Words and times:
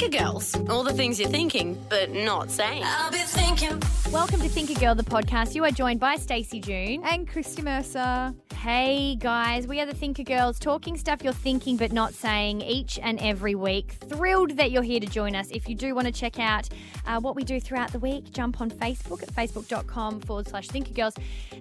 Thinker 0.00 0.18
Girls. 0.18 0.56
All 0.70 0.82
the 0.82 0.94
things 0.94 1.20
you're 1.20 1.28
thinking, 1.28 1.78
but 1.90 2.10
not 2.10 2.50
saying. 2.50 2.82
I'll 2.86 3.10
be 3.10 3.18
thinking. 3.18 3.82
Welcome 4.10 4.40
to 4.40 4.48
Thinker 4.48 4.72
Girl, 4.80 4.94
the 4.94 5.02
podcast. 5.02 5.54
You 5.54 5.62
are 5.64 5.70
joined 5.70 6.00
by 6.00 6.16
Stacey 6.16 6.58
June. 6.58 7.02
And 7.04 7.28
Christy 7.28 7.60
Mercer. 7.60 8.34
Hey 8.54 9.16
guys, 9.16 9.66
we 9.66 9.80
are 9.80 9.86
the 9.86 9.94
Thinker 9.94 10.22
Girls, 10.22 10.58
talking 10.58 10.96
stuff 10.98 11.22
you're 11.22 11.32
thinking 11.32 11.78
but 11.78 11.92
not 11.92 12.12
saying 12.12 12.60
each 12.60 12.98
and 13.02 13.18
every 13.20 13.54
week. 13.54 13.92
Thrilled 14.06 14.56
that 14.58 14.70
you're 14.70 14.82
here 14.82 15.00
to 15.00 15.06
join 15.06 15.34
us. 15.34 15.48
If 15.50 15.68
you 15.68 15.74
do 15.74 15.94
want 15.94 16.06
to 16.08 16.12
check 16.12 16.38
out 16.38 16.68
uh, 17.06 17.20
what 17.20 17.36
we 17.36 17.44
do 17.44 17.58
throughout 17.58 17.92
the 17.92 17.98
week, 17.98 18.32
jump 18.32 18.60
on 18.60 18.70
Facebook 18.70 19.22
at 19.22 19.32
facebook.com 19.32 20.20
forward 20.20 20.48
slash 20.48 20.68
Thinker 20.68 20.92
Girls. 20.92 21.14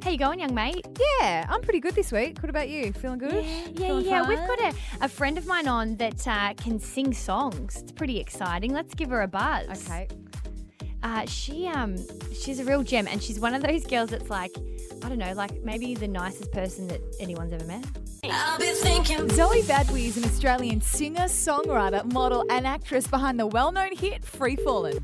How 0.03 0.09
you 0.09 0.17
going, 0.17 0.39
young 0.39 0.53
mate? 0.53 0.85
Yeah, 1.19 1.45
I'm 1.49 1.61
pretty 1.61 1.79
good 1.79 1.95
this 1.95 2.11
week. 2.11 2.39
What 2.39 2.49
about 2.49 2.67
you? 2.67 2.91
Feeling 2.93 3.19
good? 3.19 3.45
Yeah, 3.45 3.67
yeah, 3.75 3.87
Feeling 3.87 4.05
yeah. 4.05 4.27
We've 4.27 4.37
got 4.37 4.59
a, 4.59 4.73
a 5.01 5.07
friend 5.07 5.37
of 5.37 5.45
mine 5.45 5.69
on 5.69 5.95
that 5.97 6.27
uh, 6.27 6.53
can 6.55 6.79
sing 6.79 7.13
songs. 7.13 7.81
It's 7.81 7.91
pretty 7.93 8.19
exciting. 8.19 8.28
Let's 8.71 8.93
give 8.93 9.09
her 9.09 9.21
a 9.21 9.27
buzz. 9.27 9.67
Okay. 9.85 10.07
Uh, 11.01 11.25
she 11.25 11.67
um 11.67 11.95
she's 12.33 12.59
a 12.59 12.65
real 12.65 12.83
gem, 12.83 13.07
and 13.07 13.23
she's 13.23 13.39
one 13.39 13.53
of 13.53 13.63
those 13.63 13.85
girls 13.85 14.09
that's 14.09 14.29
like, 14.29 14.51
I 15.03 15.09
don't 15.09 15.17
know, 15.17 15.33
like 15.33 15.63
maybe 15.63 15.95
the 15.95 16.07
nicest 16.07 16.51
person 16.51 16.87
that 16.87 17.01
anyone's 17.19 17.53
ever 17.53 17.65
met. 17.65 17.85
I'll 18.25 18.59
be 18.59 18.65
thinking. 18.73 19.29
Zoe 19.29 19.61
Badwi 19.61 20.05
is 20.05 20.17
an 20.17 20.25
Australian 20.25 20.81
singer, 20.81 21.23
songwriter, 21.23 22.03
model, 22.11 22.45
and 22.49 22.67
actress 22.67 23.07
behind 23.07 23.39
the 23.39 23.47
well 23.47 23.71
known 23.71 23.95
hit 23.95 24.25
Free 24.25 24.57
Fallin'. 24.57 24.99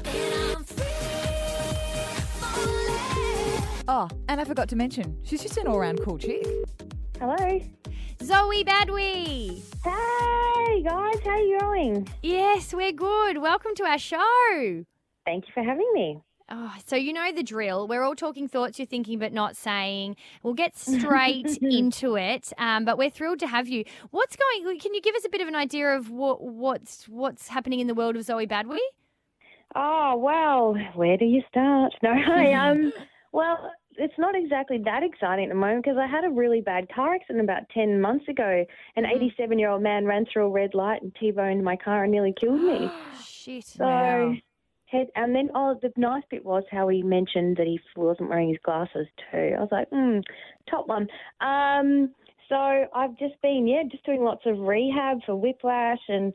Oh, 3.88 4.10
and 4.28 4.42
I 4.42 4.44
forgot 4.44 4.68
to 4.70 4.76
mention, 4.76 5.18
she's 5.24 5.42
just 5.42 5.58
an 5.58 5.68
all 5.68 5.80
round 5.80 6.02
cool 6.02 6.18
chick. 6.18 6.46
Hello. 7.20 7.62
Zoe 8.24 8.64
Badwi. 8.64 9.62
Hey 9.84 10.82
guys, 10.82 11.20
how 11.24 11.38
you 11.38 11.60
going? 11.60 12.08
Yes, 12.24 12.74
we're 12.74 12.92
good. 12.92 13.38
Welcome 13.40 13.76
to 13.76 13.84
our 13.84 13.98
show. 14.00 14.84
Thank 15.26 15.48
you 15.48 15.54
for 15.54 15.64
having 15.64 15.90
me. 15.94 16.20
Oh, 16.50 16.74
so 16.86 16.96
you 16.96 17.12
know 17.12 17.32
the 17.32 17.44
drill. 17.44 17.88
We're 17.88 18.04
all 18.04 18.16
talking 18.16 18.48
thoughts 18.48 18.78
you're 18.78 18.86
thinking 18.86 19.18
but 19.20 19.34
not 19.34 19.56
saying. 19.58 20.16
We'll 20.44 20.54
get 20.54 20.78
straight 20.78 21.58
into 21.62 22.16
it. 22.16 22.54
Um, 22.58 22.86
but 22.86 22.98
we're 22.98 23.10
thrilled 23.10 23.40
to 23.40 23.48
have 23.48 23.68
you. 23.68 23.84
What's 24.12 24.36
going? 24.36 24.80
Can 24.80 24.94
you 24.94 25.02
give 25.02 25.16
us 25.16 25.26
a 25.26 25.30
bit 25.30 25.42
of 25.42 25.48
an 25.48 25.56
idea 25.56 25.90
of 25.96 26.10
what 26.10 26.42
what's 26.42 27.08
what's 27.08 27.48
happening 27.50 27.80
in 27.80 27.88
the 27.88 27.96
world 27.96 28.16
of 28.16 28.24
Zoe 28.24 28.48
Badwi? 28.48 28.78
Oh 29.76 30.16
well, 30.18 30.76
where 30.96 31.18
do 31.18 31.26
you 31.26 31.42
start? 31.50 31.94
No, 32.04 32.12
I 32.12 32.54
um, 32.54 32.94
well, 33.32 33.72
it's 33.98 34.18
not 34.18 34.36
exactly 34.36 34.80
that 34.86 35.04
exciting 35.04 35.46
at 35.46 35.50
the 35.50 35.56
moment 35.56 35.84
because 35.84 35.98
I 35.98 36.08
had 36.08 36.24
a 36.24 36.30
really 36.30 36.62
bad 36.62 36.88
car 36.94 37.14
accident 37.16 37.44
about 37.44 37.70
ten 37.74 38.00
months 38.00 38.28
ago. 38.28 38.66
An 38.96 39.06
87 39.06 39.60
year 39.60 39.70
old 39.70 39.82
man 39.82 40.06
ran 40.06 40.26
through 40.32 40.46
a 40.46 40.50
red 40.50 40.74
light 40.74 41.02
and 41.02 41.16
t-boned 41.20 41.64
my 41.64 41.76
car 41.76 42.04
and 42.04 42.12
nearly 42.12 42.34
killed 42.40 42.62
me. 42.62 42.90
Shit. 43.24 43.66
So, 43.66 44.36
head, 44.86 45.08
and 45.16 45.36
then 45.36 45.50
oh, 45.56 45.78
the 45.82 45.92
nice 45.98 46.24
bit 46.30 46.46
was 46.46 46.64
how 46.72 46.88
he 46.88 47.04
mentioned 47.04 47.58
that 47.58 47.68
he 47.68 47.80
wasn't 47.96 48.30
wearing 48.30 48.50
his 48.50 48.60
glasses 48.64 49.08
too. 49.32 49.56
I 49.58 49.60
was 49.60 49.70
like, 49.72 49.90
hmm, 49.90 50.20
top 50.70 50.88
one. 50.88 51.08
Um, 51.42 52.14
so 52.50 52.56
I've 52.56 53.18
just 53.18 53.42
been 53.42 53.68
yeah, 53.68 53.84
just 53.90 54.06
doing 54.06 54.24
lots 54.24 54.46
of 54.46 54.60
rehab 54.60 55.20
for 55.26 55.36
whiplash 55.36 56.02
and. 56.08 56.34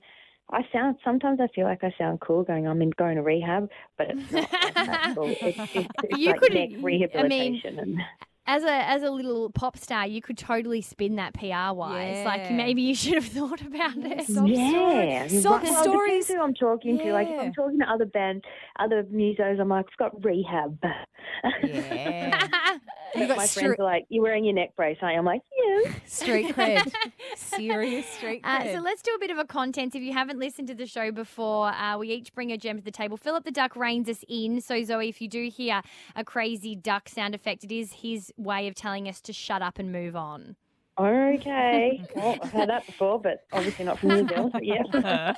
I 0.53 0.67
sound 0.73 0.97
sometimes 1.05 1.41
I 1.41 1.49
feel 1.55 1.65
like 1.65 1.85
I 1.85 1.95
sound 1.99 2.21
cool 2.21 2.43
going 2.43 2.67
I'm 2.67 2.83
in 2.83 2.91
going 2.91 3.17
to 3.17 3.23
rehab, 3.23 3.69
but 3.97 4.09
it's 4.11 4.33
not 4.33 4.51
that 4.75 5.13
cool. 5.17 5.29
It's, 5.29 5.59
it's, 5.75 5.89
it's 6.05 6.19
You 6.19 6.31
like 6.33 6.41
could- 6.41 6.55
neck 6.55 6.71
I 6.71 6.73
mean, 6.75 6.83
rehabilitation 6.83 7.79
and 7.79 7.99
As 8.47 8.65
a 8.65 8.73
as 8.73 9.03
a 9.05 9.11
little 9.11 9.51
pop 9.51 9.77
star, 9.77 10.07
you 10.09 10.21
could 10.21 10.37
totally 10.37 10.81
spin 10.83 11.17
that 11.17 11.35
PR 11.35 11.73
wise. 11.73 12.25
Like 12.27 12.51
maybe 12.51 12.83
you 12.83 12.95
should 12.97 13.15
have 13.15 13.27
thought 13.27 13.61
about 13.61 13.97
it. 13.97 14.27
Sob 14.27 14.49
yeah, 14.49 14.71
stories. 14.71 15.33
you're 15.35 15.43
Sob. 15.43 15.63
Well, 15.63 15.83
stories. 15.85 16.27
who 16.29 16.43
I'm 16.43 16.55
talking 16.55 16.99
to. 16.99 17.13
Like 17.13 17.29
if 17.29 17.39
I'm 17.41 17.53
talking 17.53 17.79
to 17.79 17.85
other 17.89 18.07
bands, 18.07 18.43
other 18.79 19.05
musos, 19.05 19.61
I'm 19.61 19.69
like, 19.69 19.87
I've 19.93 19.97
got 19.99 20.25
rehab. 20.25 20.83
Yeah. 21.63 22.49
But 23.15 23.21
You 23.23 23.27
got 23.29 23.37
my 23.39 23.45
stre- 23.45 23.61
friends 23.61 23.77
are 23.79 23.85
like, 23.85 24.07
you're 24.09 24.23
wearing 24.23 24.45
your 24.45 24.55
neck 24.55 24.75
brace, 24.77 24.97
aren't 25.03 25.15
you? 25.15 25.19
I'm 25.19 25.25
like, 25.25 25.43
yeah. 25.85 25.93
street 26.07 26.55
cred. 26.55 26.93
Serious 27.37 28.07
street 28.09 28.41
Uh, 28.45 28.61
cred. 28.61 28.75
so 28.75 28.81
let's 28.81 29.03
do 29.03 29.13
a 29.15 29.19
bit 29.19 29.31
of 29.31 29.39
a 29.39 29.45
content. 29.45 29.95
If 29.95 30.03
you 30.03 30.13
haven't 30.13 30.39
listened 30.39 30.69
to 30.69 30.75
the 30.75 30.87
show 30.87 31.11
before, 31.11 31.69
uh, 31.69 31.99
we 31.99 32.09
each 32.11 32.33
bring 32.35 32.53
a 32.53 32.57
gem 32.57 32.79
to 32.79 32.85
the 32.85 32.91
table. 32.91 33.17
Philip 33.17 33.45
the 33.45 33.51
Duck 33.51 33.75
reins 33.77 34.09
us 34.09 34.25
in. 34.29 34.61
So, 34.61 34.83
Zoe, 34.85 35.09
if 35.09 35.21
you 35.21 35.29
do 35.29 35.49
hear 35.49 35.83
a 36.17 36.25
crazy 36.25 36.75
duck 36.77 37.09
sound 37.09 37.35
effect, 37.35 37.65
it 37.65 37.73
is 37.73 37.93
his 37.95 38.33
way 38.37 38.69
of 38.69 38.75
telling 38.75 39.09
us 39.09 39.21
to 39.23 39.33
shut 39.33 39.61
up 39.63 39.79
and 39.79 39.91
move 39.93 40.15
on. 40.17 40.57
Okay. 40.99 42.05
well, 42.15 42.37
I've 42.43 42.53
had 42.53 42.69
that 42.69 42.87
before, 42.87 43.19
but 43.21 43.45
obviously 43.53 43.85
not 43.87 43.99
from 43.99 44.11
New 44.11 44.29
Zealand. 44.29 44.53
But 44.53 44.65
yeah. 44.67 45.35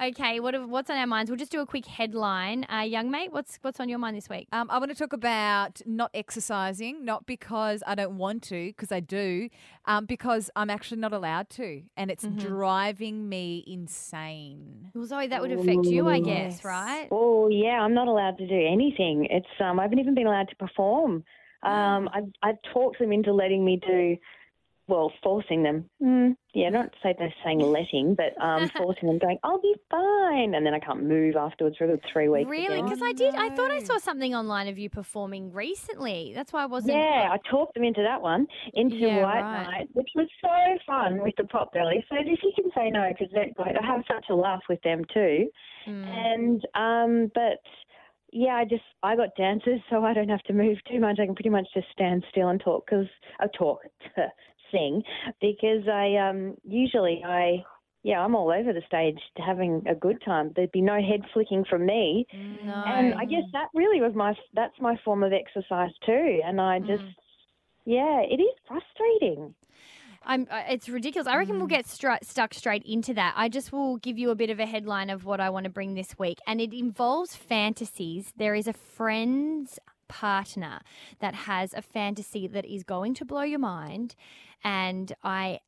Okay, 0.00 0.38
what 0.38 0.54
have, 0.54 0.68
what's 0.68 0.88
on 0.90 0.96
our 0.96 1.08
minds? 1.08 1.28
We'll 1.28 1.38
just 1.38 1.50
do 1.50 1.60
a 1.60 1.66
quick 1.66 1.84
headline. 1.84 2.64
Uh, 2.72 2.82
young 2.82 3.10
mate, 3.10 3.32
what's 3.32 3.58
what's 3.62 3.80
on 3.80 3.88
your 3.88 3.98
mind 3.98 4.16
this 4.16 4.28
week? 4.28 4.46
Um, 4.52 4.70
I 4.70 4.78
want 4.78 4.92
to 4.92 4.96
talk 4.96 5.12
about 5.12 5.82
not 5.86 6.12
exercising, 6.14 7.04
not 7.04 7.26
because 7.26 7.82
I 7.84 7.96
don't 7.96 8.16
want 8.16 8.44
to, 8.44 8.68
because 8.68 8.92
I 8.92 9.00
do, 9.00 9.48
um, 9.86 10.06
because 10.06 10.50
I'm 10.54 10.70
actually 10.70 11.00
not 11.00 11.12
allowed 11.12 11.50
to, 11.50 11.82
and 11.96 12.12
it's 12.12 12.24
driving 12.36 13.28
me 13.28 13.64
insane. 13.66 14.92
Well, 14.94 15.04
Zoe, 15.04 15.26
that 15.26 15.42
would 15.42 15.50
affect 15.50 15.86
you, 15.86 16.06
I 16.08 16.20
guess, 16.20 16.54
Yes. 16.58 16.64
right? 16.64 17.08
Oh 17.10 17.48
yeah, 17.48 17.80
I'm 17.80 17.94
not 17.94 18.06
allowed 18.06 18.38
to 18.38 18.46
do 18.46 18.54
anything. 18.54 19.26
It's 19.28 19.46
um, 19.60 19.80
I 19.80 19.82
haven't 19.82 19.98
even 19.98 20.14
been 20.14 20.28
allowed 20.28 20.48
to 20.50 20.56
perform. 20.56 21.24
Um, 21.64 22.08
I've 22.14 22.30
I've 22.44 22.58
talked 22.72 23.00
them 23.00 23.10
into 23.10 23.32
letting 23.32 23.64
me 23.64 23.80
do, 23.84 24.16
well, 24.88 25.12
forcing 25.22 25.62
them. 25.62 25.88
Mm, 26.02 26.36
yeah, 26.54 26.70
not 26.70 26.90
say 27.02 27.14
they're 27.18 27.32
saying 27.44 27.60
letting, 27.60 28.14
but 28.14 28.40
um, 28.42 28.68
forcing 28.76 29.08
them, 29.08 29.18
going, 29.18 29.38
I'll 29.44 29.60
be 29.60 29.74
fine, 29.90 30.54
and 30.54 30.64
then 30.64 30.74
I 30.74 30.78
can't 30.78 31.04
move 31.04 31.36
afterwards 31.36 31.76
for 31.76 31.84
a 31.84 31.88
good 31.88 32.04
three 32.12 32.28
weeks. 32.28 32.48
Really? 32.48 32.82
Because 32.82 33.02
I 33.02 33.12
did. 33.12 33.34
I 33.34 33.50
thought 33.50 33.70
I 33.70 33.80
saw 33.80 33.98
something 33.98 34.34
online 34.34 34.66
of 34.68 34.78
you 34.78 34.88
performing 34.88 35.52
recently. 35.52 36.32
That's 36.34 36.52
why 36.52 36.62
I 36.62 36.66
wasn't. 36.66 36.94
Yeah, 36.94 37.28
I 37.30 37.36
talked 37.50 37.74
them 37.74 37.84
into 37.84 38.02
that 38.02 38.22
one, 38.22 38.46
into 38.74 38.96
Yeah, 38.96 39.22
White 39.22 39.42
right. 39.42 39.62
Night, 39.64 39.88
which 39.92 40.08
was 40.14 40.26
so 40.40 40.78
fun 40.86 41.22
with 41.22 41.34
the 41.36 41.44
pop 41.44 41.72
belly. 41.72 42.04
So 42.08 42.16
if 42.18 42.26
you 42.42 42.52
can 42.56 42.70
say 42.74 42.90
no, 42.90 43.08
because 43.10 43.32
that 43.34 43.54
great. 43.54 43.76
I 43.76 43.86
have 43.86 44.04
such 44.08 44.26
a 44.30 44.34
laugh 44.34 44.62
with 44.68 44.80
them 44.82 45.04
too. 45.12 45.48
Mm. 45.86 46.04
And 46.06 46.66
um, 46.74 47.30
but 47.34 47.60
yeah, 48.32 48.54
I 48.54 48.64
just 48.64 48.82
I 49.02 49.16
got 49.16 49.34
dancers, 49.36 49.80
so 49.90 50.04
I 50.04 50.12
don't 50.12 50.28
have 50.28 50.42
to 50.44 50.52
move 50.52 50.78
too 50.90 51.00
much. 51.00 51.18
I 51.20 51.26
can 51.26 51.34
pretty 51.34 51.50
much 51.50 51.66
just 51.74 51.86
stand 51.92 52.24
still 52.30 52.48
and 52.48 52.60
talk 52.60 52.84
because 52.86 53.06
I 53.40 53.46
talk, 53.56 53.80
sing, 54.70 55.02
because 55.40 55.88
I 55.88 56.16
um 56.16 56.56
usually 56.64 57.22
I. 57.24 57.64
Yeah, 58.04 58.20
I'm 58.20 58.36
all 58.36 58.52
over 58.52 58.72
the 58.72 58.80
stage 58.86 59.18
having 59.44 59.82
a 59.88 59.94
good 59.94 60.22
time. 60.24 60.52
There'd 60.54 60.70
be 60.70 60.80
no 60.80 60.94
head 60.94 61.20
flicking 61.34 61.64
from 61.68 61.84
me, 61.84 62.26
No. 62.64 62.84
and 62.86 63.12
I 63.14 63.24
guess 63.24 63.42
that 63.52 63.68
really 63.74 64.00
was 64.00 64.14
my 64.14 64.34
that's 64.54 64.80
my 64.80 64.96
form 65.04 65.24
of 65.24 65.32
exercise 65.32 65.90
too. 66.06 66.40
And 66.44 66.60
I 66.60 66.78
just, 66.78 67.02
yeah, 67.84 68.20
it 68.20 68.40
is 68.40 68.54
frustrating. 68.68 69.52
I'm, 70.24 70.46
it's 70.68 70.88
ridiculous. 70.88 71.26
I 71.26 71.36
reckon 71.36 71.58
we'll 71.58 71.66
get 71.66 71.86
stuck 71.88 72.54
straight 72.54 72.84
into 72.84 73.14
that. 73.14 73.34
I 73.36 73.48
just 73.48 73.72
will 73.72 73.96
give 73.96 74.16
you 74.16 74.30
a 74.30 74.36
bit 74.36 74.48
of 74.48 74.60
a 74.60 74.66
headline 74.66 75.10
of 75.10 75.24
what 75.24 75.40
I 75.40 75.50
want 75.50 75.64
to 75.64 75.70
bring 75.70 75.94
this 75.94 76.16
week, 76.18 76.38
and 76.46 76.60
it 76.60 76.72
involves 76.72 77.34
fantasies. 77.34 78.32
There 78.36 78.54
is 78.54 78.68
a 78.68 78.72
friend's 78.72 79.78
partner 80.08 80.80
that 81.20 81.34
has 81.34 81.74
a 81.74 81.82
fantasy 81.82 82.46
that 82.46 82.64
is 82.64 82.82
going 82.84 83.12
to 83.14 83.24
blow 83.24 83.42
your 83.42 83.58
mind, 83.58 84.14
and 84.64 85.12
I. 85.22 85.60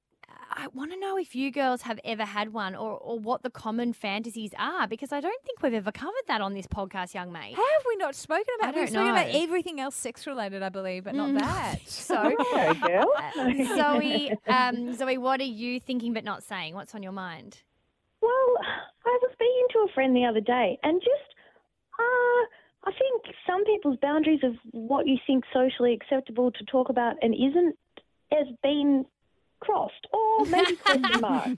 I 0.53 0.67
want 0.75 0.91
to 0.93 0.99
know 0.99 1.17
if 1.17 1.35
you 1.37 1.53
girls 1.53 1.83
have 1.83 2.01
ever 2.05 2.25
had 2.25 2.53
one 2.53 2.75
or, 2.75 2.93
or 2.99 3.19
what 3.21 3.43
the 3.43 3.51
common 3.51 3.93
fantasies 3.93 4.51
are 4.59 4.89
because 4.89 5.13
I 5.13 5.21
don't 5.21 5.43
think 5.45 5.63
we've 5.63 5.75
ever 5.75 5.93
covered 5.93 6.13
that 6.27 6.41
on 6.41 6.55
this 6.55 6.67
podcast, 6.67 7.15
young 7.15 7.33
mate. 7.33 7.55
How 7.55 7.63
have 7.63 7.83
we 7.89 7.97
not 7.97 8.17
spoken 8.17 8.53
I 8.61 8.65
about? 8.65 8.75
We've 8.75 8.85
don't 8.93 9.07
spoken 9.07 9.11
about 9.11 9.35
everything 9.35 9.81
else 9.81 9.95
sex 9.95 10.27
related, 10.27 10.63
I 10.65 10.69
believe, 10.69 11.05
but 11.05 11.15
Mm. 11.15 11.35
not 11.35 11.45
that. 11.45 11.81
So, 11.87 12.35
Hello, 12.37 12.75
girl. 12.75 13.13
uh, 13.17 13.77
Zoe, 13.77 14.33
um, 14.49 14.95
Zoe, 14.95 15.19
what 15.19 15.41
are 15.41 15.45
you 15.45 15.79
thinking 15.79 16.13
but 16.13 16.25
not 16.25 16.43
saying? 16.43 16.75
What's 16.75 16.95
on 16.97 17.03
your 17.03 17.13
mind? 17.13 17.59
Well, 18.21 18.31
I 19.07 19.19
was 19.23 19.31
speaking 19.33 19.67
to 19.73 19.79
a 19.89 19.93
friend 19.95 20.15
the 20.17 20.25
other 20.25 20.41
day, 20.41 20.79
and 20.83 21.01
just, 21.01 21.35
uh, 21.99 22.43
I 22.89 22.93
think 22.99 23.23
some 23.47 23.65
people's 23.65 23.99
boundaries 24.03 24.41
of 24.43 24.55
what 24.73 25.07
you 25.07 25.17
think 25.27 25.45
socially 25.53 25.93
acceptable 25.95 26.51
to 26.53 26.65
talk 26.65 26.89
about 26.89 27.17
and 27.23 27.35
isn't 27.35 27.77
has 28.33 28.47
been 28.63 29.05
crossed 29.61 30.07
or 30.13 30.47
maybe 30.47 30.75
question 30.77 31.21
mark. 31.21 31.49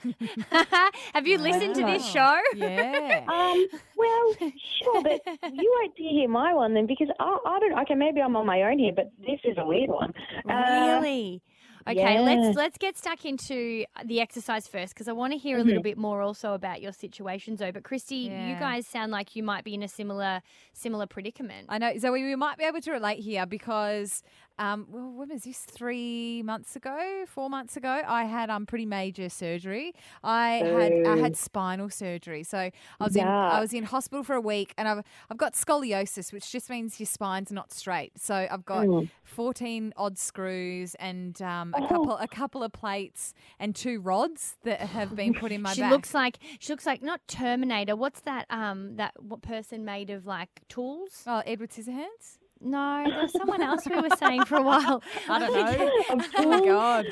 Have 1.14 1.26
you 1.26 1.38
listened 1.38 1.74
to 1.76 1.84
this 1.84 2.04
show? 2.06 2.38
Yeah. 2.54 3.24
Um, 3.32 3.66
well, 3.96 4.34
sure, 4.82 5.02
but 5.02 5.20
you 5.52 5.78
wait 5.80 5.96
to 5.96 6.02
hear 6.02 6.28
my 6.28 6.52
one 6.54 6.74
then 6.74 6.86
because 6.86 7.08
I, 7.20 7.38
I 7.46 7.60
don't. 7.60 7.78
Okay, 7.82 7.94
maybe 7.94 8.20
I'm 8.20 8.34
on 8.36 8.46
my 8.46 8.62
own 8.62 8.78
here, 8.78 8.92
but 8.94 9.10
this 9.20 9.38
is 9.44 9.56
a 9.58 9.64
weird 9.64 9.88
one. 9.90 10.12
Uh, 10.48 10.98
Really? 11.00 11.42
Okay, 11.88 12.14
yeah. 12.14 12.20
let's 12.20 12.56
let's 12.56 12.78
get 12.78 12.96
stuck 12.96 13.24
into 13.24 13.84
the 14.04 14.20
exercise 14.20 14.68
first 14.68 14.94
because 14.94 15.08
I 15.08 15.12
want 15.12 15.32
to 15.32 15.38
hear 15.38 15.58
a 15.58 15.64
little 15.64 15.82
bit 15.82 15.98
more 15.98 16.22
also 16.22 16.52
about 16.54 16.80
your 16.80 16.92
situation, 16.92 17.56
Zoe. 17.56 17.72
But 17.72 17.82
Christy, 17.82 18.16
you 18.16 18.54
guys 18.58 18.86
sound 18.86 19.10
like 19.10 19.34
you 19.34 19.42
might 19.42 19.64
be 19.64 19.74
in 19.74 19.82
a 19.82 19.88
similar 19.88 20.42
similar 20.72 21.06
predicament. 21.06 21.66
I 21.68 21.78
know, 21.78 21.96
Zoe, 21.98 22.22
we 22.22 22.36
might 22.36 22.56
be 22.58 22.64
able 22.64 22.80
to 22.82 22.92
relate 22.92 23.18
here 23.18 23.46
because, 23.46 24.22
um, 24.58 24.86
well, 24.90 25.10
when 25.12 25.28
was 25.30 25.42
this? 25.42 25.58
Three 25.58 26.42
months 26.42 26.76
ago, 26.76 27.24
four 27.26 27.48
months 27.50 27.76
ago, 27.76 28.02
I 28.06 28.24
had 28.24 28.50
um 28.50 28.66
pretty 28.66 28.86
major 28.86 29.28
surgery. 29.28 29.92
I 30.22 30.62
had 30.64 30.92
I 31.06 31.16
had 31.16 31.36
spinal 31.36 31.88
surgery, 31.90 32.42
so 32.42 32.58
I 32.58 32.72
was 33.00 33.16
in 33.16 33.26
I 33.26 33.60
was 33.60 33.72
in 33.72 33.84
hospital 33.84 34.22
for 34.24 34.34
a 34.34 34.40
week, 34.40 34.74
and 34.76 34.86
I've 34.88 35.02
I've 35.30 35.38
got 35.38 35.54
scoliosis, 35.54 36.32
which 36.32 36.50
just 36.50 36.68
means 36.70 36.98
your 37.00 37.06
spine's 37.06 37.50
not 37.52 37.72
straight. 37.72 38.12
So 38.18 38.46
I've 38.50 38.64
got 38.64 38.86
Mm. 38.86 39.08
fourteen 39.24 39.92
odd 39.96 40.18
screws 40.18 40.94
and 40.96 41.40
um, 41.42 41.74
Oh. 41.76 41.84
a 41.84 41.88
couple 41.88 42.16
a 42.18 42.28
couple 42.28 42.62
of 42.62 42.72
plates 42.72 43.32
and 43.58 43.74
two 43.74 44.00
rods 44.00 44.56
that 44.64 44.80
have 44.80 45.14
been 45.16 45.34
put 45.34 45.52
in 45.52 45.62
my 45.62 45.72
she 45.72 45.80
back. 45.80 45.90
looks 45.92 46.14
like 46.14 46.38
she 46.58 46.72
looks 46.72 46.84
like 46.86 47.02
not 47.02 47.20
Terminator. 47.28 47.96
What's 47.96 48.20
that? 48.22 48.46
Um, 48.50 48.96
that 48.96 49.12
what 49.22 49.42
person 49.42 49.84
made 49.84 50.10
of 50.10 50.26
like 50.26 50.60
tools? 50.68 51.22
oh, 51.26 51.42
Edward 51.46 51.70
Scissorhands. 51.70 52.38
No, 52.64 53.04
there's 53.08 53.32
someone 53.32 53.60
else 53.62 53.86
we 53.86 54.00
were 54.00 54.08
saying 54.18 54.44
for 54.44 54.56
a 54.56 54.62
while. 54.62 55.02
I 55.28 55.38
don't 55.38 55.52
know. 55.78 56.20
oh 56.38 56.48
my 56.48 56.64
God. 56.64 57.06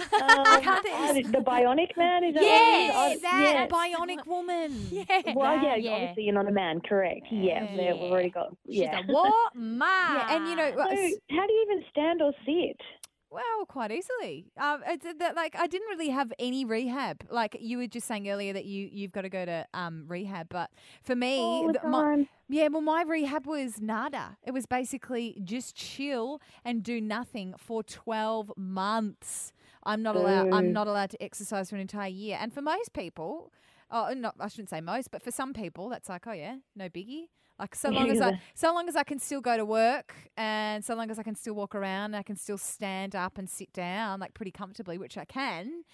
Can't 0.63 0.83
think- 0.85 1.27
uh, 1.27 1.31
the 1.39 1.45
bionic 1.45 1.97
man 1.97 2.25
is 2.25 2.35
that 2.35 2.43
Yes, 2.43 2.95
what 2.95 3.11
it 3.11 3.15
is? 3.17 3.23
that 3.23 3.41
yes. 3.43 3.71
bionic 3.71 4.27
woman. 4.27 4.87
Yeah. 4.91 5.33
Well, 5.35 5.63
yeah, 5.63 5.77
Yeah. 5.77 5.91
obviously 5.93 6.23
you're 6.25 6.35
not 6.35 6.49
a 6.49 6.53
man, 6.53 6.81
correct? 6.81 7.27
Yeah, 7.31 7.67
there, 7.77 7.95
we've 7.95 8.11
already 8.13 8.31
got. 8.31 8.55
She's 8.67 8.81
Yeah. 8.81 9.01
a 9.01 9.13
what 9.13 9.55
man? 9.55 9.89
Yeah, 10.17 10.37
and 10.37 10.49
you 10.49 10.57
know, 10.57 10.71
So, 10.71 11.37
how 11.37 11.47
do 11.47 11.53
you 11.53 11.67
even 11.71 11.85
stand 11.91 12.23
or 12.23 12.33
sit? 12.45 12.77
Well, 13.31 13.65
quite 13.69 13.93
easily. 13.93 14.47
Um, 14.59 14.83
it's 14.89 15.07
uh, 15.07 15.13
that 15.21 15.37
like 15.37 15.55
I 15.57 15.67
didn't 15.69 15.89
really 15.89 16.09
have 16.09 16.33
any 16.39 16.65
rehab. 16.65 17.25
Like 17.31 17.57
you 17.61 17.79
were 17.79 17.87
just 17.87 18.09
saying 18.09 18.29
earlier 18.29 18.53
that 18.53 18.65
you 18.65 18.89
you've 18.91 19.13
got 19.13 19.23
to 19.23 19.29
go 19.29 19.45
to 19.45 19.67
um 19.73 20.05
rehab, 20.09 20.49
but 20.49 20.71
for 21.03 21.15
me, 21.15 21.39
All 21.39 21.67
the 21.69 21.79
the- 21.81 21.89
my- 21.89 22.01
yeah, 22.49 22.67
well, 22.67 22.81
my 22.83 23.03
rehab 23.03 23.47
was 23.47 23.81
nada. 23.81 24.37
It 24.43 24.51
was 24.51 24.67
basically 24.67 25.41
just 25.45 25.77
chill 25.77 26.41
and 26.65 26.83
do 26.83 27.01
nothing 27.01 27.55
for 27.57 27.85
twelve 27.85 28.51
months. 28.57 29.53
I'm 29.85 30.03
not 30.03 30.17
allowed. 30.17 30.53
I'm 30.53 30.73
not 30.73 30.89
allowed 30.89 31.11
to 31.11 31.23
exercise 31.23 31.71
for 31.71 31.77
an 31.77 31.83
entire 31.83 32.09
year. 32.09 32.37
And 32.41 32.53
for 32.53 32.63
most 32.63 32.93
people, 32.93 33.53
oh, 33.93 34.13
not 34.13 34.35
I 34.41 34.49
shouldn't 34.49 34.71
say 34.71 34.81
most, 34.81 35.13
but 35.13 35.23
for 35.23 35.31
some 35.31 35.53
people, 35.53 35.89
that's 35.89 36.09
like, 36.09 36.27
oh 36.27 36.33
yeah, 36.33 36.57
no 36.75 36.89
biggie. 36.89 37.29
Like 37.61 37.75
so 37.75 37.91
long 37.91 38.11
as 38.11 38.21
I, 38.21 38.41
so 38.55 38.73
long 38.75 38.89
as 38.89 38.97
I 38.97 39.05
can 39.05 39.19
still 39.19 39.41
go 39.43 39.57
to 39.57 39.65
work, 39.65 40.15
and 40.37 40.85
so 40.85 40.95
long 40.95 41.11
as 41.11 41.19
I 41.19 41.23
can 41.23 41.35
still 41.35 41.55
walk 41.55 41.75
around, 41.75 42.15
I 42.17 42.23
can 42.23 42.37
still 42.37 42.59
stand 42.59 43.15
up 43.15 43.39
and 43.39 43.49
sit 43.49 43.73
down 43.73 44.19
like 44.19 44.35
pretty 44.35 44.51
comfortably, 44.51 44.99
which 44.99 45.17
I 45.19 45.25
can. 45.27 45.85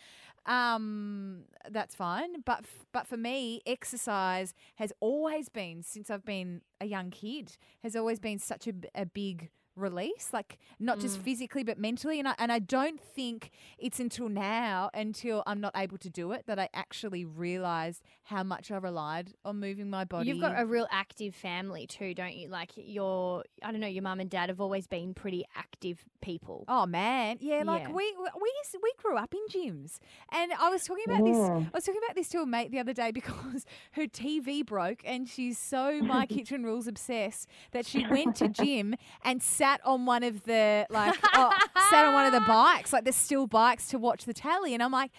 Um, 0.46 1.42
that's 1.70 1.94
fine. 1.94 2.42
But 2.44 2.60
f- 2.60 2.86
but 2.92 3.06
for 3.06 3.16
me, 3.16 3.60
exercise 3.66 4.54
has 4.76 4.92
always 5.00 5.48
been 5.48 5.82
since 5.82 6.08
I've 6.08 6.24
been 6.24 6.62
a 6.80 6.86
young 6.86 7.10
kid 7.10 7.56
has 7.82 7.96
always 7.96 8.20
been 8.20 8.38
such 8.38 8.68
a 8.94 9.06
big 9.06 9.50
release 9.76 10.30
like 10.32 10.58
not 10.78 10.98
just 10.98 11.18
mm. 11.18 11.22
physically 11.22 11.62
but 11.62 11.78
mentally 11.78 12.18
and 12.18 12.28
I, 12.28 12.34
and 12.38 12.50
I 12.50 12.58
don't 12.58 13.00
think 13.00 13.50
it's 13.78 14.00
until 14.00 14.28
now 14.28 14.90
until 14.94 15.42
I'm 15.46 15.60
not 15.60 15.72
able 15.76 15.98
to 15.98 16.10
do 16.10 16.32
it 16.32 16.46
that 16.46 16.58
I 16.58 16.68
actually 16.72 17.24
realized 17.24 18.02
how 18.24 18.42
much 18.42 18.70
I 18.70 18.78
relied 18.78 19.34
on 19.44 19.60
moving 19.60 19.90
my 19.90 20.04
body 20.04 20.28
You've 20.28 20.40
got 20.40 20.58
a 20.58 20.64
real 20.64 20.86
active 20.90 21.34
family 21.34 21.86
too, 21.86 22.14
don't 22.14 22.34
you? 22.34 22.48
Like 22.48 22.70
your, 22.74 23.44
I 23.62 23.70
don't 23.70 23.80
know, 23.80 23.86
your 23.86 24.02
mum 24.02 24.20
and 24.20 24.30
dad 24.30 24.48
have 24.48 24.60
always 24.60 24.86
been 24.86 25.14
pretty 25.14 25.44
active 25.54 26.04
people. 26.20 26.64
Oh 26.68 26.86
man, 26.86 27.36
yeah, 27.40 27.62
like 27.64 27.82
Yeah. 27.82 27.92
we 27.92 28.14
we 28.40 28.52
used, 28.62 28.76
we 28.82 28.92
grew 28.96 29.16
up 29.16 29.34
in 29.34 29.46
gyms, 29.48 29.98
and 30.32 30.52
I 30.58 30.70
was 30.70 30.84
talking 30.84 31.04
about 31.06 31.24
this. 31.24 31.36
I 31.36 31.70
was 31.72 31.84
talking 31.84 32.00
about 32.04 32.16
this 32.16 32.28
to 32.30 32.40
a 32.40 32.46
mate 32.46 32.70
the 32.70 32.78
other 32.78 32.92
day 32.92 33.10
because 33.20 33.66
her 33.92 34.06
TV 34.06 34.64
broke, 34.64 35.02
and 35.04 35.28
she's 35.28 35.58
so 35.58 36.00
my 36.00 36.26
kitchen 36.36 36.64
rules 36.64 36.86
obsessed 36.86 37.48
that 37.72 37.86
she 37.86 38.06
went 38.06 38.36
to 38.36 38.48
gym 38.48 38.94
and 39.22 39.42
sat 39.42 39.65
on 39.84 40.06
one 40.06 40.22
of 40.22 40.44
the 40.44 40.86
like 40.90 41.18
oh, 41.34 41.52
sat 41.90 42.04
on 42.04 42.14
one 42.14 42.26
of 42.26 42.32
the 42.32 42.40
bikes, 42.46 42.92
like 42.92 43.04
there's 43.04 43.16
still 43.16 43.46
bikes 43.46 43.88
to 43.88 43.98
watch 43.98 44.24
the 44.24 44.34
tally, 44.34 44.74
and 44.74 44.82
I'm 44.82 44.92
like. 44.92 45.10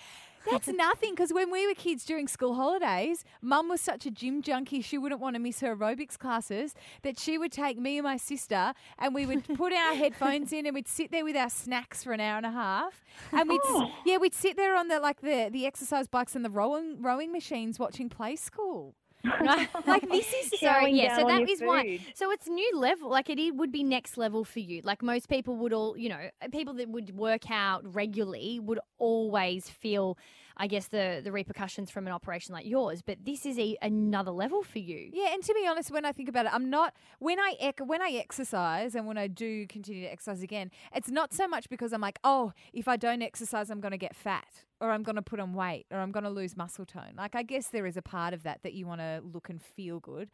That's 0.49 0.69
nothing 0.69 1.11
because 1.13 1.33
when 1.33 1.51
we 1.51 1.67
were 1.67 1.73
kids 1.73 2.05
during 2.05 2.29
school 2.29 2.55
holidays, 2.55 3.25
mum 3.41 3.67
was 3.67 3.81
such 3.81 4.05
a 4.05 4.11
gym 4.11 4.41
junkie, 4.41 4.81
she 4.81 4.97
wouldn't 4.97 5.19
want 5.19 5.35
to 5.35 5.41
miss 5.41 5.59
her 5.59 5.75
aerobics 5.75 6.17
classes 6.17 6.73
that 7.01 7.19
she 7.19 7.37
would 7.37 7.51
take 7.51 7.77
me 7.77 7.97
and 7.97 8.05
my 8.05 8.15
sister 8.15 8.73
and 8.97 9.13
we 9.13 9.25
would 9.25 9.43
put 9.57 9.73
our 9.73 9.93
headphones 10.03 10.53
in 10.53 10.65
and 10.65 10.73
we'd 10.73 10.87
sit 10.87 11.11
there 11.11 11.25
with 11.25 11.35
our 11.35 11.49
snacks 11.49 12.01
for 12.01 12.13
an 12.13 12.21
hour 12.21 12.37
and 12.37 12.45
a 12.45 12.51
half. 12.51 13.03
And 13.33 13.49
we'd, 13.49 13.59
s- 13.59 13.65
oh. 13.67 13.91
yeah, 14.05 14.15
we'd 14.19 14.33
sit 14.33 14.55
there 14.55 14.77
on 14.77 14.87
the 14.87 15.01
like 15.01 15.19
the, 15.19 15.49
the 15.51 15.65
exercise 15.65 16.07
bikes 16.07 16.33
and 16.33 16.45
the 16.45 16.49
rowing, 16.49 17.01
rowing 17.01 17.33
machines 17.33 17.77
watching 17.77 18.07
Play 18.07 18.37
School. 18.37 18.95
like 19.85 20.09
this 20.09 20.33
is 20.33 20.59
So 20.59 20.79
yeah, 20.81 21.17
so 21.17 21.23
that 21.23 21.23
is 21.23 21.23
on 21.23 21.27
that 21.27 21.39
your 21.39 21.49
is 21.49 21.61
why. 21.61 21.99
So 22.13 22.31
it's 22.31 22.47
new 22.47 22.77
level. 22.77 23.09
Like 23.09 23.29
it, 23.29 23.55
would 23.55 23.71
be 23.71 23.83
next 23.83 24.17
level 24.17 24.43
for 24.43 24.59
you. 24.59 24.81
Like 24.83 25.01
most 25.01 25.29
people 25.29 25.55
would 25.57 25.73
all, 25.73 25.97
you 25.97 26.09
know, 26.09 26.29
people 26.51 26.73
that 26.75 26.89
would 26.89 27.15
work 27.15 27.49
out 27.49 27.81
regularly 27.95 28.59
would 28.59 28.79
always 28.97 29.69
feel, 29.69 30.17
I 30.57 30.67
guess, 30.67 30.87
the 30.87 31.21
the 31.23 31.31
repercussions 31.31 31.89
from 31.91 32.07
an 32.07 32.13
operation 32.13 32.53
like 32.53 32.65
yours. 32.65 33.01
But 33.01 33.19
this 33.23 33.45
is 33.45 33.57
a, 33.59 33.77
another 33.81 34.31
level 34.31 34.63
for 34.63 34.79
you. 34.79 35.09
Yeah, 35.13 35.33
and 35.33 35.43
to 35.43 35.53
be 35.53 35.67
honest, 35.67 35.91
when 35.91 36.05
I 36.05 36.11
think 36.11 36.29
about 36.29 36.45
it, 36.45 36.53
I'm 36.53 36.69
not 36.69 36.93
when 37.19 37.39
I 37.39 37.55
ec- 37.59 37.85
when 37.85 38.01
I 38.01 38.11
exercise 38.11 38.95
and 38.95 39.05
when 39.07 39.17
I 39.17 39.27
do 39.27 39.67
continue 39.67 40.03
to 40.03 40.11
exercise 40.11 40.41
again, 40.41 40.71
it's 40.93 41.09
not 41.09 41.33
so 41.33 41.47
much 41.47 41.69
because 41.69 41.93
I'm 41.93 42.01
like, 42.01 42.19
oh, 42.23 42.53
if 42.73 42.87
I 42.87 42.97
don't 42.97 43.21
exercise, 43.21 43.69
I'm 43.69 43.79
going 43.79 43.91
to 43.91 43.97
get 43.97 44.15
fat 44.15 44.65
or 44.79 44.91
I'm 44.91 45.03
going 45.03 45.15
to 45.15 45.21
put 45.21 45.39
on 45.39 45.53
weight 45.53 45.85
or 45.91 45.99
I'm 45.99 46.11
going 46.11 46.23
to 46.23 46.29
lose 46.29 46.55
muscle 46.57 46.85
tone. 46.85 47.13
Like 47.17 47.35
I 47.35 47.43
guess 47.43 47.67
there 47.69 47.85
is 47.85 47.97
a 47.97 48.01
part 48.01 48.33
of 48.33 48.43
that 48.43 48.63
that 48.63 48.73
you 48.73 48.85
want 48.87 49.01
to 49.01 49.21
look 49.33 49.49
and 49.49 49.61
feel 49.61 49.99
good, 49.99 50.29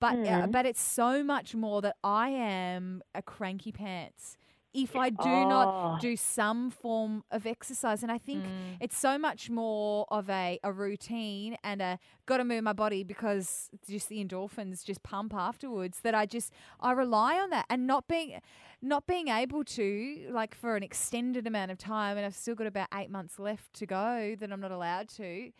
but 0.00 0.16
uh, 0.44 0.46
but 0.48 0.66
it's 0.66 0.80
so 0.82 1.22
much 1.22 1.54
more 1.54 1.82
that 1.82 1.96
I 2.02 2.28
am 2.30 3.02
a 3.14 3.22
cranky 3.22 3.72
pants. 3.72 4.36
If 4.76 4.94
I 4.96 5.08
do 5.10 5.44
Oh. 5.44 5.44
not 5.44 6.00
do 6.00 6.16
some 6.16 6.70
form 6.70 7.24
of 7.30 7.46
exercise, 7.46 8.02
and 8.02 8.12
I 8.12 8.18
think 8.18 8.44
Mm. 8.44 8.76
it's 8.80 8.96
so 8.98 9.18
much 9.18 9.48
more 9.50 10.06
of 10.10 10.28
a, 10.28 10.58
a 10.62 10.70
routine 10.72 11.56
and 11.64 11.80
a 11.80 11.98
got 12.26 12.36
to 12.38 12.44
move 12.44 12.62
my 12.62 12.72
body 12.72 13.02
because 13.04 13.70
just 13.88 14.08
the 14.08 14.22
endorphins 14.24 14.84
just 14.84 15.02
pump 15.02 15.32
afterwards 15.34 16.00
that 16.02 16.14
I 16.14 16.26
just 16.26 16.52
I 16.80 16.92
rely 16.92 17.38
on 17.38 17.50
that 17.50 17.66
and 17.70 17.86
not 17.86 18.06
being 18.08 18.40
not 18.82 19.06
being 19.06 19.28
able 19.28 19.64
to 19.64 20.28
like 20.30 20.54
for 20.54 20.76
an 20.76 20.82
extended 20.82 21.46
amount 21.46 21.70
of 21.70 21.78
time 21.78 22.16
and 22.16 22.26
I've 22.26 22.34
still 22.34 22.54
got 22.54 22.66
about 22.66 22.88
8 22.92 23.10
months 23.10 23.38
left 23.38 23.72
to 23.74 23.86
go 23.86 24.36
that 24.38 24.52
I'm 24.52 24.60
not 24.60 24.72
allowed 24.72 25.08
to 25.10 25.52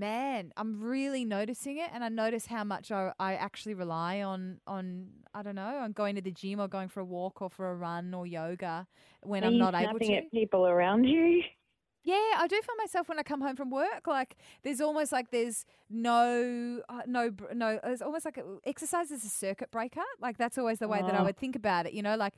man 0.00 0.52
I'm 0.56 0.80
really 0.80 1.24
noticing 1.24 1.76
it 1.78 1.90
and 1.92 2.02
I 2.02 2.08
notice 2.08 2.46
how 2.46 2.64
much 2.64 2.90
I, 2.90 3.12
I 3.20 3.34
actually 3.34 3.74
rely 3.74 4.22
on 4.22 4.60
on 4.66 5.08
I 5.34 5.42
don't 5.42 5.54
know 5.54 5.76
on 5.78 5.92
going 5.92 6.16
to 6.16 6.22
the 6.22 6.32
gym 6.32 6.60
or 6.60 6.68
going 6.68 6.88
for 6.88 7.00
a 7.00 7.04
walk 7.04 7.42
or 7.42 7.50
for 7.50 7.70
a 7.70 7.76
run 7.76 8.14
or 8.14 8.26
yoga 8.26 8.86
when 9.22 9.44
Are 9.44 9.46
I'm 9.46 9.58
not 9.58 9.74
able 9.74 9.98
to 10.00 10.14
at 10.14 10.30
people 10.32 10.66
around 10.66 11.04
you? 11.04 11.42
yeah, 12.02 12.14
I 12.38 12.46
do 12.48 12.60
find 12.62 12.78
myself 12.78 13.10
when 13.10 13.18
I 13.18 13.22
come 13.22 13.42
home 13.42 13.56
from 13.56 13.70
work, 13.70 14.06
like 14.06 14.36
there's 14.62 14.80
almost 14.80 15.12
like 15.12 15.30
there's 15.30 15.66
no, 15.90 16.80
uh, 16.88 17.02
no, 17.06 17.30
no. 17.54 17.78
It's 17.84 18.00
almost 18.00 18.24
like 18.24 18.42
exercise 18.64 19.10
is 19.10 19.22
a 19.22 19.28
circuit 19.28 19.70
breaker. 19.70 20.00
Like 20.18 20.38
that's 20.38 20.56
always 20.56 20.78
the 20.78 20.88
way 20.88 21.02
that 21.02 21.14
I 21.14 21.20
Oh. 21.20 21.24
would 21.24 21.36
think 21.36 21.56
about 21.56 21.84
it. 21.86 21.92
You 21.92 22.02
know, 22.02 22.16
like 22.16 22.34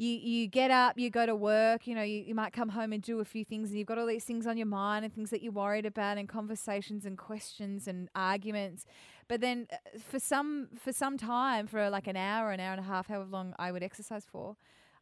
you 0.00 0.12
you 0.12 0.46
get 0.46 0.70
up, 0.70 0.98
you 0.98 1.10
go 1.10 1.26
to 1.26 1.36
work. 1.36 1.86
You 1.86 1.94
know, 1.94 2.02
you, 2.02 2.24
you 2.28 2.34
might 2.34 2.54
come 2.54 2.70
home 2.70 2.94
and 2.94 3.02
do 3.02 3.20
a 3.20 3.24
few 3.24 3.44
things, 3.44 3.68
and 3.68 3.78
you've 3.78 3.86
got 3.86 3.98
all 3.98 4.06
these 4.06 4.24
things 4.24 4.46
on 4.46 4.56
your 4.56 4.66
mind 4.66 5.04
and 5.04 5.14
things 5.14 5.28
that 5.28 5.42
you're 5.42 5.52
worried 5.52 5.84
about, 5.84 6.16
and 6.16 6.26
conversations 6.26 7.04
and 7.04 7.18
questions 7.18 7.86
and 7.86 8.08
arguments. 8.14 8.86
But 9.28 9.42
then 9.42 9.66
uh, 9.70 9.98
for 9.98 10.18
some 10.18 10.68
for 10.74 10.92
some 10.92 11.18
time, 11.18 11.66
for 11.66 11.90
like 11.90 12.06
an 12.06 12.16
hour, 12.16 12.50
an 12.50 12.60
hour 12.60 12.72
and 12.72 12.80
a 12.80 12.84
half, 12.84 13.08
however 13.08 13.28
long 13.30 13.54
I 13.58 13.72
would 13.72 13.82
exercise 13.82 14.24
for, 14.24 14.56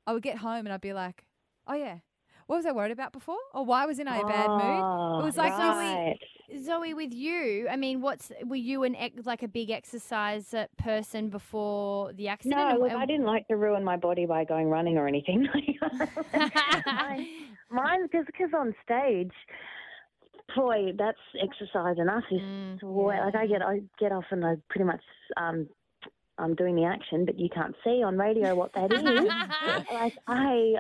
I 0.05 0.13
would 0.15 0.23
get 0.25 0.39
home 0.39 0.67
and 0.67 0.73
I'd 0.73 0.81
be 0.81 0.93
like, 0.93 1.25
oh 1.69 1.75
yeah. 1.75 1.99
What 2.49 2.57
was 2.57 2.67
I 2.67 2.73
worried 2.73 2.93
about 2.93 3.13
before? 3.13 3.37
Or 3.53 3.63
why 3.63 3.85
was 3.85 3.99
in 3.99 4.09
I 4.09 4.19
a 4.19 4.25
bad 4.25 4.51
mood? 4.51 4.83
Oh, 4.83 5.21
It 5.21 5.25
was 5.25 5.37
like 5.37 5.53
this- 5.55 5.61
right. 5.61 6.19
Zoe, 6.65 6.95
with 6.95 7.13
you, 7.13 7.69
I 7.69 7.77
mean, 7.77 8.01
what's 8.01 8.33
were 8.47 8.57
you 8.57 8.85
an 8.85 8.97
ex- 8.97 9.27
like 9.27 9.43
a 9.43 9.49
big 9.49 9.69
exercise 9.71 10.55
uh, 10.55 10.65
person 10.79 11.29
before 11.29 12.15
the 12.15 12.29
accident? 12.29 12.59
No, 12.59 12.79
look, 12.81 12.91
I 12.91 13.05
didn't 13.05 13.27
like 13.27 13.47
to 13.49 13.57
ruin 13.57 13.85
my 13.85 13.99
body 13.99 14.25
by 14.25 14.47
going 14.47 14.69
running 14.71 14.97
or 14.97 15.07
anything. 15.07 15.47
Mine, 16.33 17.27
mine 17.71 18.09
because 18.11 18.49
on 18.57 18.75
stage, 18.83 19.33
boy, 20.57 20.93
that's 20.97 21.19
exercise 21.39 21.99
enough. 21.99 22.25
Is 22.31 22.41
Mm, 22.41 22.83
way, 22.83 23.21
like 23.21 23.35
I 23.35 23.47
get 23.47 23.61
I 23.61 23.83
get 23.99 24.13
off 24.13 24.25
and 24.31 24.43
I 24.47 24.55
pretty 24.71 24.85
much 24.85 25.03
um, 25.37 25.69
I'm 26.39 26.55
doing 26.55 26.77
the 26.77 26.85
action, 26.85 27.25
but 27.25 27.39
you 27.39 27.49
can't 27.49 27.75
see 27.85 28.03
on 28.03 28.17
radio 28.17 28.55
what 28.55 28.73
that 28.75 28.93
is. 28.93 29.03
like 29.93 30.13
I, 30.27 30.75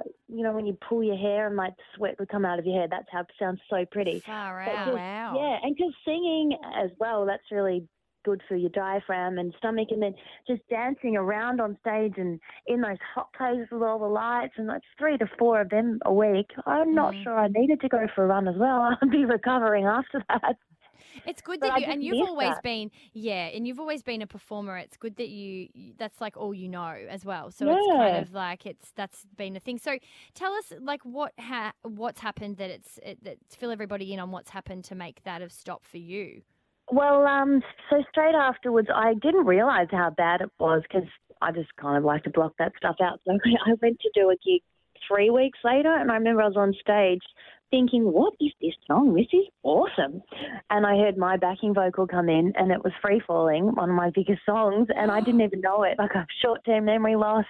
uh, 0.00 0.02
you 0.28 0.42
know, 0.42 0.52
when 0.52 0.66
you 0.66 0.76
pull 0.88 1.02
your 1.02 1.16
hair 1.16 1.46
and 1.46 1.56
like 1.56 1.74
sweat 1.96 2.16
would 2.18 2.28
come 2.28 2.44
out 2.44 2.58
of 2.58 2.66
your 2.66 2.78
hair. 2.80 2.88
That's 2.90 3.08
how 3.10 3.20
it 3.20 3.26
sounds 3.38 3.60
so 3.70 3.84
pretty. 3.90 4.20
Far 4.20 4.60
out. 4.62 4.86
just- 4.86 4.96
Wow. 4.96 5.34
Yeah, 5.36 5.58
and 5.62 5.76
because 5.76 5.92
singing 6.04 6.56
as 6.76 6.90
well, 6.98 7.26
that's 7.26 7.50
really 7.52 7.86
good 8.24 8.42
for 8.48 8.56
your 8.56 8.70
diaphragm 8.70 9.38
and 9.38 9.54
stomach. 9.58 9.88
And 9.90 10.02
then 10.02 10.14
just 10.46 10.60
dancing 10.68 11.16
around 11.16 11.60
on 11.60 11.78
stage 11.80 12.14
and 12.16 12.40
in 12.66 12.80
those 12.80 12.98
hot 13.14 13.32
places 13.32 13.68
with 13.70 13.82
all 13.82 13.98
the 13.98 14.06
lights 14.06 14.54
and 14.56 14.66
like 14.66 14.82
three 14.98 15.16
to 15.18 15.26
four 15.38 15.60
of 15.60 15.70
them 15.70 16.00
a 16.04 16.12
week. 16.12 16.50
I'm 16.66 16.94
not 16.94 17.14
Mm. 17.14 17.22
sure 17.22 17.38
I 17.38 17.48
needed 17.48 17.80
to 17.82 17.88
go 17.88 18.06
for 18.14 18.24
a 18.24 18.26
run 18.26 18.48
as 18.48 18.56
well. 18.56 18.96
I'd 19.02 19.10
be 19.10 19.24
recovering 19.24 19.84
after 19.86 20.22
that. 20.28 20.56
It's 21.26 21.40
good 21.40 21.60
that 21.60 21.80
you 21.80 21.86
and 21.86 22.02
you've 22.02 22.28
always 22.28 22.54
that. 22.54 22.62
been 22.62 22.90
yeah, 23.12 23.46
and 23.46 23.66
you've 23.66 23.80
always 23.80 24.02
been 24.02 24.22
a 24.22 24.26
performer. 24.26 24.76
It's 24.76 24.96
good 24.96 25.16
that 25.16 25.28
you 25.28 25.68
that's 25.96 26.20
like 26.20 26.36
all 26.36 26.54
you 26.54 26.68
know 26.68 26.96
as 27.08 27.24
well. 27.24 27.50
So 27.50 27.68
it's 27.68 27.86
kind 27.86 28.16
of 28.16 28.32
like 28.32 28.66
it's 28.66 28.92
that's 28.92 29.26
been 29.36 29.56
a 29.56 29.60
thing. 29.60 29.78
So 29.78 29.98
tell 30.34 30.52
us 30.52 30.72
like 30.80 31.04
what 31.04 31.32
ha- 31.38 31.72
what's 31.82 32.20
happened 32.20 32.56
that 32.58 32.70
it's 32.70 32.98
it, 33.02 33.22
that 33.24 33.38
fill 33.50 33.70
everybody 33.70 34.12
in 34.12 34.20
on 34.20 34.30
what's 34.30 34.50
happened 34.50 34.84
to 34.84 34.94
make 34.94 35.22
that 35.24 35.40
have 35.40 35.52
stopped 35.52 35.86
for 35.86 35.98
you. 35.98 36.42
Well, 36.90 37.26
um, 37.26 37.62
so 37.90 38.02
straight 38.10 38.34
afterwards, 38.34 38.88
I 38.94 39.14
didn't 39.14 39.44
realise 39.44 39.88
how 39.90 40.10
bad 40.10 40.40
it 40.40 40.50
was 40.58 40.82
because 40.82 41.08
I 41.42 41.52
just 41.52 41.74
kind 41.76 41.98
of 41.98 42.04
like 42.04 42.24
to 42.24 42.30
block 42.30 42.54
that 42.58 42.72
stuff 42.78 42.96
out. 43.02 43.20
So 43.26 43.32
I 43.66 43.74
went 43.82 44.00
to 44.00 44.10
do 44.14 44.30
a 44.30 44.36
gig 44.36 44.62
three 45.06 45.30
weeks 45.30 45.58
later, 45.64 45.94
and 45.94 46.10
I 46.10 46.14
remember 46.14 46.42
I 46.42 46.46
was 46.46 46.56
on 46.56 46.74
stage 46.80 47.22
thinking, 47.70 48.12
"What 48.12 48.34
is 48.40 48.52
this 48.60 48.74
song? 48.86 49.14
This 49.14 49.26
is 49.32 49.46
awesome!" 49.62 50.22
And 50.70 50.86
I 50.86 50.96
heard 50.96 51.16
my 51.16 51.36
backing 51.36 51.74
vocal 51.74 52.06
come 52.06 52.28
in, 52.28 52.52
and 52.56 52.70
it 52.72 52.82
was 52.82 52.92
"Free 53.02 53.20
Falling," 53.26 53.74
one 53.74 53.90
of 53.90 53.96
my 53.96 54.10
biggest 54.10 54.44
songs, 54.46 54.88
and 54.96 55.10
I 55.10 55.20
didn't 55.20 55.40
even 55.42 55.60
know 55.60 55.82
it. 55.82 55.98
Like 55.98 56.14
a 56.14 56.26
short-term 56.42 56.84
memory 56.84 57.16
loss. 57.16 57.46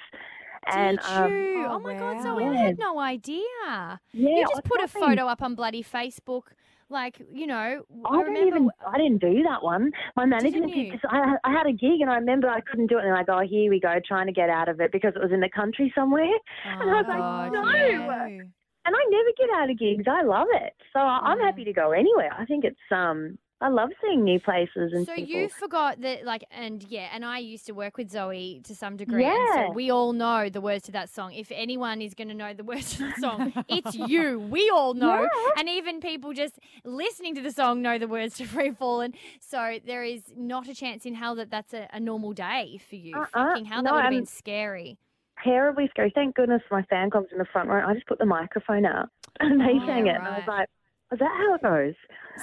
And 0.66 0.98
Did 0.98 1.06
um, 1.06 1.32
you? 1.32 1.66
Oh, 1.68 1.76
Oh, 1.76 1.80
my 1.80 1.94
god, 1.94 2.16
wow. 2.16 2.22
Zoe, 2.38 2.44
I 2.44 2.62
had 2.66 2.78
no 2.78 2.98
idea. 2.98 3.40
yeah, 3.64 3.98
you 4.12 4.42
just 4.48 4.58
I 4.64 4.68
put 4.68 4.82
a 4.82 4.88
photo 4.88 5.26
up 5.26 5.40
on 5.40 5.54
bloody 5.54 5.82
Facebook, 5.82 6.42
like 6.90 7.20
you 7.32 7.46
know. 7.46 7.84
I, 8.04 8.08
I 8.08 8.16
don't 8.16 8.24
remember. 8.34 8.56
even. 8.56 8.70
I 8.86 8.98
didn't 8.98 9.18
do 9.20 9.42
that 9.44 9.62
one. 9.62 9.92
My 10.16 10.26
management 10.26 10.66
Didn't 10.72 10.84
you? 10.86 10.90
did. 10.90 11.00
'cause 11.00 11.10
I, 11.10 11.36
I 11.44 11.52
had 11.52 11.66
a 11.66 11.72
gig 11.72 12.00
and 12.00 12.10
I 12.10 12.16
remember 12.16 12.48
I 12.48 12.60
couldn't 12.60 12.88
do 12.88 12.98
it, 12.98 13.04
and 13.04 13.12
like, 13.12 13.28
oh, 13.28 13.40
here 13.48 13.70
we 13.70 13.80
go, 13.80 13.94
trying 14.06 14.26
to 14.26 14.32
get 14.32 14.50
out 14.50 14.68
of 14.68 14.80
it 14.80 14.92
because 14.92 15.14
it 15.14 15.22
was 15.22 15.32
in 15.32 15.40
the 15.40 15.48
country 15.48 15.92
somewhere. 15.94 16.24
and 16.24 16.90
I 16.90 17.02
was 17.02 17.06
like, 17.08 17.18
God, 17.18 17.52
no. 17.52 18.48
And 18.88 18.96
I 18.96 19.04
never 19.10 19.28
get 19.36 19.50
out 19.54 19.68
of 19.70 19.78
gigs. 19.78 20.06
I 20.08 20.22
love 20.22 20.48
it, 20.50 20.72
so 20.94 20.98
I 21.00 21.18
I'm 21.22 21.38
happy 21.40 21.62
to 21.64 21.74
go 21.74 21.90
anywhere. 21.92 22.30
I 22.38 22.46
think 22.46 22.64
it's 22.64 22.80
um. 22.90 23.38
I 23.60 23.68
love 23.70 23.90
seeing 24.00 24.22
new 24.22 24.38
places 24.38 24.92
and 24.94 25.04
So 25.04 25.16
people. 25.16 25.32
you 25.34 25.48
forgot 25.48 26.00
that, 26.02 26.24
like, 26.24 26.44
and 26.52 26.80
yeah, 26.88 27.08
and 27.12 27.24
I 27.24 27.38
used 27.38 27.66
to 27.66 27.72
work 27.72 27.96
with 27.96 28.08
Zoe 28.08 28.60
to 28.62 28.72
some 28.72 28.96
degree, 28.96 29.24
and 29.24 29.32
Yeah. 29.34 29.66
so 29.66 29.72
we 29.72 29.90
all 29.90 30.12
know 30.12 30.48
the 30.48 30.60
words 30.60 30.84
to 30.84 30.92
that 30.92 31.08
song. 31.10 31.32
If 31.34 31.50
anyone 31.50 32.00
is 32.00 32.14
going 32.14 32.28
to 32.28 32.34
know 32.34 32.54
the 32.54 32.62
words 32.62 32.96
to 32.96 33.02
the 33.08 33.14
song, 33.20 33.52
it's 33.68 33.96
you. 33.96 34.38
We 34.38 34.70
all 34.70 34.94
know, 34.94 35.22
Yeah. 35.22 35.28
and 35.58 35.68
even 35.68 35.98
people 36.00 36.32
just 36.32 36.54
listening 36.84 37.34
to 37.34 37.42
the 37.42 37.50
song 37.50 37.82
know 37.82 37.98
the 37.98 38.06
words 38.06 38.36
to 38.36 38.44
"Free 38.46 38.70
Falling." 38.70 39.14
So 39.40 39.80
there 39.84 40.04
is 40.04 40.22
not 40.36 40.68
a 40.68 40.74
chance 40.82 41.04
in 41.04 41.14
hell 41.16 41.34
that 41.34 41.50
that's 41.50 41.74
a, 41.74 41.88
a 41.92 41.98
normal 41.98 42.32
day 42.34 42.78
for 42.88 42.94
you. 42.94 43.16
Uh-uh. 43.16 43.26
Fucking 43.48 43.64
hell, 43.64 43.82
that 43.82 43.92
would 43.92 44.02
have 44.04 44.12
been 44.12 44.24
scary. 44.24 44.98
Terribly 45.44 45.88
scary. 45.90 46.12
Thank 46.14 46.34
goodness 46.34 46.62
my 46.70 46.82
fan 46.84 47.10
club's 47.10 47.28
in 47.32 47.38
the 47.38 47.46
front 47.52 47.68
row. 47.68 47.84
I 47.86 47.94
just 47.94 48.06
put 48.06 48.18
the 48.18 48.26
microphone 48.26 48.86
out 48.86 49.08
and 49.40 49.60
they 49.60 49.74
Oh, 49.82 49.86
sang 49.86 50.06
it, 50.06 50.16
and 50.16 50.26
I 50.26 50.38
was 50.38 50.46
like, 50.46 50.68
is 51.12 51.18
that 51.18 51.30
how 51.36 51.54
it 51.54 51.62
goes? 51.62 51.94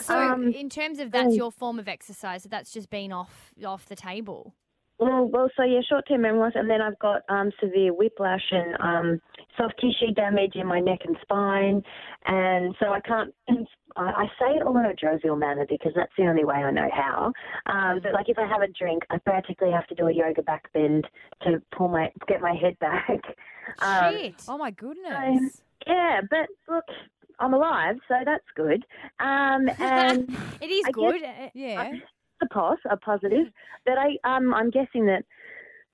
So 0.06 0.18
Um, 0.18 0.52
in 0.52 0.70
terms 0.70 1.00
of 1.00 1.12
that's 1.12 1.36
your 1.36 1.52
form 1.52 1.80
of 1.80 1.88
exercise, 1.88 2.44
that's 2.44 2.72
just 2.72 2.90
been 2.90 3.12
off 3.12 3.54
off 3.64 3.86
the 3.88 3.96
table. 3.96 4.54
Well, 4.98 5.26
well, 5.26 5.50
so 5.58 5.64
yeah, 5.64 5.82
short-term 5.88 6.22
memory 6.22 6.40
loss, 6.40 6.54
and 6.56 6.70
then 6.70 6.82
I've 6.82 6.98
got 7.00 7.22
um, 7.28 7.52
severe 7.60 7.94
whiplash 7.94 8.44
and 8.52 8.76
um, 8.80 9.22
soft 9.58 9.76
tissue 9.80 10.14
damage 10.14 10.54
in 10.56 10.68
my 10.68 10.80
neck 10.80 11.00
and 11.06 11.18
spine, 11.22 11.84
and 12.26 12.76
so 12.80 12.88
I 12.88 13.02
can't. 13.02 13.34
I, 13.98 14.26
say 14.38 14.48
it 14.58 14.64
all 14.64 14.78
in 14.78 14.86
a 14.86 14.94
jovial 14.94 15.38
manner 15.38 15.66
because 15.70 15.94
that's 15.96 16.12
the 16.18 16.26
only 16.26 16.44
way 16.44 16.56
I 16.56 16.70
know 16.70 16.90
how. 16.94 17.32
Um, 17.66 18.02
but 18.04 18.12
like 18.14 18.28
if 18.28 18.38
I 18.38 18.46
have 18.46 18.62
a 18.62 18.68
drink, 18.68 19.04
I 19.10 19.18
practically 19.20 19.72
have 19.72 19.88
to 19.88 19.96
do 19.96 20.08
a 20.08 20.14
yoga 20.14 20.42
back 20.42 20.72
bend 20.74 21.08
to 21.44 21.62
pull 21.76 21.88
my 21.88 22.12
get 22.28 22.42
my 22.42 22.54
head 22.54 22.78
back. 22.80 23.08
Um, 23.80 24.20
Shit. 24.20 24.36
Oh 24.48 24.60
my 24.60 24.70
goodness. 24.70 25.60
yeah, 25.88 26.22
but 26.30 26.48
look, 26.70 26.84
I'm 27.40 27.54
alive, 27.56 27.96
so 28.08 28.14
that's 28.24 28.46
good. 28.56 28.86
Um, 29.20 29.68
and 29.80 30.38
it 30.62 30.68
is 30.68 30.86
I 30.86 30.92
good. 30.92 31.24
Uh, 31.24 31.50
Yeah. 31.56 31.94
A 32.50 32.54
pos, 32.54 32.78
a 32.90 32.98
positive. 32.98 33.48
But 33.86 33.96
I, 33.98 34.18
um, 34.24 34.54
I'm 34.54 34.70
guessing 34.70 35.06
that 35.08 35.24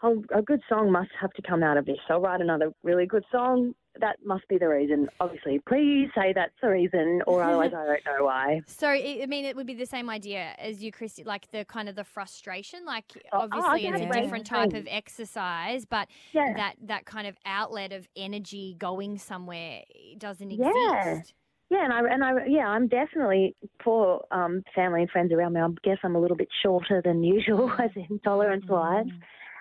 a, 0.04 0.40
a 0.40 0.42
good 0.42 0.62
song 0.68 0.92
must 0.92 1.12
have 1.20 1.32
to 1.34 1.42
come 1.42 1.64
out 1.64 1.78
of 1.78 1.86
this. 1.86 1.98
So 2.08 2.16
I'll 2.16 2.22
write 2.22 2.42
another 2.42 2.72
really 2.84 3.06
good 3.06 3.24
song. 3.32 3.74
That 4.00 4.16
must 4.26 4.48
be 4.48 4.58
the 4.58 4.70
reason. 4.70 5.10
Obviously, 5.20 5.60
please 5.68 6.08
say 6.16 6.32
that's 6.34 6.54
the 6.62 6.70
reason, 6.70 7.22
or 7.28 7.44
otherwise 7.44 7.72
I 7.76 7.86
don't 7.86 8.06
know 8.06 8.26
why. 8.26 8.62
So 8.68 8.88
I 8.88 9.20
I 9.22 9.26
mean, 9.26 9.44
it 9.44 9.56
would 9.56 9.68
be 9.68 9.74
the 9.74 9.86
same 9.86 10.10
idea 10.10 10.54
as 10.58 10.82
you, 10.82 10.94
Christy, 10.94 11.26
like 11.26 11.52
the 11.52 11.66
kind 11.66 11.90
of 11.90 11.96
the 11.96 12.06
frustration. 12.06 12.86
Like 12.86 13.04
Oh, 13.34 13.40
oh, 13.40 13.50
obviously, 13.52 13.84
yeah, 13.84 13.96
it's 13.98 14.16
a 14.18 14.22
different 14.22 14.46
type 14.46 14.74
of 14.74 14.88
exercise, 14.90 15.86
but 15.86 16.08
Yeah. 16.32 16.54
that 16.56 16.76
that 16.84 17.06
kind 17.06 17.28
of 17.28 17.36
outlet 17.46 17.92
of 17.92 18.08
energy 18.16 18.76
going 18.80 19.18
somewhere 19.18 19.82
doesn't 20.18 20.52
exist. 20.52 20.74
Yeah, 20.74 21.22
and 21.80 21.94
I 21.94 22.00
and 22.14 22.24
I 22.24 22.32
yeah, 22.48 22.68
I'm 22.68 22.88
definitely 22.88 23.56
for 23.84 24.26
um, 24.32 24.64
family 24.76 25.02
and 25.02 25.10
friends 25.10 25.32
around 25.32 25.54
me. 25.54 25.62
I 25.62 25.68
guess 25.84 25.98
I'm 26.04 26.16
a 26.16 26.20
little 26.20 26.38
bit 26.38 26.50
shorter 26.64 27.02
than 27.04 27.24
usual, 27.38 27.72
as 27.80 27.92
in 27.96 28.20
tolerance 28.20 28.66
wise. 28.68 29.06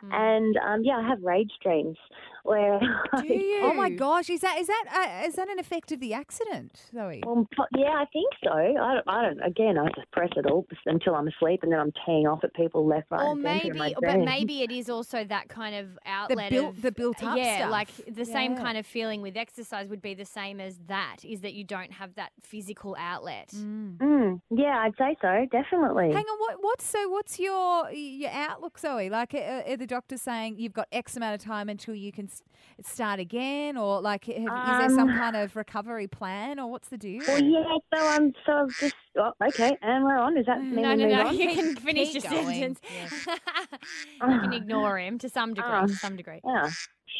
Mm. 0.04 0.12
And 0.12 0.56
um, 0.56 0.80
yeah, 0.82 0.96
I 0.96 1.08
have 1.08 1.22
rage 1.22 1.52
dreams 1.62 1.96
where 2.44 2.78
Do 3.20 3.26
you? 3.26 3.60
Oh 3.62 3.74
my 3.74 3.90
gosh, 3.90 4.30
is 4.30 4.40
that 4.40 4.58
is 4.58 4.66
that 4.66 4.84
uh, 5.22 5.26
is 5.26 5.34
that 5.34 5.48
an 5.48 5.58
effect 5.58 5.92
of 5.92 6.00
the 6.00 6.14
accident, 6.14 6.80
Zoe? 6.92 7.22
Well, 7.26 7.46
po- 7.56 7.64
yeah, 7.76 7.92
I 7.96 8.04
think 8.12 8.32
so. 8.44 8.50
I 8.52 8.94
don't, 8.94 9.08
I 9.08 9.22
don't. 9.22 9.40
Again, 9.42 9.78
I 9.78 9.86
just 9.96 10.10
press 10.12 10.30
it 10.36 10.46
all 10.46 10.66
until 10.86 11.14
I'm 11.14 11.28
asleep, 11.28 11.60
and 11.62 11.72
then 11.72 11.80
I'm 11.80 11.92
teeing 12.06 12.26
off 12.26 12.40
at 12.44 12.54
people 12.54 12.86
left, 12.86 13.10
right, 13.10 13.22
Or 13.22 13.32
and 13.32 13.42
centre 13.42 13.74
maybe, 13.74 13.94
but 14.00 14.12
dreams. 14.12 14.24
maybe 14.24 14.62
it 14.62 14.70
is 14.70 14.88
also 14.88 15.24
that 15.24 15.48
kind 15.48 15.74
of 15.74 15.98
outlet 16.06 16.50
built- 16.50 16.76
of 16.76 16.82
the 16.82 16.92
built-up 16.92 17.36
yeah, 17.36 17.58
stuff. 17.58 17.70
like 17.70 17.88
the 18.08 18.24
same 18.24 18.56
kind 18.56 18.78
of 18.78 18.86
feeling 18.86 19.22
with 19.22 19.36
exercise 19.36 19.88
would 19.88 20.02
be 20.02 20.14
the 20.14 20.24
same 20.24 20.60
as 20.60 20.78
that. 20.88 21.18
Is 21.24 21.40
that 21.42 21.54
you 21.54 21.64
don't 21.64 21.92
have 21.92 22.14
that 22.14 22.30
physical 22.42 22.96
outlet. 22.98 23.48
Mm. 23.54 23.98
Mm, 23.98 24.40
yeah, 24.50 24.78
I'd 24.84 24.94
say 24.96 25.16
so. 25.20 25.46
Definitely. 25.50 26.12
Hang 26.12 26.24
on, 26.24 26.38
what 26.38 26.56
what's 26.60 26.84
so 26.84 27.08
what's 27.08 27.38
your 27.38 27.90
your 27.90 28.30
outlook, 28.30 28.78
Zoe? 28.78 29.10
Like, 29.10 29.34
are, 29.34 29.62
are 29.66 29.76
the 29.76 29.86
doctors 29.86 30.22
saying 30.22 30.56
you've 30.58 30.72
got 30.72 30.88
X 30.92 31.16
amount 31.16 31.34
of 31.40 31.46
time 31.46 31.68
until 31.68 31.94
you 31.94 32.12
can 32.12 32.28
s- 32.30 32.42
start 32.82 33.20
again, 33.20 33.76
or 33.76 34.00
like, 34.00 34.24
have, 34.24 34.36
is 34.36 34.44
there 34.44 34.88
some 34.90 35.10
Um, 35.10 35.16
kind 35.16 35.36
of 35.36 35.54
recovery 35.56 36.06
plan, 36.06 36.58
or 36.58 36.70
what's 36.70 36.88
the 36.88 36.96
deal? 36.98 37.22
Well, 37.26 37.42
yeah. 37.42 37.64
So 37.94 38.06
I'm 38.06 38.32
so 38.46 38.52
I've 38.52 38.68
just 38.78 38.94
oh, 39.18 39.32
okay, 39.48 39.76
and 39.82 40.04
we're 40.04 40.16
on. 40.18 40.36
Is 40.38 40.46
that 40.46 40.62
me? 40.62 40.82
No, 40.82 40.94
no, 40.94 41.06
move 41.06 41.12
no. 41.16 41.26
on? 41.26 41.36
You 41.38 41.54
can 41.54 41.76
finish 41.76 42.12
keep 42.12 42.22
your 42.24 42.32
going. 42.32 42.60
sentence. 42.60 42.80
Yeah. 43.26 44.28
you 44.34 44.40
can 44.40 44.52
ignore 44.52 44.98
him 44.98 45.18
to 45.18 45.28
some 45.28 45.54
degree. 45.54 45.70
Ah. 45.70 45.86
to 45.86 45.94
some 45.94 46.16
degree. 46.16 46.40
Yeah. 46.44 46.70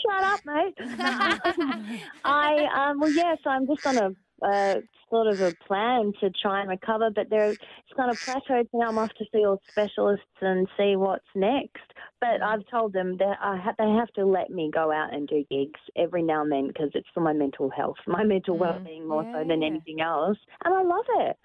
Shut 0.03 0.23
up, 0.23 0.41
mate. 0.47 0.75
I 2.25 2.67
um 2.91 3.01
well 3.01 3.11
yeah, 3.13 3.35
so 3.43 3.51
I'm 3.51 3.67
just 3.67 3.87
on 3.87 3.97
a 3.99 4.11
uh, 4.43 4.81
sort 5.11 5.27
of 5.27 5.41
a 5.41 5.53
plan 5.53 6.13
to 6.21 6.31
try 6.31 6.61
and 6.61 6.69
recover, 6.69 7.11
but 7.15 7.31
there 7.31 7.51
it's 7.51 7.61
kind 7.97 8.11
of 8.11 8.19
plateaued 8.21 8.69
now. 8.73 8.89
I'm 8.89 8.99
off 8.99 9.11
to 9.19 9.25
see 9.33 9.45
all 9.45 9.61
specialists 9.69 10.27
and 10.41 10.69
see 10.77 10.97
what's 10.97 11.25
next. 11.35 11.83
But 12.21 12.43
I've 12.43 12.67
told 12.71 12.93
them 12.93 13.17
that 13.19 13.37
I 13.41 13.57
ha- 13.57 13.75
they 13.79 13.91
have 13.91 14.13
to 14.15 14.25
let 14.27 14.51
me 14.51 14.71
go 14.73 14.93
out 14.93 15.13
and 15.15 15.27
do 15.29 15.45
gigs 15.51 15.81
every 15.97 16.23
now 16.23 16.43
and 16.43 16.53
then 16.53 16.69
because 16.69 16.91
it's 16.95 17.09
for 17.15 17.21
my 17.21 17.33
mental 17.33 17.71
health, 17.71 17.97
my 18.07 18.25
mental 18.25 18.57
Mm, 18.57 18.61
well-being 18.61 19.09
more 19.09 19.27
so 19.33 19.45
than 19.49 19.63
yeah. 19.63 19.67
anything 19.69 20.01
else. 20.01 20.39
And 20.65 20.75
I 20.75 20.83
love 20.83 21.07
it. 21.21 21.37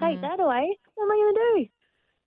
Take 0.00 0.18
Mm. 0.18 0.22
that 0.22 0.40
away. 0.40 0.78
What 0.94 1.04
am 1.04 1.12
I 1.12 1.16
going 1.16 1.34
to 1.34 1.40
do? 1.64 1.81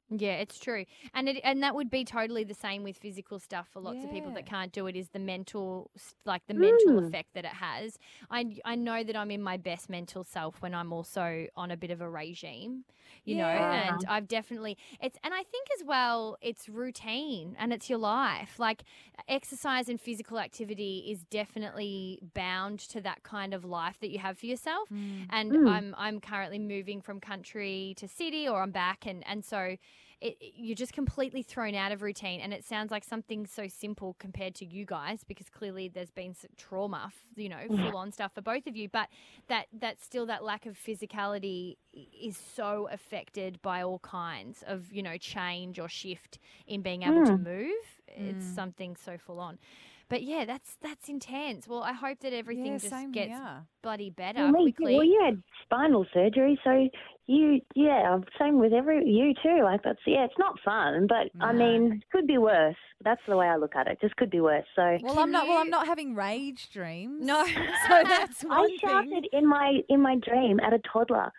Yeah, 0.08 0.34
it's 0.36 0.60
true, 0.60 0.86
and 1.16 1.28
it 1.28 1.42
and 1.44 1.64
that 1.64 1.74
would 1.74 1.90
be 1.90 2.06
totally 2.06 2.44
the 2.44 2.54
same 2.54 2.84
with 2.84 2.96
physical 2.96 3.40
stuff 3.40 3.68
for 3.70 3.80
lots 3.82 4.04
of 4.04 4.12
people 4.12 4.32
that 4.34 4.46
can't 4.46 4.72
do 4.72 4.86
it. 4.86 4.96
Is 4.96 5.10
the 5.10 5.18
mental, 5.20 5.90
like 6.26 6.46
the 6.46 6.54
mental 6.54 7.00
Mm. 7.00 7.00
effect 7.00 7.34
that 7.34 7.44
it 7.44 7.54
has. 7.54 7.98
I 8.30 8.56
I 8.66 8.76
know 8.76 9.04
that 9.04 9.16
I'm 9.16 9.32
in 9.32 9.42
my 9.42 9.58
best 9.58 9.90
mental 9.90 10.24
self 10.24 10.62
when 10.62 10.76
I'm 10.76 10.94
also 10.94 11.48
on 11.56 11.72
a 11.72 11.78
bit 11.78 11.90
of 11.90 12.02
a 12.02 12.10
regime, 12.10 12.86
you 13.26 13.34
know, 13.36 13.48
and 13.48 14.06
I've 14.08 14.28
definitely 14.28 14.78
it's 15.02 15.18
and 15.24 15.34
I 15.34 15.42
think 15.42 15.70
as 15.80 15.84
well 15.84 16.38
it's 16.40 16.70
routine 16.70 17.56
and 17.58 17.74
it's 17.74 17.90
your 17.90 17.98
life. 17.98 18.60
Like 18.60 18.84
exercise 19.28 19.90
and 19.90 20.00
physical 20.00 20.38
activity 20.38 21.08
is 21.10 21.24
definitely 21.24 22.20
bound 22.36 22.78
to 22.80 23.02
that 23.02 23.24
kind 23.24 23.56
of 23.56 23.66
life 23.66 23.98
that 24.02 24.12
you 24.12 24.20
have 24.20 24.38
for 24.38 24.46
yourself 24.46 24.92
Mm. 24.92 25.32
and 25.32 25.58
Mm. 25.58 25.66
I'm 25.66 25.96
I'm 25.98 26.20
currently 26.20 26.60
moving 26.60 27.02
from 27.02 27.20
country 27.20 27.94
to 27.98 28.08
city 28.08 28.48
or 28.48 28.62
I'm 28.62 28.72
back 28.72 29.08
and 29.08 29.26
and 29.28 29.44
so 29.44 29.78
it, 30.22 30.38
you're 30.40 30.76
just 30.76 30.94
completely 30.94 31.44
thrown 31.44 31.76
out 31.76 31.92
of 31.92 32.02
routine. 32.02 32.40
And 32.40 32.54
it 32.54 32.64
sounds 32.64 32.92
like 32.92 33.04
something 33.04 33.46
so 33.46 33.68
simple 33.68 34.16
compared 34.20 34.56
to 34.56 34.66
you 34.66 34.86
guys, 34.86 35.24
because 35.24 35.50
clearly 35.50 35.88
there's 35.88 36.12
been 36.12 36.36
trauma, 36.58 37.12
you 37.36 37.50
know, 37.50 37.58
mm. 37.70 37.90
full 37.90 37.98
on 37.98 38.12
stuff 38.12 38.34
for 38.34 38.42
both 38.42 38.68
of 38.68 38.76
you. 38.76 38.90
But 38.90 39.10
that 39.48 39.68
that 39.80 40.02
still 40.02 40.26
that 40.28 40.44
lack 40.44 40.66
of 40.66 40.78
physicality 40.78 41.78
is 41.94 42.38
so 42.38 42.88
affected 42.92 43.62
by 43.62 43.82
all 43.82 44.00
kinds 44.00 44.64
of 44.68 44.92
you 44.92 45.04
know 45.04 45.18
change 45.18 45.80
or 45.80 45.90
shift 45.90 46.40
in 46.68 46.82
being 46.82 47.04
able 47.04 47.26
to 47.26 47.34
mm. 47.34 47.44
move. 47.44 48.02
It's 48.08 48.46
mm. 48.46 48.56
something 48.56 48.96
so 48.96 49.18
full 49.18 49.40
on. 49.40 49.60
But 50.08 50.22
yeah, 50.24 50.46
that's 50.46 50.78
that's 50.82 51.10
intense. 51.10 51.68
Well, 51.68 51.82
I 51.82 51.94
hope 51.94 52.20
that 52.20 52.32
everything 52.34 52.74
Yeah, 52.74 52.78
just 52.78 53.12
gets 53.12 53.32
here. 53.32 53.66
bloody 53.82 54.12
better 54.12 54.52
Well, 54.52 54.64
quickly. 54.64 54.96
well, 54.96 55.04
you 55.04 55.22
had 55.24 55.42
spinal 55.64 56.06
surgery, 56.14 56.60
so 56.64 56.90
you, 57.28 57.60
yeah, 57.76 58.20
same 58.40 58.60
with 58.60 58.72
every 58.74 59.08
you 59.08 59.34
too. 59.42 59.64
Like 59.64 59.82
that's 59.84 60.00
yeah, 60.06 60.26
it's 60.26 60.38
not 60.38 60.60
fun, 60.64 61.08
but 61.08 61.30
I 61.44 61.54
mean, 61.54 62.02
could 62.12 62.28
be 62.28 62.38
worse. 62.38 62.76
That's 63.04 63.22
the 63.28 63.36
way 63.36 63.48
I 63.48 63.56
look 63.58 63.76
at 63.76 63.88
it. 63.88 64.00
Just 64.02 64.16
could 64.16 64.30
be 64.30 64.42
worse. 64.42 64.66
So 64.76 64.98
Well, 65.02 65.20
I'm 65.20 65.32
not. 65.32 65.48
Well, 65.48 65.58
I'm 65.58 65.70
not 65.70 65.88
having 65.88 66.16
rage 66.16 66.70
dreams. 66.72 67.26
No. 67.26 67.46
so 67.88 68.02
that's 68.04 68.44
one 68.44 68.58
I 68.58 68.66
thing. 68.68 68.78
shouted 68.82 69.28
in 69.34 69.48
my 69.48 69.80
in 69.90 70.02
my 70.02 70.18
dream 70.18 70.60
at 70.60 70.74
a 70.74 70.80
toddler. 70.92 71.32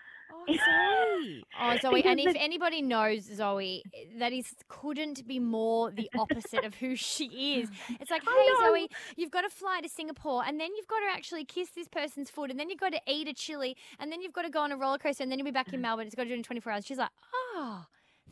Oh. 0.49 1.23
Oh, 1.61 1.76
Zoe, 1.81 2.05
and 2.05 2.21
if 2.21 2.37
anybody 2.37 2.83
knows 2.83 3.25
Zoe, 3.25 3.83
that 4.19 4.33
is 4.33 4.55
couldn't 4.69 5.26
be 5.26 5.38
more 5.38 5.91
the 5.91 6.09
opposite 6.19 6.65
of 6.65 6.75
who 6.75 6.97
she 6.97 7.61
is. 7.61 7.71
It's 8.00 8.11
like, 8.11 8.23
hey. 8.23 8.49
Zoe, 8.61 8.88
you've 9.17 9.31
got 9.31 9.43
to 9.43 9.50
fly 9.50 9.81
to 9.83 9.88
Singapore, 9.88 10.43
and 10.47 10.61
then 10.61 10.75
you've 10.76 10.87
got 10.87 11.00
to 11.00 11.07
actually 11.17 11.45
kiss 11.45 11.71
this 11.71 11.88
person's 11.88 12.31
foot, 12.31 12.50
and 12.50 12.61
then 12.61 12.69
you've 12.71 12.81
got 12.81 12.93
to 12.93 13.00
eat 13.09 13.26
a 13.29 13.35
chili, 13.35 13.76
and 13.99 14.12
then 14.12 14.21
you've 14.21 14.33
got 14.33 14.43
to 14.43 14.50
go 14.50 14.61
on 14.61 14.73
a 14.73 14.76
roller 14.76 14.99
coaster, 14.99 15.23
and 15.23 15.33
then 15.33 15.38
you'll 15.38 15.47
be 15.47 15.50
back 15.50 15.73
in 15.73 15.81
Melbourne. 15.87 16.07
It's 16.07 16.15
got 16.15 16.25
to 16.25 16.29
do 16.29 16.35
it 16.35 16.38
in 16.38 16.43
24 16.43 16.73
hours. 16.73 16.87
She's 16.87 16.99
like, 16.99 17.11
oh, 17.35 17.85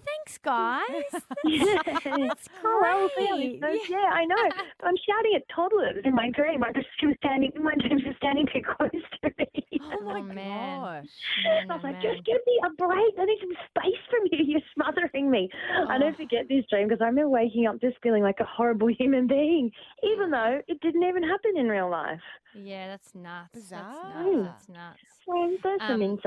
thanks, 0.05 0.39
guys. 0.39 1.23
That's 2.05 2.49
well, 2.63 3.09
great. 3.17 3.61
yeah, 3.61 3.75
yeah, 3.89 4.11
I 4.13 4.25
know. 4.25 4.37
I'm 4.83 4.95
shouting 5.09 5.35
at 5.37 5.43
toddlers 5.55 6.03
in 6.05 6.15
my 6.15 6.31
dream. 6.31 6.63
I 6.65 6.73
just 6.73 6.87
she 7.01 7.07
was 7.07 7.17
standing 7.25 7.53
my 7.63 7.75
dream. 7.77 7.99
She 8.01 8.09
was 8.09 8.17
standing 8.19 8.47
too 8.47 8.63
close 8.77 8.91
to 9.23 9.31
me. 9.39 9.65
Oh 9.83 10.01
my 10.03 10.21
Oh, 10.21 10.23
man. 10.23 10.81
gosh. 10.81 11.07
Man, 11.45 11.71
I 11.71 11.75
was 11.75 11.83
oh, 11.85 11.87
like, 11.89 12.03
man. 12.03 12.03
just 12.03 12.25
give 12.27 12.41
me 12.47 12.61
a 12.65 12.71
break. 12.77 13.15
I 13.19 13.25
need 13.25 13.39
some 13.41 13.57
space 13.71 14.03
from 14.11 14.29
you. 14.33 14.45
You're 14.45 14.61
smothering 14.75 15.31
me. 15.31 15.49
I 15.89 15.99
never 15.99 16.15
oh. 16.15 16.17
forget 16.17 16.49
this 16.49 16.65
dream 16.71 16.89
because 16.89 17.01
I 17.03 17.07
remember 17.07 17.31
waking 17.31 17.67
up 17.67 17.81
just 17.81 17.97
feeling 18.03 18.23
like 18.23 18.41
a 18.41 18.45
horrible 18.45 18.89
human 18.99 19.27
being, 19.27 19.71
even 20.03 20.31
though 20.31 20.61
it 20.69 20.81
didn't 20.81 21.03
even 21.05 21.23
happen 21.23 21.57
in 21.57 21.69
real 21.69 21.91
life. 21.91 22.21
Yeah, 22.55 22.89
that's 22.89 23.15
nuts. 23.15 23.51
Bizarre. 23.55 23.83
That's 23.83 24.15
nuts. 24.15 24.67
That's 24.67 24.69
nuts. 24.69 25.14
There's 25.27 25.81
some 25.81 26.19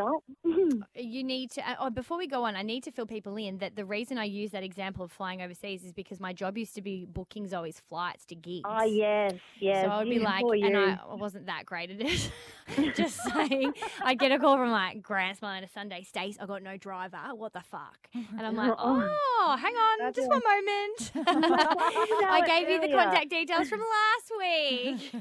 Um, 0.46 0.86
you 0.96 1.24
need 1.24 1.52
to 1.52 1.70
uh, 1.70 1.76
oh, 1.82 1.90
before 1.90 2.18
we 2.18 2.28
go 2.28 2.44
on 2.46 2.56
i 2.56 2.62
need 2.62 2.84
to 2.84 2.92
fill 2.92 3.06
people 3.06 3.36
in 3.38 3.58
that 3.60 3.76
the 3.76 3.86
reason 3.86 4.18
i 4.18 4.24
use 4.24 4.52
that 4.52 4.64
example 4.64 5.04
of 5.04 5.12
flying 5.12 5.42
overseas 5.42 5.84
is 5.84 5.94
because 5.94 6.20
my 6.20 6.34
job 6.34 6.58
used 6.58 6.76
to 6.76 6.82
be 6.82 7.06
booking 7.06 7.48
zoe's 7.48 7.80
flights 7.90 8.26
to 8.26 8.36
gigs 8.36 8.68
Oh 8.68 8.84
yes, 8.84 9.34
yes. 9.60 9.86
so 9.86 9.92
I'd 9.92 10.10
be 10.10 10.20
like, 10.20 10.44
and. 10.44 10.78
I 10.78 11.00
I 11.10 11.16
wasn't 11.16 11.48
that 11.48 11.66
great 11.66 11.92
at 11.92 12.02
it. 12.02 12.32
Just 12.96 13.20
saying, 13.34 13.74
I'd 14.04 14.20
get 14.20 14.32
a 14.32 14.40
call 14.40 14.58
from 14.58 14.72
like 14.72 15.02
Grant 15.02 15.40
Smillie 15.40 15.58
on 15.58 15.64
a 15.64 15.70
Sunday, 15.70 16.04
Stace, 16.04 16.38
I 16.40 16.46
got 16.46 16.62
no 16.64 16.78
driver. 16.78 17.18
What 17.34 17.54
the 17.54 17.62
fuck? 17.62 18.10
And 18.14 18.42
I'm 18.46 18.56
like, 18.56 18.74
oh, 18.78 19.58
hang 19.60 19.74
on, 19.74 20.00
That's 20.00 20.16
just 20.18 20.28
one 20.30 20.42
moment. 20.44 21.12
I 22.30 22.44
gave 22.46 22.70
you 22.70 22.82
the 22.82 22.94
contact 22.94 23.30
details 23.30 23.70
from 23.70 23.80
last 23.80 24.32
week, 24.38 25.12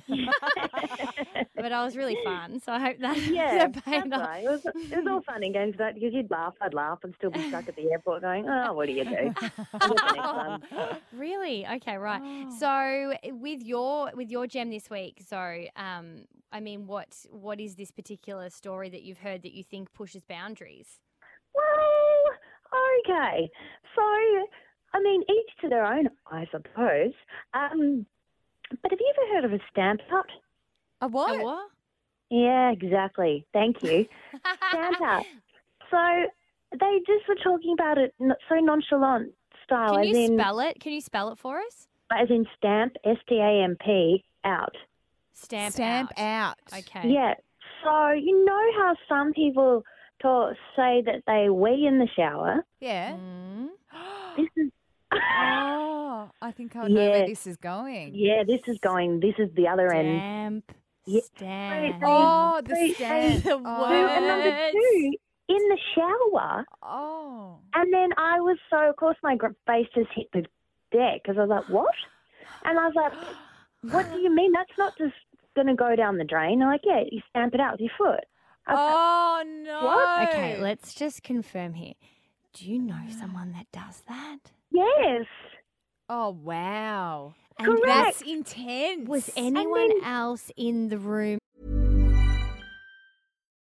but 1.55 1.73
I 1.73 1.85
was 1.85 1.97
really 1.97 2.17
fun. 2.25 2.61
So 2.61 2.73
I 2.73 2.81
hope 2.81 2.99
that 3.01 3.17
Yeah, 3.31 3.69
that 3.69 3.85
paid 3.85 4.13
off. 4.13 4.21
right. 4.21 4.45
It 4.45 4.49
was, 4.51 4.67
it 4.67 4.97
was 4.97 5.07
all 5.09 5.23
fun 5.23 5.43
and 5.43 5.55
games, 5.55 5.77
that 5.79 5.95
because 5.95 6.13
you'd 6.13 6.31
laugh, 6.31 6.55
I'd 6.61 6.75
laugh, 6.75 6.99
and 7.05 7.15
still 7.17 7.31
be 7.31 7.47
stuck 7.49 7.69
at 7.69 7.77
the 7.77 7.91
airport 7.93 8.23
going, 8.23 8.49
"Oh, 8.49 8.73
what 8.73 8.87
do 8.87 8.93
you 8.93 9.05
do?" 9.05 9.11
I'll 9.81 9.95
get 9.95 9.97
the 9.97 10.13
next 10.15 10.33
one. 10.35 10.63
Really? 11.13 11.67
Okay, 11.67 11.97
right. 11.97 12.21
Oh. 12.25 12.57
So 12.59 13.33
with 13.35 13.63
your 13.63 14.11
with 14.15 14.31
your 14.31 14.47
gem 14.47 14.71
this 14.71 14.91
week, 14.91 15.23
so 15.27 15.65
um, 15.77 16.25
I 16.53 16.61
mean, 16.61 16.87
what 16.87 17.09
what 17.31 17.61
is 17.61 17.75
this 17.75 17.91
particular 17.91 18.51
story 18.51 18.89
that 18.91 19.03
you've 19.03 19.19
heard 19.19 19.43
that 19.43 19.53
you 19.53 19.63
think 19.63 19.93
pushes 19.93 20.25
boundaries? 20.25 21.01
Well, 21.55 22.39
okay. 23.05 23.51
So, 23.95 24.03
I 24.95 25.03
mean, 25.03 25.23
each 25.23 25.61
to 25.63 25.69
their 25.69 25.85
own, 25.85 26.09
I 26.31 26.47
suppose. 26.51 27.13
Um, 27.55 28.07
but 28.83 28.91
have 28.91 29.01
you 29.01 29.15
ever 29.17 29.35
heard 29.35 29.45
of 29.45 29.53
a 29.53 29.63
stamp 29.71 30.01
out? 30.13 30.31
A 31.01 31.09
what? 31.09 31.41
A 31.41 31.45
what? 31.45 31.69
Yeah, 32.31 32.71
exactly. 32.73 33.47
Thank 33.53 33.83
you. 33.83 34.07
stamp 34.71 35.01
out. 35.03 35.25
So 35.91 35.99
they 36.73 37.01
just 37.07 37.29
were 37.29 37.37
talking 37.43 37.73
about 37.73 37.99
it 37.99 38.15
so 38.19 38.55
nonchalant 38.57 39.33
style, 39.65 39.95
Can 39.95 40.05
as 40.05 40.17
you 40.17 40.25
in 40.25 40.39
spell 40.39 40.61
it? 40.61 40.81
Can 40.81 40.93
you 40.93 41.01
spell 41.01 41.31
it 41.31 41.39
for 41.39 41.59
us? 41.59 41.89
as 42.11 42.31
in 42.31 42.47
stamp, 42.57 42.95
S 43.05 43.17
T 43.29 43.37
A 43.37 43.65
M 43.65 43.77
P 43.85 44.25
out. 44.45 44.75
Stamp, 45.37 45.75
Stamp 45.75 46.13
out. 46.19 46.57
out. 46.73 46.79
Okay. 46.81 47.09
Yeah. 47.11 47.35
So 47.85 48.11
you 48.13 48.45
know 48.45 48.63
how 48.79 48.95
some 49.09 49.33
people 49.33 49.83
talk, 50.21 50.55
say 50.75 51.03
that 51.07 51.23
they 51.27 51.49
wee 51.51 51.87
in 51.87 51.99
the 51.99 52.09
shower. 52.17 52.65
Yeah. 52.81 53.13
Mm. 53.17 53.69
This 54.37 54.49
is 54.57 54.71
oh, 55.13 56.31
I 56.43 56.51
think 56.53 56.75
I 56.77 56.89
know 56.89 57.11
where 57.11 57.27
this 57.27 57.47
is 57.47 57.57
going. 57.57 58.13
yeah. 58.15 58.43
This 58.47 58.61
is 58.67 58.79
going. 58.79 59.21
This 59.21 59.35
is 59.39 59.49
the 59.55 59.69
other 59.69 59.93
end. 59.93 60.63
Stamp. 60.65 60.77
Yeah. 61.07 61.21
Stamp. 61.37 62.03
Oh, 62.05 62.61
the 62.65 62.75
They- 62.75 62.93
stamp. 62.95 63.45
The 63.45 63.53
Oh. 63.65 63.89
Two, 63.89 63.95
and 63.95 64.27
number 64.27 64.71
two, 64.73 65.13
in 65.49 65.69
the 65.69 65.79
shower. 65.95 66.65
Oh. 66.83 67.59
And 67.75 67.93
then 67.93 68.11
I 68.17 68.41
was 68.41 68.59
so, 68.71 68.89
of 68.91 68.97
course, 68.97 69.17
my 69.23 69.37
gr- 69.37 69.49
face 69.67 69.87
just 69.95 70.11
hit 70.15 70.27
the 70.33 70.43
deck 70.93 71.23
because 71.23 71.37
I 71.39 71.43
was 71.45 71.51
like, 71.51 71.69
what? 71.69 71.95
And 72.65 72.79
I 72.79 72.87
was 72.89 72.95
like, 72.97 73.13
what 73.93 74.11
do 74.13 74.19
you 74.19 74.35
mean? 74.35 74.53
That's 74.53 74.77
not 74.77 74.97
just 74.99 75.15
going 75.57 75.67
to 75.67 75.75
go 75.75 75.97
down 75.97 76.19
the 76.19 76.25
drain. 76.25 76.63
I'm 76.63 76.69
like, 76.69 76.83
yeah, 76.85 77.01
you 77.11 77.21
stamp 77.31 77.55
it 77.55 77.61
out 77.61 77.73
with 77.73 77.81
your 77.81 77.91
foot. 77.99 78.25
I 78.69 78.73
was 78.73 78.79
like, 78.79 78.95
Oh 78.95 79.43
no. 79.65 80.29
Okay, 80.29 80.61
let's 80.61 80.95
just 80.95 81.23
confirm 81.25 81.75
here. 81.75 81.95
Do 82.53 82.71
you 82.71 82.79
know 82.79 83.01
someone 83.19 83.53
that 83.53 83.67
does 83.73 84.03
that? 84.09 84.39
yes. 84.71 85.27
Oh 86.09 86.31
wow. 86.31 87.35
And 87.59 87.67
Correct. 87.69 87.87
That's 87.87 88.23
intense. 88.23 89.09
Was 89.09 89.31
anyone 89.37 90.05
else 90.05 90.53
in 90.57 90.89
the 90.89 90.99
room? 90.99 91.39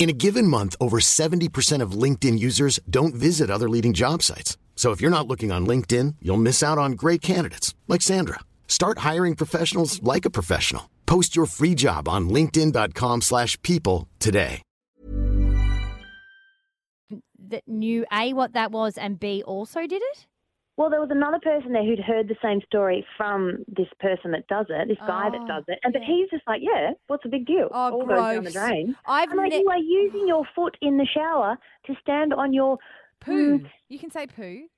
In 0.00 0.08
a 0.08 0.14
given 0.14 0.46
month, 0.46 0.76
over 0.80 0.98
70% 0.98 1.82
of 1.82 1.92
LinkedIn 1.92 2.38
users 2.38 2.80
don't 2.88 3.14
visit 3.14 3.50
other 3.50 3.68
leading 3.68 3.92
job 3.92 4.22
sites. 4.22 4.56
So 4.74 4.92
if 4.92 5.02
you're 5.02 5.10
not 5.10 5.28
looking 5.28 5.52
on 5.52 5.66
LinkedIn, 5.66 6.14
you'll 6.22 6.38
miss 6.38 6.62
out 6.62 6.78
on 6.78 6.92
great 6.92 7.20
candidates 7.20 7.74
like 7.86 8.00
Sandra. 8.00 8.40
Start 8.66 9.00
hiring 9.00 9.36
professionals 9.36 10.02
like 10.02 10.24
a 10.24 10.30
professional. 10.30 10.88
Post 11.04 11.36
your 11.36 11.44
free 11.44 11.74
job 11.74 12.08
on 12.08 12.30
linkedin.com/people 12.30 14.08
today. 14.18 14.62
that 17.50 17.66
knew 17.66 18.06
A, 18.12 18.32
what 18.32 18.52
that 18.52 18.70
was, 18.70 18.96
and 18.96 19.18
B, 19.18 19.42
also 19.44 19.80
did 19.80 20.02
it? 20.02 20.26
Well, 20.80 20.88
there 20.88 20.98
was 21.02 21.10
another 21.10 21.38
person 21.40 21.72
there 21.74 21.84
who'd 21.84 21.98
heard 22.00 22.26
the 22.26 22.36
same 22.42 22.62
story 22.64 23.04
from 23.18 23.66
this 23.68 23.88
person 24.00 24.30
that 24.30 24.46
does 24.48 24.64
it, 24.70 24.88
this 24.88 24.96
guy 25.06 25.28
Oh, 25.28 25.30
that 25.30 25.46
does 25.46 25.64
it, 25.68 25.78
and 25.84 25.92
but 25.92 26.00
yeah. 26.00 26.08
he's 26.08 26.30
just 26.30 26.42
like, 26.46 26.62
yeah, 26.62 26.92
what's 27.06 27.22
the 27.22 27.28
big 27.28 27.44
deal? 27.44 27.68
Oh, 27.70 27.92
All 28.00 28.06
goes 28.06 28.16
down 28.16 28.44
the 28.44 28.50
gross. 28.50 28.52
drain. 28.54 28.96
I've 29.06 29.30
I'm 29.30 29.36
like, 29.36 29.50
ne- 29.52 29.58
you 29.60 29.68
are 29.68 29.76
using 29.76 30.26
your 30.26 30.46
foot 30.54 30.78
in 30.80 30.96
the 30.96 31.04
shower 31.04 31.58
to 31.84 31.94
stand 32.00 32.32
on 32.32 32.54
your 32.54 32.78
poo. 33.20 33.58
Mm. 33.58 33.70
You 33.90 33.98
can 33.98 34.10
say 34.10 34.26
poo. 34.26 34.68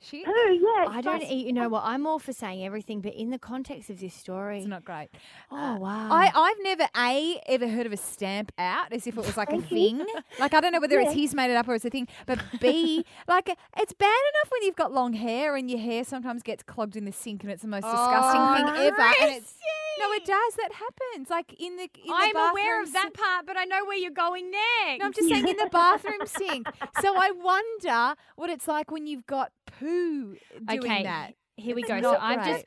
Shit. 0.00 0.24
Who? 0.26 0.32
Yeah. 0.32 0.86
I 0.88 1.00
don't. 1.00 1.04
that's- 1.20 1.30
e- 1.30 1.46
You 1.46 1.52
know 1.52 1.68
what? 1.68 1.82
I'm 1.84 2.06
all 2.06 2.18
for 2.20 2.32
saying 2.32 2.64
everything, 2.64 3.00
but 3.00 3.14
in 3.14 3.30
the 3.30 3.38
context 3.38 3.90
of 3.90 3.98
this 3.98 4.14
story, 4.14 4.58
It's 4.58 4.66
not 4.66 4.84
great. 4.84 5.08
oh 5.50 5.56
uh, 5.56 5.76
wow. 5.78 6.08
I, 6.12 6.30
I've 6.34 6.56
never 6.62 6.86
a 6.96 7.40
ever 7.48 7.66
heard 7.68 7.84
of 7.86 7.92
a 7.92 7.96
stamp 7.96 8.52
out 8.58 8.92
as 8.92 9.06
if 9.08 9.18
it 9.18 9.26
was 9.26 9.36
like 9.36 9.52
a 9.52 9.60
thing. 9.60 10.06
Like 10.38 10.54
I 10.54 10.60
don't 10.60 10.70
know 10.72 10.80
whether 10.80 11.00
it's 11.00 11.12
he's 11.12 11.34
made 11.34 11.50
it 11.50 11.56
up 11.56 11.66
or 11.68 11.74
it's 11.74 11.84
a 11.84 11.90
thing. 11.90 12.06
But 12.26 12.38
b 12.60 13.04
like 13.28 13.48
it's 13.76 13.92
bad 13.92 14.06
enough 14.06 14.52
when 14.52 14.62
you've 14.62 14.76
got 14.76 14.92
long 14.92 15.14
hair 15.14 15.56
and 15.56 15.68
your 15.68 15.80
hair 15.80 16.04
sometimes 16.04 16.42
gets 16.44 16.62
clogged 16.62 16.96
in 16.96 17.04
the 17.04 17.12
sink 17.12 17.42
and 17.42 17.50
it's 17.50 17.62
the 17.62 17.68
most 17.68 17.82
disgusting 17.84 18.40
Oh, 18.40 18.54
thing 18.54 18.86
ever. 18.86 19.00
And 19.02 19.34
it's 19.36 19.54
no, 19.98 20.12
it 20.12 20.24
does. 20.24 20.54
That 20.54 20.70
happens. 20.74 21.28
Like 21.28 21.54
in 21.58 21.74
the 21.76 21.82
in 21.82 22.06
the 22.06 22.12
I'm 22.14 22.36
aware 22.36 22.80
of 22.80 22.92
that 22.92 23.12
part, 23.14 23.46
but 23.46 23.56
I 23.56 23.64
know 23.64 23.84
where 23.84 23.96
you're 23.96 24.12
going 24.12 24.48
next. 24.48 25.00
No, 25.00 25.06
I'm 25.06 25.12
just 25.12 25.28
saying 25.28 25.48
in 25.48 25.56
the 25.56 25.68
bathroom 25.72 26.20
sink. 26.24 26.68
So 27.02 27.16
I 27.16 27.32
wonder 27.32 28.14
what 28.36 28.48
it's 28.48 28.68
like 28.68 28.92
when 28.92 29.08
you've 29.08 29.26
got 29.26 29.50
poo 29.78 30.36
doing 30.66 30.80
okay, 30.84 31.02
that. 31.04 31.34
here 31.56 31.74
we 31.74 31.82
It's 31.82 31.88
go. 31.88 31.96
So 31.96 32.12
not 32.12 32.20
I've 32.22 32.42
great. 32.42 32.66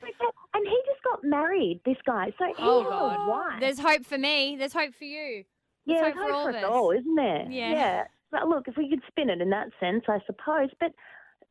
And 0.54 0.66
he 0.66 0.76
just 0.86 1.02
got 1.02 1.24
married, 1.24 1.80
this 1.86 1.96
guy. 2.06 2.32
So 2.38 2.44
he 2.46 2.54
Oh 2.58 2.82
has 2.82 2.90
God. 2.90 3.26
a 3.26 3.30
wife. 3.30 3.60
There's 3.60 3.78
hope 3.80 4.04
for 4.04 4.18
me. 4.18 4.56
There's 4.58 4.72
hope 4.74 4.94
for 4.94 5.04
you. 5.04 5.44
yeah, 5.86 5.96
hope 6.04 6.04
there's 6.04 6.14
for 6.14 6.22
hope 6.22 6.32
all 6.34 6.42
for 6.44 6.50
us 6.50 6.56
us. 6.56 6.64
all, 6.70 6.90
isn't 6.90 7.14
there? 7.14 7.46
Yeah. 7.50 7.70
Yeah. 7.72 8.04
But 8.30 8.48
look, 8.48 8.68
if 8.68 8.76
we 8.76 8.88
could 8.88 9.00
spin 9.08 9.30
it 9.30 9.40
in 9.40 9.50
that 9.50 9.68
sense, 9.80 10.04
I 10.08 10.18
suppose. 10.26 10.68
But 10.80 10.92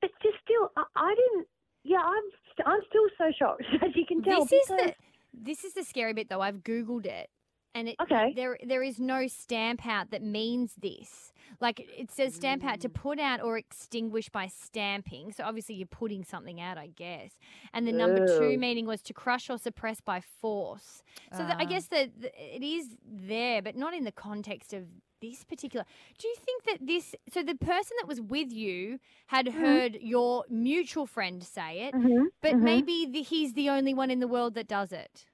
but 0.01 0.09
just 0.23 0.37
still, 0.43 0.69
I, 0.77 0.83
I 0.95 1.15
didn't. 1.15 1.47
Yeah, 1.83 1.99
I'm 1.99 2.23
st- 2.53 2.67
I'm 2.67 2.81
still 2.89 3.07
so 3.17 3.31
shocked, 3.37 3.63
as 3.83 3.95
you 3.95 4.05
can 4.05 4.21
tell. 4.23 4.45
This 4.45 4.53
is 4.61 4.67
the 4.67 4.93
this 5.33 5.63
is 5.63 5.73
the 5.73 5.83
scary 5.83 6.13
bit 6.13 6.29
though. 6.29 6.41
I've 6.41 6.57
googled 6.63 7.05
it, 7.07 7.29
and 7.75 7.89
it 7.89 7.97
Okay. 8.01 8.35
there 8.35 8.57
there 8.65 8.83
is 8.83 8.99
no 8.99 9.27
stamp 9.27 9.85
out 9.85 10.11
that 10.11 10.21
means 10.23 10.73
this. 10.77 11.33
Like 11.59 11.79
it 11.79 12.11
says 12.11 12.33
stamp 12.35 12.63
out 12.63 12.79
to 12.81 12.89
Mm. 12.89 12.93
put 12.93 13.19
out 13.19 13.41
or 13.41 13.57
extinguish 13.57 14.29
by 14.29 14.47
stamping. 14.47 15.31
So 15.33 15.43
obviously 15.43 15.75
you're 15.75 15.87
putting 15.87 16.23
something 16.23 16.59
out, 16.61 16.77
I 16.77 16.87
guess. 16.87 17.31
And 17.73 17.87
the 17.87 17.93
number 17.93 18.19
two 18.21 18.57
meaning 18.57 18.85
was 18.85 19.01
to 19.03 19.13
crush 19.13 19.49
or 19.49 19.57
suppress 19.57 20.01
by 20.01 20.21
force. 20.21 21.03
So 21.31 21.45
the, 21.45 21.59
I 21.61 21.65
Ah. 21.65 21.65
guess 21.65 21.87
that 21.87 22.11
it 22.21 22.63
is 22.63 22.95
there, 23.05 23.61
but 23.61 23.75
not 23.75 23.93
in 23.93 24.03
the 24.05 24.11
context 24.11 24.73
of 24.73 24.83
this 25.21 25.43
particular. 25.43 25.85
Do 26.17 26.27
you 26.27 26.35
think 26.45 26.63
that 26.65 26.85
this? 26.87 27.15
So 27.33 27.43
the 27.43 27.55
person 27.55 27.97
that 27.99 28.07
was 28.07 28.21
with 28.21 28.51
you 28.51 28.99
had 29.27 29.47
Mm-hmm. 29.55 29.77
heard 29.77 29.97
your 30.01 30.45
mutual 30.49 31.05
friend 31.05 31.43
say 31.43 31.81
it, 31.87 31.95
Mhm, 31.95 32.27
but 32.41 32.57
mhm. 32.57 32.59
maybe 32.59 33.05
the, 33.09 33.21
he's 33.21 33.53
the 33.53 33.69
only 33.69 33.93
one 33.93 34.09
in 34.11 34.19
the 34.19 34.27
world 34.27 34.55
that 34.55 34.67
does 34.67 34.91
it. 34.91 35.25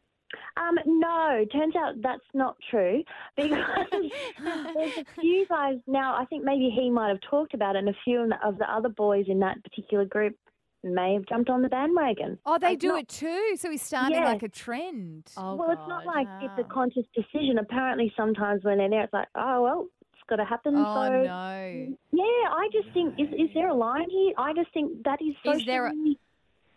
Um, 0.58 0.76
no, 0.86 1.46
turns 1.52 1.76
out 1.76 2.02
that's 2.02 2.22
not 2.34 2.58
true 2.70 3.04
because 3.36 3.64
there's 4.44 4.98
a 4.98 5.06
few 5.22 5.46
guys 5.48 5.76
now. 5.88 6.16
I 6.20 6.26
think 6.26 6.44
maybe 6.44 6.70
he 6.76 6.90
might 6.90 7.10
have 7.10 7.22
talked 7.30 7.54
about 7.54 7.76
it, 7.76 7.80
and 7.80 7.90
a 7.90 7.96
few 8.04 8.30
of 8.44 8.58
the- 8.58 8.72
other 8.72 8.90
boys 8.90 9.26
in 9.30 9.40
that 9.40 9.64
particular 9.64 10.06
group 10.06 10.36
may 10.84 11.14
have 11.14 11.26
jumped 11.28 11.50
on 11.50 11.62
the 11.62 11.70
bandwagon. 11.70 12.38
Oh, 12.46 12.58
they 12.60 12.74
It's 12.74 12.82
do 12.82 12.90
not- 12.90 13.00
it 13.04 13.08
too. 13.08 13.56
So 13.58 13.70
he's 13.72 13.82
starting 13.82 14.18
Yeah. 14.18 14.26
like 14.26 14.44
a 14.44 14.50
trend. 14.50 15.32
Oh, 15.38 15.56
well, 15.56 15.72
it's 15.72 15.88
not 15.88 16.04
God. 16.06 16.16
like 16.16 16.28
it's 16.42 16.60
a 16.60 16.64
conscious 16.74 17.06
decision. 17.16 17.58
Apparently, 17.60 18.12
sometimes 18.18 18.64
when 18.64 18.78
they're 18.80 18.90
there, 18.90 19.04
it's 19.04 19.14
like, 19.14 19.28
oh 19.36 19.64
well, 19.64 19.88
it's 20.14 20.22
got 20.30 20.36
to 20.38 20.46
happen. 20.46 20.76
Oh 20.78 21.06
so 21.06 21.24
no. 21.24 21.98
yeah, 22.12 22.50
I 22.52 22.70
just 22.74 22.90
think 22.94 23.16
is 23.20 23.28
is 23.34 23.50
there 23.54 23.70
a 23.70 23.74
line 23.74 24.10
here? 24.10 24.34
I 24.38 24.54
just 24.54 24.72
think 24.74 25.04
that 25.04 25.20
is 25.22 25.36
Is 25.46 25.66
there 25.66 25.88
a- 25.88 25.90
socially 25.90 26.20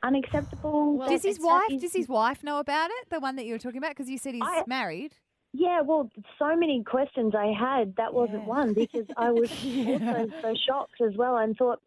unacceptable. 0.03 0.97
Well, 0.99 1.09
Does 1.09 1.23
his 1.25 1.39
wife? 1.41 1.71
is- 1.71 1.83
Does 1.83 1.93
his 1.95 2.09
wife 2.09 2.43
know 2.43 2.59
about 2.59 2.91
it? 2.91 3.11
The 3.11 3.21
one 3.21 3.37
that 3.37 3.47
you 3.47 3.53
were 3.55 3.59
talking 3.59 3.79
about? 3.79 3.91
Because 3.91 4.09
you 4.11 4.19
said 4.19 4.35
he's 4.35 4.43
I- 4.45 4.65
married. 4.67 5.15
Yeah, 5.53 5.81
well, 5.81 6.09
so 6.39 6.55
many 6.55 6.85
questions 6.85 7.35
I 7.35 7.47
had. 7.47 7.97
That 7.97 8.15
wasn't 8.15 8.43
Yeah. 8.43 8.49
one 8.49 8.73
because 8.73 9.07
I 9.17 9.33
was 9.33 9.51
also 9.65 10.29
so 10.43 10.55
shocked 10.55 11.01
as 11.01 11.17
well 11.17 11.39
and 11.39 11.57
thought, 11.57 11.81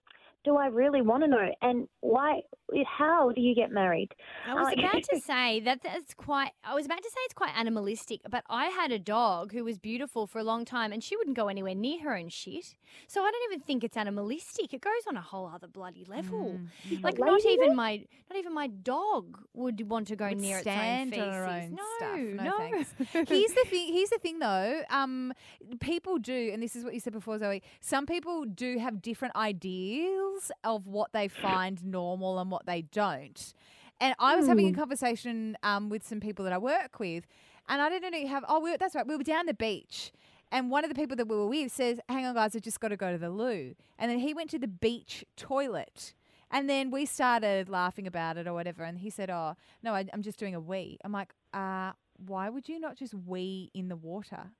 do 0.43 0.58
I 0.58 0.67
really 0.67 1.01
want 1.01 1.23
to 1.23 1.29
know? 1.29 1.49
And 1.62 1.88
why? 2.01 2.41
How 2.86 3.32
do 3.32 3.39
you 3.41 3.53
get 3.53 3.71
married? 3.71 4.15
I 4.47 4.56
was 4.56 4.67
Uh, 4.75 4.79
about 4.79 5.03
to 5.03 5.19
say 5.25 5.60
that 5.62 5.82
that's 5.84 6.13
quite. 6.13 6.51
I 6.63 6.73
was 6.73 6.86
about 6.86 6.97
to 7.03 7.10
say 7.10 7.19
it's 7.25 7.34
quite 7.34 7.51
animalistic, 7.56 8.21
but 8.29 8.43
I 8.49 8.65
had 8.67 8.91
a 8.91 8.99
dog 8.99 9.51
who 9.53 9.63
was 9.63 9.77
beautiful 9.77 10.25
for 10.27 10.39
a 10.39 10.43
long 10.43 10.65
time, 10.65 10.91
and 10.91 11.03
she 11.03 11.15
wouldn't 11.15 11.36
go 11.36 11.47
anywhere 11.47 11.75
near 11.75 12.01
her 12.03 12.15
own 12.17 12.29
shit. 12.29 12.75
So 13.08 13.21
I 13.23 13.32
don't 13.32 13.51
even 13.51 13.62
think 13.62 13.84
it's 13.84 13.95
animalistic. 13.97 14.73
It 14.73 14.82
goes 14.82 15.03
on 15.08 15.17
a 15.17 15.21
whole 15.21 15.47
other 15.53 15.67
bloody 15.67 16.06
level. 16.08 16.60
Mm, 16.89 17.03
Like 17.03 17.17
not 17.19 17.45
even 17.45 17.67
then? 17.69 17.75
my 17.75 17.97
not 18.29 18.38
even 18.39 18.53
my 18.53 18.67
dog 18.67 19.38
would 19.53 19.88
want 19.89 20.08
to 20.08 20.15
go 20.15 20.29
Would 20.29 20.39
near 20.39 20.60
stand 20.62 21.13
its 21.13 21.21
own 21.21 21.29
on 21.29 21.34
her 21.36 21.45
own 21.45 21.75
no, 21.75 21.84
stuff. 21.97 22.17
No, 22.19 22.43
no. 22.43 22.58
thanks. 22.58 22.93
Here's 23.29 23.53
the 23.53 23.65
thing. 23.67 23.93
Here's 23.93 24.10
the 24.10 24.19
thing, 24.19 24.39
though. 24.39 24.82
Um, 24.89 25.34
people 25.79 26.17
do, 26.17 26.49
and 26.51 26.62
this 26.63 26.75
is 26.75 26.84
what 26.84 26.93
you 26.95 26.99
said 26.99 27.13
before, 27.13 27.38
Zoe. 27.38 27.62
Some 27.82 28.06
people 28.08 28.45
do 28.45 28.77
have 28.79 29.01
different 29.01 29.36
ideals 29.36 30.32
of 30.63 30.87
what 30.87 31.13
they 31.13 31.27
find 31.27 31.83
normal 31.83 32.39
and 32.39 32.51
what 32.51 32.65
they 32.65 32.81
don't. 32.81 33.53
And 33.99 34.15
I 34.19 34.35
was 34.35 34.47
having 34.47 34.67
a 34.67 34.73
conversation 34.73 35.57
um, 35.63 35.89
with 35.89 36.05
some 36.05 36.19
people 36.19 36.43
that 36.45 36.53
I 36.53 36.57
work 36.57 36.99
with, 36.99 37.25
and 37.69 37.81
I 37.81 37.89
didn't 37.89 38.11
know 38.11 38.27
have. 38.27 38.43
Oh, 38.47 38.59
we 38.59 38.71
were, 38.71 38.77
that's 38.77 38.95
right. 38.95 39.07
We 39.07 39.15
were 39.15 39.23
down 39.23 39.45
the 39.45 39.53
beach. 39.53 40.11
And 40.51 40.69
one 40.69 40.83
of 40.83 40.89
the 40.89 40.95
people 40.95 41.15
that 41.15 41.27
we 41.27 41.35
were 41.35 41.47
with 41.47 41.71
says, 41.71 41.99
Hang 42.07 42.25
on, 42.25 42.35
guys, 42.35 42.55
I've 42.55 42.61
just 42.61 42.79
got 42.79 42.89
to 42.89 42.97
go 42.97 43.11
to 43.11 43.17
the 43.17 43.29
loo. 43.29 43.73
And 43.97 44.11
then 44.11 44.19
he 44.19 44.33
went 44.33 44.49
to 44.51 44.59
the 44.59 44.67
beach 44.67 45.25
toilet. 45.35 46.13
And 46.51 46.69
then 46.69 46.91
we 46.91 47.07
started 47.07 47.69
laughing 47.69 48.05
about 48.05 48.37
it 48.37 48.45
or 48.45 48.53
whatever. 48.53 48.83
And 48.83 48.99
he 48.99 49.09
said, 49.09 49.31
Oh, 49.31 49.55
no, 49.81 49.95
I, 49.95 50.05
I'm 50.13 50.21
just 50.21 50.37
doing 50.37 50.53
a 50.53 50.59
wee. 50.59 50.99
I'm 51.03 51.11
like, 51.11 51.33
uh, 51.53 51.93
why 52.17 52.49
would 52.49 52.69
you 52.69 52.79
not 52.79 52.97
just 52.97 53.13
wee 53.15 53.71
in 53.73 53.87
the 53.87 53.95
water? 53.95 54.51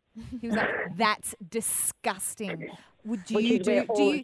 He 0.42 0.48
was 0.48 0.56
like, 0.58 0.70
That's 0.98 1.36
disgusting. 1.50 2.70
Would 3.06 3.26
do 3.26 3.42
you 3.42 3.60
do, 3.60 3.86
do 3.96 4.04
you 4.04 4.24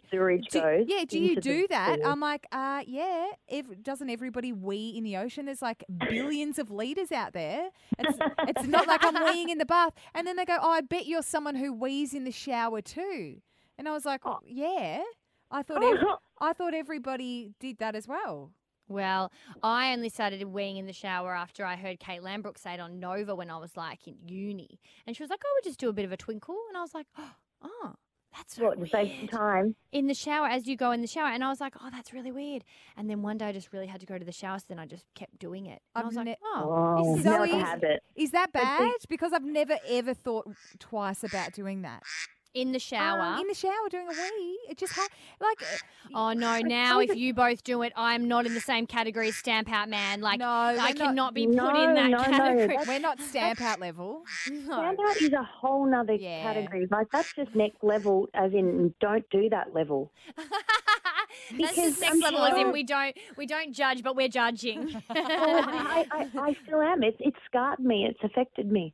do- 0.50 0.84
yeah, 0.88 1.04
do 1.04 1.18
you 1.18 1.36
do 1.36 1.66
that? 1.68 1.98
pool. 2.00 2.06
I'm 2.08 2.20
like, 2.20 2.46
uh, 2.50 2.82
yeah. 2.86 3.26
Ev- 3.50 3.82
doesn't 3.82 4.08
everybody 4.08 4.52
wee 4.52 4.94
in 4.96 5.04
the 5.04 5.18
ocean? 5.18 5.44
There's 5.44 5.60
like 5.60 5.84
billions 6.08 6.58
of 6.58 6.70
liters 6.70 7.12
out 7.12 7.34
there. 7.34 7.68
It's, 7.98 8.18
it's 8.48 8.66
not 8.66 8.86
like 8.86 9.04
I'm 9.04 9.16
weeing 9.16 9.50
in 9.50 9.58
the 9.58 9.66
bath. 9.66 9.92
And 10.14 10.26
then 10.26 10.36
they 10.36 10.46
go, 10.46 10.56
oh, 10.60 10.70
I 10.70 10.80
bet 10.80 11.06
you're 11.06 11.22
someone 11.22 11.56
who 11.56 11.74
wees 11.74 12.14
in 12.14 12.24
the 12.24 12.30
shower 12.32 12.80
too. 12.80 13.42
And 13.76 13.86
I 13.86 13.92
was 13.92 14.06
like, 14.06 14.22
Oh. 14.24 14.38
yeah. 14.46 15.02
I 15.50 15.62
thought 15.62 15.82
ev- 16.00 16.06
I 16.40 16.52
thought 16.54 16.72
everybody 16.72 17.50
did 17.60 17.78
that 17.78 17.94
as 17.94 18.08
well. 18.08 18.50
Well, 18.90 19.30
I 19.62 19.92
only 19.92 20.08
started 20.08 20.42
weeing 20.42 20.78
in 20.78 20.86
the 20.86 20.92
shower 20.92 21.34
after 21.34 21.64
I 21.64 21.76
heard 21.76 22.00
Kate 22.00 22.22
Langbroek 22.22 22.58
say 22.58 22.74
it 22.74 22.80
on 22.80 22.98
Nova 22.98 23.34
when 23.34 23.48
I 23.48 23.56
was 23.56 23.76
like 23.76 24.06
in 24.08 24.16
uni, 24.26 24.80
and 25.06 25.16
she 25.16 25.22
was 25.22 25.30
like, 25.30 25.40
"Oh, 25.44 25.52
would 25.56 25.64
just 25.64 25.78
do 25.78 25.88
a 25.88 25.92
bit 25.92 26.04
of 26.04 26.12
a 26.12 26.16
twinkle," 26.16 26.56
and 26.68 26.76
I 26.76 26.80
was 26.80 26.92
like, 26.92 27.06
"Oh, 27.16 27.32
oh 27.62 27.94
that's 28.36 28.56
so 28.56 28.64
What 28.64 28.80
to 28.80 28.86
save 28.88 29.12
some 29.18 29.28
time? 29.28 29.74
in 29.92 30.06
the 30.06 30.14
shower 30.14 30.46
as 30.46 30.66
you 30.66 30.76
go 30.76 30.92
in 30.92 31.00
the 31.00 31.06
shower. 31.06 31.28
And 31.28 31.42
I 31.42 31.48
was 31.48 31.60
like, 31.60 31.74
oh, 31.80 31.88
that's 31.90 32.12
really 32.12 32.30
weird. 32.30 32.64
And 32.96 33.10
then 33.10 33.22
one 33.22 33.38
day 33.38 33.46
I 33.46 33.52
just 33.52 33.72
really 33.72 33.86
had 33.86 34.00
to 34.00 34.06
go 34.06 34.18
to 34.18 34.24
the 34.24 34.32
shower, 34.32 34.58
so 34.58 34.66
then 34.68 34.78
I 34.78 34.86
just 34.86 35.04
kept 35.14 35.38
doing 35.38 35.66
it. 35.66 35.82
And 35.94 35.96
I 35.96 36.00
I've 36.00 36.06
was 36.06 36.16
like, 36.16 36.26
ne- 36.26 36.36
oh, 36.44 36.96
Oh, 36.96 37.12
this 37.12 37.18
is 37.18 37.24
so 37.24 37.30
now 37.30 37.36
so 37.38 37.42
it's 37.44 37.52
a 37.52 37.56
easy. 37.56 37.98
Is 38.16 38.30
that 38.30 38.52
bad? 38.52 38.92
Because 39.08 39.32
I've 39.32 39.44
never 39.44 39.78
ever 39.88 40.14
thought 40.14 40.48
twice 40.78 41.24
about 41.24 41.52
doing 41.52 41.82
that. 41.82 42.02
In 42.54 42.72
the 42.72 42.78
shower. 42.78 43.20
Um, 43.20 43.40
in 43.42 43.46
the 43.48 43.54
shower 43.54 43.88
doing 43.90 44.06
a 44.06 44.10
wee. 44.10 44.58
It 44.68 44.76
just 44.78 44.92
ha- 44.94 45.08
like 45.40 45.62
uh, 45.62 45.66
oh 46.14 46.32
no! 46.32 46.58
Now 46.60 47.00
if 47.00 47.14
you 47.14 47.32
both 47.34 47.62
do 47.64 47.82
it, 47.82 47.92
I'm 47.96 48.28
not 48.28 48.46
in 48.46 48.54
the 48.54 48.60
same 48.60 48.86
category 48.86 49.28
as 49.28 49.36
Stamp 49.36 49.70
Out 49.72 49.88
Man. 49.88 50.20
Like 50.20 50.40
No, 50.40 50.46
I 50.48 50.72
we're 50.72 50.76
not- 50.78 50.96
cannot 50.96 51.34
be 51.34 51.46
put 51.46 51.54
No, 51.56 51.84
in 51.84 51.94
that 51.94 52.10
no, 52.10 52.18
no, 52.18 52.24
category. 52.24 52.66
that's- 52.68 52.88
we're 52.88 52.98
not 52.98 53.20
stamp 53.20 53.60
out 53.60 53.80
level. 53.80 54.22
No. 54.50 54.76
Stand 54.78 54.98
out 55.08 55.16
is 55.22 55.32
a 55.32 55.42
whole 55.42 55.86
nother 55.86 56.14
Yeah. 56.14 56.42
category. 56.42 56.86
Like 56.90 57.08
that's 57.12 57.32
just 57.34 57.54
next 57.54 57.82
level, 57.82 58.28
as 58.34 58.52
in 58.52 58.94
don't 59.00 59.28
do 59.30 59.48
that 59.50 59.74
level. 59.74 60.10
That's 61.50 61.56
Because 61.56 61.76
just 61.76 62.00
next 62.00 62.12
I'm 62.14 62.20
level, 62.20 62.44
as 62.44 62.56
in 62.58 62.72
we 62.72 62.82
don't 62.82 63.16
we 63.36 63.46
don't 63.46 63.72
judge, 63.72 64.02
but 64.02 64.16
we're 64.16 64.28
judging. 64.28 64.92
Well, 65.08 65.64
I, 65.68 66.06
I, 66.10 66.28
I 66.40 66.56
still 66.64 66.80
am. 66.82 67.02
It's 67.02 67.16
it's 67.20 67.36
scarred 67.46 67.78
me. 67.78 68.06
It's 68.08 68.18
affected 68.24 68.70
me. 68.70 68.92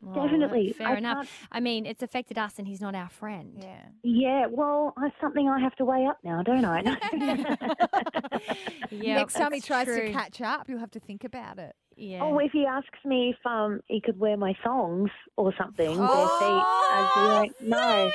Well, 0.00 0.24
Definitely. 0.26 0.72
fair 0.76 0.88
I 0.88 0.98
enough. 0.98 1.28
I 1.50 1.60
mean, 1.60 1.86
it's 1.86 2.02
affected 2.02 2.38
us, 2.38 2.58
and 2.58 2.68
he's 2.68 2.80
not 2.80 2.94
our 2.94 3.08
friend. 3.08 3.58
Yeah. 3.60 3.86
Yeah. 4.02 4.46
Well, 4.50 4.94
that's 5.00 5.14
something 5.20 5.48
I 5.48 5.58
have 5.60 5.74
to 5.76 5.84
weigh 5.84 6.06
up 6.06 6.18
now, 6.22 6.42
don't 6.42 6.64
I? 6.64 6.82
Yeah, 8.90 9.16
Next 9.16 9.34
time 9.34 9.52
he 9.52 9.60
tries 9.60 9.86
true. 9.86 10.06
to 10.06 10.12
catch 10.12 10.40
up, 10.40 10.68
you'll 10.68 10.78
have 10.78 10.90
to 10.92 11.00
think 11.00 11.24
about 11.24 11.58
it. 11.58 11.74
Yeah. 11.96 12.20
Oh, 12.22 12.38
if 12.38 12.52
he 12.52 12.66
asks 12.66 12.98
me 13.04 13.30
if 13.38 13.46
um 13.46 13.80
he 13.86 14.00
could 14.00 14.18
wear 14.20 14.36
my 14.36 14.54
songs 14.62 15.10
or 15.36 15.52
something, 15.58 15.88
Oh, 15.88 15.96
bare 15.96 16.38
feet, 16.40 16.64
I'd 16.94 17.12
be 17.16 17.34
like, 17.34 17.52
no. 17.60 18.10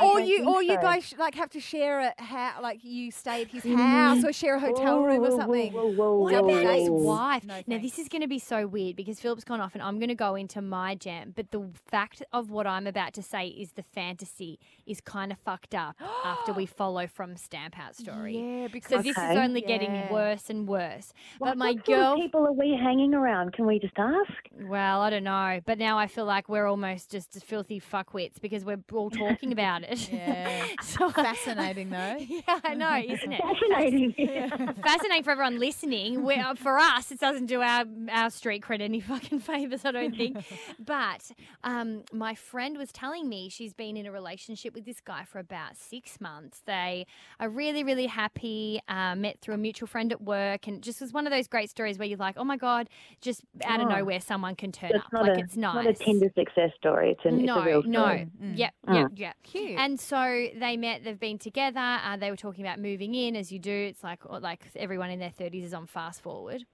Or, 0.00 0.12
or 0.12 0.20
you, 0.20 0.36
think 0.38 0.48
or 0.48 0.62
you 0.62 0.76
guys 0.80 1.04
sh- 1.04 1.14
like 1.18 1.34
have 1.34 1.50
to 1.50 1.60
share 1.60 2.00
a 2.00 2.22
ha- 2.22 2.58
like 2.62 2.84
you 2.84 3.10
stay 3.10 3.42
at 3.42 3.48
his 3.48 3.64
house 3.64 4.24
or 4.24 4.32
share 4.32 4.54
a 4.56 4.60
hotel 4.60 5.02
room 5.02 5.16
or 5.24 5.28
Whoa, 5.28 5.30
whoa, 5.30 5.36
something. 5.38 5.72
Whoa, 5.72 5.86
whoa, 5.88 6.18
What 6.20 6.32
whoa, 6.34 6.38
about 6.60 6.78
his 6.78 6.88
wife? 6.90 7.44
No, 7.44 7.62
now, 7.66 7.78
this 7.78 7.98
is 7.98 8.08
going 8.08 8.22
to 8.22 8.28
be 8.28 8.38
so 8.38 8.66
weird 8.66 8.94
because 8.96 9.18
Philip's 9.20 9.44
gone 9.44 9.60
off 9.60 9.74
and 9.74 9.82
I'm 9.82 9.98
going 9.98 10.08
to 10.08 10.14
go 10.14 10.34
into 10.36 10.62
my 10.62 10.94
jam. 10.94 11.32
But 11.36 11.50
the 11.50 11.68
fact 11.90 12.22
of 12.32 12.50
what 12.50 12.66
I'm 12.66 12.86
about 12.86 13.12
to 13.14 13.22
say 13.22 13.48
is 13.48 13.72
the 13.72 13.82
fantasy 13.82 14.58
is 14.86 15.00
kind 15.00 15.32
of 15.32 15.38
fucked 15.38 15.74
up 15.74 15.96
after 16.24 16.52
we 16.52 16.64
follow 16.80 17.06
from 17.08 17.36
Stamp 17.36 17.78
Out 17.78 17.96
Story. 17.96 18.38
Yeah, 18.38 18.66
So 18.66 18.72
because 18.72 19.02
this 19.02 19.16
is 19.16 19.22
Okay. 19.22 19.38
only 19.38 19.60
getting 19.62 20.08
worse 20.10 20.48
and 20.48 20.66
worse. 20.68 21.12
What, 21.38 21.50
but 21.50 21.58
my 21.58 21.72
what 21.72 21.84
girl. 21.84 22.14
people 22.16 22.46
are 22.46 22.52
we 22.52 22.78
hanging 22.80 23.14
around? 23.18 23.52
Can 23.52 23.66
we 23.66 23.78
just 23.78 23.94
ask? 23.98 24.32
Well, 24.62 25.00
I 25.00 25.10
don't 25.10 25.24
know, 25.24 25.60
but 25.66 25.78
now 25.78 25.98
I 25.98 26.06
feel 26.06 26.24
like 26.24 26.48
we're 26.48 26.66
almost 26.66 27.10
just 27.10 27.44
filthy 27.44 27.80
fuckwits 27.80 28.40
because 28.40 28.64
we're 28.64 28.82
all 28.92 29.10
talking 29.10 29.52
about 29.52 29.82
it. 29.82 30.08
Yeah. 30.18 30.66
so, 30.82 31.10
Fascinating 31.10 31.90
though. 31.90 32.16
yeah, 32.18 32.60
I 32.64 32.74
know, 32.74 32.96
isn't 32.96 33.32
it? 33.32 33.40
Fascinating. 33.40 34.74
Fascinating 34.82 35.22
for 35.22 35.30
everyone 35.30 35.58
listening. 35.58 36.24
we 36.24 36.34
uh, 36.34 36.54
for 36.54 36.78
us, 36.78 37.10
it 37.12 37.20
doesn't 37.20 37.46
do 37.46 37.60
our 37.60 37.84
our 38.10 38.30
street 38.30 38.62
cred 38.62 38.80
any 38.80 39.00
fucking 39.00 39.40
favors, 39.40 39.84
I 39.84 39.92
don't 39.92 40.16
think. 40.16 40.38
but 40.78 41.30
um, 41.62 42.04
my 42.12 42.34
friend 42.34 42.78
was 42.78 42.90
telling 42.92 43.28
me 43.28 43.48
she's 43.48 43.74
been 43.74 43.96
in 43.96 44.06
a 44.06 44.12
relationship 44.12 44.74
with 44.74 44.84
this 44.84 45.00
guy 45.00 45.24
for 45.24 45.38
about 45.38 45.76
six 45.76 46.20
months. 46.20 46.62
They 46.64 47.06
are 47.40 47.48
really, 47.48 47.84
really 47.84 48.06
happy. 48.06 48.80
Uh, 48.88 49.14
met 49.14 49.40
through 49.40 49.54
a 49.54 49.58
mutual 49.58 49.86
friend 49.86 50.12
at 50.12 50.22
work, 50.22 50.66
and 50.66 50.82
just 50.82 51.00
was 51.00 51.12
one 51.12 51.26
of 51.26 51.32
those 51.32 51.48
great 51.48 51.70
stories 51.70 51.98
where 51.98 52.08
you're 52.08 52.18
like, 52.18 52.36
oh 52.38 52.44
my 52.44 52.56
god, 52.56 52.88
just 53.20 53.42
out 53.64 53.80
of 53.80 53.86
Oh. 53.86 53.96
nowhere, 53.96 54.20
someone 54.20 54.54
can 54.54 54.72
turn 54.72 54.90
It's 54.94 55.04
up. 55.04 55.12
not 55.12 55.22
like 55.22 55.36
a 55.38 55.40
it's 55.40 55.56
nice. 55.56 55.74
not 55.74 55.86
a 55.86 55.92
Tinder 55.94 56.30
success 56.34 56.70
story. 56.76 57.10
It's, 57.12 57.24
an, 57.24 57.44
no, 57.44 57.56
it's 57.58 57.62
a 57.62 57.66
real 57.66 57.82
no. 57.84 58.00
story. 58.04 58.28
Yep, 58.54 58.74
Mm. 58.86 58.94
yep, 58.94 59.10
yep. 59.16 59.36
Cute. 59.42 59.78
And 59.78 59.98
so 60.00 60.48
they 60.56 60.76
met. 60.76 61.04
They've 61.04 61.18
been 61.18 61.38
together. 61.38 61.78
Uh, 62.04 62.16
they 62.16 62.30
were 62.30 62.36
talking 62.36 62.64
about 62.64 62.78
moving 62.80 63.14
in, 63.14 63.36
as 63.36 63.50
you 63.52 63.58
do. 63.58 63.72
It's 63.72 64.02
like 64.04 64.20
like 64.24 64.66
everyone 64.76 65.10
in 65.10 65.18
their 65.18 65.30
thirties 65.30 65.64
is 65.64 65.74
on 65.74 65.86
fast 65.86 66.20
forward. 66.22 66.64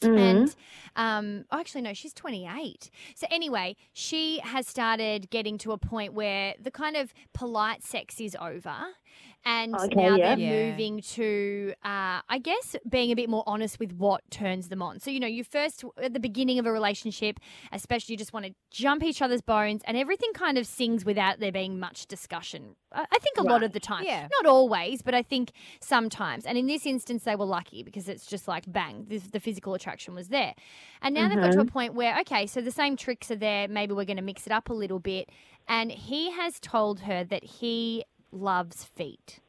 Mm-hmm. 0.00 0.18
And 0.18 0.56
um, 0.96 1.44
oh, 1.50 1.58
actually, 1.60 1.80
no, 1.80 1.94
she's 1.94 2.12
28. 2.12 2.90
So, 3.14 3.26
anyway, 3.30 3.74
she 3.94 4.38
has 4.40 4.66
started 4.66 5.30
getting 5.30 5.56
to 5.58 5.72
a 5.72 5.78
point 5.78 6.12
where 6.12 6.54
the 6.60 6.70
kind 6.70 6.94
of 6.96 7.14
polite 7.32 7.82
sex 7.82 8.20
is 8.20 8.36
over. 8.38 8.74
And 9.46 9.74
Okay, 9.74 9.94
now 9.94 10.16
yeah. 10.16 10.34
they're 10.34 10.38
Yeah. 10.44 10.70
moving 10.70 11.00
to, 11.02 11.74
uh, 11.84 12.20
I 12.28 12.38
guess, 12.42 12.76
being 12.88 13.10
a 13.10 13.14
bit 13.14 13.28
more 13.28 13.44
honest 13.46 13.78
with 13.78 13.92
what 13.92 14.22
turns 14.30 14.68
them 14.68 14.80
on. 14.80 15.00
So, 15.00 15.10
you 15.10 15.20
know, 15.20 15.26
you 15.26 15.44
first, 15.44 15.84
at 16.02 16.14
the 16.14 16.20
beginning 16.20 16.58
of 16.58 16.66
a 16.66 16.72
relationship, 16.72 17.38
especially, 17.70 18.14
you 18.14 18.16
just 18.18 18.32
want 18.32 18.46
to 18.46 18.54
jump 18.70 19.02
each 19.02 19.20
other's 19.20 19.42
bones 19.42 19.82
and 19.86 19.96
everything 19.96 20.32
kind 20.32 20.56
of 20.56 20.66
sings 20.66 21.04
without 21.04 21.40
there 21.40 21.52
being 21.52 21.78
much 21.78 22.06
discussion. 22.06 22.76
I, 22.90 23.02
I 23.12 23.18
think 23.18 23.36
a 23.38 23.42
lot 23.42 23.62
of 23.62 23.72
the 23.72 23.80
time. 23.80 24.04
Yeah. 24.04 24.28
Not 24.42 24.46
always, 24.50 25.02
but 25.02 25.14
I 25.14 25.22
think 25.22 25.52
sometimes. 25.80 26.46
And 26.46 26.56
in 26.56 26.66
this 26.66 26.86
instance, 26.86 27.24
they 27.24 27.36
were 27.36 27.44
lucky 27.44 27.82
because 27.82 28.08
it's 28.08 28.26
just 28.26 28.48
like 28.48 28.64
bang, 28.72 29.04
the, 29.08 29.18
the 29.18 29.40
physical 29.40 29.74
attraction 29.74 30.14
was 30.14 30.28
there. 30.28 30.54
And 31.02 31.14
now 31.14 31.28
they've 31.28 31.38
got 31.38 31.52
to 31.52 31.60
a 31.60 31.64
point 31.66 31.94
where, 31.94 32.18
okay, 32.20 32.46
so 32.46 32.62
the 32.62 32.70
same 32.70 32.96
tricks 32.96 33.30
are 33.30 33.36
there. 33.36 33.68
Maybe 33.68 33.92
we're 33.92 34.06
going 34.06 34.16
to 34.16 34.22
mix 34.22 34.46
it 34.46 34.52
up 34.52 34.70
a 34.70 34.74
little 34.74 35.00
bit. 35.00 35.28
And 35.68 35.90
he 35.90 36.30
has 36.30 36.58
told 36.60 37.00
her 37.00 37.24
that 37.24 37.44
he 37.44 38.04
loves 38.34 38.84
feet. 38.84 39.40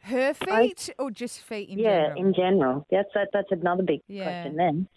Her 0.00 0.34
feet 0.34 0.90
or 0.98 1.10
just 1.10 1.40
feet 1.40 1.68
in 1.68 1.78
Yeah, 1.78 2.08
general? 2.14 2.20
in 2.26 2.34
general. 2.34 2.86
That's 2.90 3.08
that, 3.14 3.28
that's 3.32 3.50
another 3.50 3.82
big 3.82 4.00
Yeah. 4.08 4.22
question 4.24 4.56
then. 4.56 4.88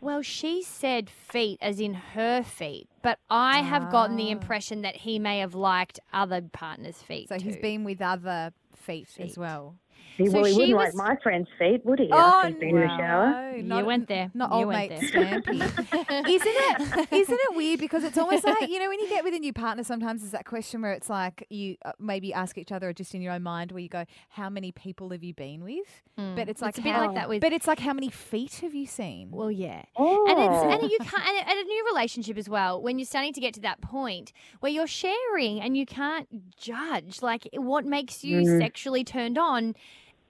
Well, 0.00 0.22
she 0.22 0.62
said 0.62 1.08
feet 1.08 1.58
as 1.62 1.78
in 1.80 1.94
her 1.94 2.42
feet, 2.42 2.88
but 3.02 3.18
I 3.30 3.62
have 3.62 3.88
gotten 3.90 4.16
the 4.16 4.28
Ah. 4.28 4.32
impression 4.32 4.82
that 4.82 4.96
he 4.96 5.18
may 5.18 5.38
have 5.38 5.54
liked 5.54 6.00
other 6.12 6.40
partners' 6.42 7.00
feet. 7.02 7.28
so 7.28 7.38
he's 7.38 7.56
been 7.56 7.84
with 7.84 8.00
other 8.02 8.52
feet, 8.74 9.16
as 9.20 9.38
well. 9.38 9.76
He, 10.16 10.26
So 10.26 10.32
well, 10.42 10.44
he 10.44 10.52
wouldn't 10.56 10.76
was- 10.76 10.94
like 10.94 11.08
my 11.08 11.16
friend's 11.22 11.48
feet, 11.58 11.84
would 11.84 11.98
he? 11.98 12.08
Oh, 12.12 12.16
After 12.18 12.48
he's 12.48 12.56
been 12.58 12.68
in 12.70 12.80
the 12.80 12.96
shower. 12.96 13.52
You 13.56 13.62
not, 13.62 13.86
went 13.86 14.08
there. 14.08 14.30
Not 14.34 14.50
You 14.50 14.56
old 14.56 14.66
went 14.68 14.90
mate 14.90 15.00
there. 15.12 15.40
Stampy. 15.40 15.60
isn't 16.28 16.46
it? 16.46 17.12
Isn't 17.12 17.38
it 17.40 17.56
weird? 17.56 17.80
Because 17.80 18.04
it's 18.04 18.18
almost 18.18 18.44
like 18.44 18.68
you 18.68 18.78
know 18.78 18.88
when 18.88 19.00
you 19.00 19.08
get 19.08 19.24
with 19.24 19.34
a 19.34 19.38
new 19.38 19.52
partner, 19.52 19.84
sometimes 19.84 20.20
there's 20.22 20.32
that 20.32 20.44
question 20.46 20.82
where 20.82 20.92
it's 20.92 21.08
like 21.10 21.46
you 21.50 21.76
uh, 21.84 21.92
maybe 21.98 22.32
ask 22.34 22.58
each 22.58 22.72
other 22.72 22.88
or 22.88 22.92
just 22.92 23.14
in 23.14 23.22
your 23.22 23.32
own 23.32 23.42
mind, 23.42 23.72
where 23.72 23.80
you 23.82 23.88
go, 23.88 24.04
"How 24.30 24.48
many 24.50 24.72
people 24.72 25.10
have 25.10 25.22
you 25.22 25.34
been 25.34 25.64
with?" 25.64 26.02
But 26.16 26.48
it's 26.48 26.60
like 26.62 26.74
Mm. 26.74 26.78
a 26.78 26.82
bit 26.82 26.92
how, 26.92 27.06
like 27.06 27.14
that 27.16 27.28
with- 27.28 27.40
But 27.40 27.52
it's 27.52 27.66
like 27.66 27.80
how 27.80 27.92
many 27.94 28.08
feet 28.10 28.56
have 28.62 28.74
you 28.74 28.86
seen? 28.86 29.30
Well, 29.30 29.50
yeah. 29.50 29.82
Oh. 29.96 30.26
And 30.28 30.38
it's 30.38 30.82
and 30.82 30.90
you 30.90 30.98
can't 30.98 31.26
and 31.26 31.48
and 31.48 31.58
a 31.58 31.64
new 31.64 31.84
relationship 31.86 32.36
as 32.36 32.48
well. 32.48 32.80
When 32.82 32.98
you're 32.98 33.06
starting 33.06 33.32
to 33.32 33.40
get 33.40 33.54
to 33.54 33.60
that 33.62 33.80
point 33.80 34.32
where 34.60 34.70
you're 34.70 34.86
sharing 34.86 35.60
and 35.60 35.76
you 35.76 35.86
can't 35.86 36.28
judge, 36.56 37.22
like 37.22 37.48
what 37.54 37.84
makes 37.86 38.22
you 38.24 38.44
sexually 38.58 39.04
turned 39.04 39.38
on 39.38 39.74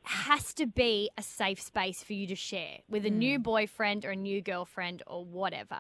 has 0.05 0.53
to 0.55 0.67
be 0.67 1.11
a 1.17 1.23
safe 1.23 1.61
space 1.61 2.03
for 2.03 2.12
you 2.12 2.27
to 2.27 2.35
share 2.35 2.79
with 2.88 3.07
a 3.07 3.11
new 3.11 3.38
mm. 3.38 3.43
boyfriend 3.43 4.05
or 4.05 4.11
a 4.11 4.17
new 4.17 4.41
girlfriend 4.43 5.03
or 5.07 5.25
whatever. 5.25 5.79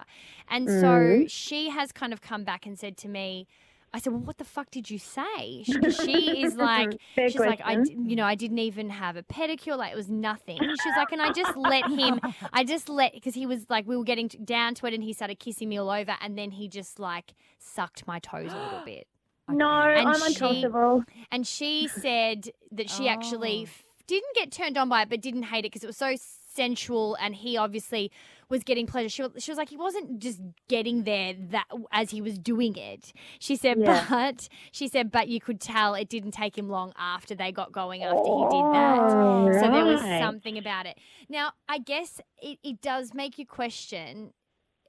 And 0.48 0.68
so 0.68 0.86
mm. 0.86 1.30
she 1.30 1.70
has 1.70 1.92
kind 1.92 2.12
of 2.12 2.20
come 2.20 2.44
back 2.44 2.66
and 2.66 2.78
said 2.78 2.96
to 2.98 3.08
me. 3.08 3.46
I 3.94 3.98
said, 3.98 4.14
"Well, 4.14 4.22
what 4.22 4.38
the 4.38 4.44
fuck 4.44 4.70
did 4.70 4.88
you 4.88 4.98
say?" 4.98 5.64
She, 5.66 5.90
she 5.90 6.42
is 6.42 6.56
like, 6.56 6.98
Fair 7.14 7.28
she's 7.28 7.38
like, 7.38 7.60
I, 7.62 7.84
you 7.86 8.16
know, 8.16 8.24
I 8.24 8.34
didn't 8.34 8.58
even 8.58 8.88
have 8.88 9.16
a 9.16 9.22
pedicure. 9.22 9.76
Like 9.76 9.92
it 9.92 9.96
was 9.96 10.08
nothing. 10.08 10.58
She's 10.58 10.96
like, 10.96 11.12
and 11.12 11.20
I 11.20 11.30
just 11.32 11.54
let 11.58 11.84
him. 11.90 12.18
I 12.54 12.64
just 12.64 12.88
let 12.88 13.12
because 13.12 13.34
he 13.34 13.44
was 13.44 13.66
like, 13.68 13.86
we 13.86 13.94
were 13.94 14.04
getting 14.04 14.28
down 14.28 14.74
to 14.76 14.86
it, 14.86 14.94
and 14.94 15.02
he 15.04 15.12
started 15.12 15.38
kissing 15.40 15.68
me 15.68 15.76
all 15.78 15.90
over, 15.90 16.16
and 16.22 16.38
then 16.38 16.52
he 16.52 16.68
just 16.68 16.98
like 16.98 17.34
sucked 17.58 18.06
my 18.06 18.18
toes 18.18 18.50
a 18.50 18.56
little 18.56 18.82
bit. 18.86 19.08
No, 19.48 19.68
And 19.70 20.08
I'm 20.08 20.20
she- 20.20 20.26
uncomfortable. 20.28 21.04
And 21.30 21.46
she 21.46 21.88
said 21.88 22.48
that 22.70 22.88
she 22.88 23.08
actually 23.08 23.60
Oh. 23.60 23.62
f- 23.64 23.84
didn't 24.06 24.34
get 24.34 24.50
turned 24.52 24.76
on 24.76 24.88
by 24.88 25.02
it, 25.02 25.08
but 25.08 25.20
didn't 25.20 25.44
hate 25.44 25.60
it 25.60 25.72
because 25.72 25.84
it 25.84 25.86
was 25.86 25.96
so 25.96 26.14
sensual, 26.54 27.16
and 27.20 27.34
he 27.34 27.56
obviously 27.56 28.10
was 28.48 28.62
getting 28.62 28.86
pleasure. 28.86 29.08
She, 29.08 29.22
was- 29.22 29.42
she 29.42 29.50
was 29.50 29.58
like, 29.58 29.70
he 29.70 29.76
wasn't 29.76 30.18
just 30.18 30.40
getting 30.68 31.04
there 31.04 31.34
that 31.50 31.64
as 31.90 32.10
he 32.10 32.20
was 32.20 32.38
doing 32.38 32.76
it. 32.76 33.12
She 33.38 33.56
said, 33.56 33.78
Yeah. 33.78 34.04
but 34.08 34.48
she 34.70 34.88
said, 34.88 35.10
but 35.10 35.28
you 35.28 35.40
could 35.40 35.60
tell 35.60 35.94
it 35.94 36.08
didn't 36.08 36.32
take 36.32 36.56
him 36.56 36.68
long 36.68 36.92
after 36.98 37.34
they 37.34 37.50
got 37.50 37.72
going 37.72 38.02
after 38.02 38.16
he 38.16 38.22
did 38.22 38.62
oh, 38.62 38.72
that. 38.72 38.98
Oh, 39.00 39.52
So 39.52 39.70
there 39.72 39.84
was 39.86 40.00
something 40.00 40.58
about 40.58 40.86
it. 40.86 40.98
Now, 41.28 41.52
I 41.68 41.78
guess 41.78 42.20
it, 42.42 42.58
it 42.62 42.82
does 42.82 43.14
make 43.14 43.38
you 43.38 43.46
question 43.46 44.32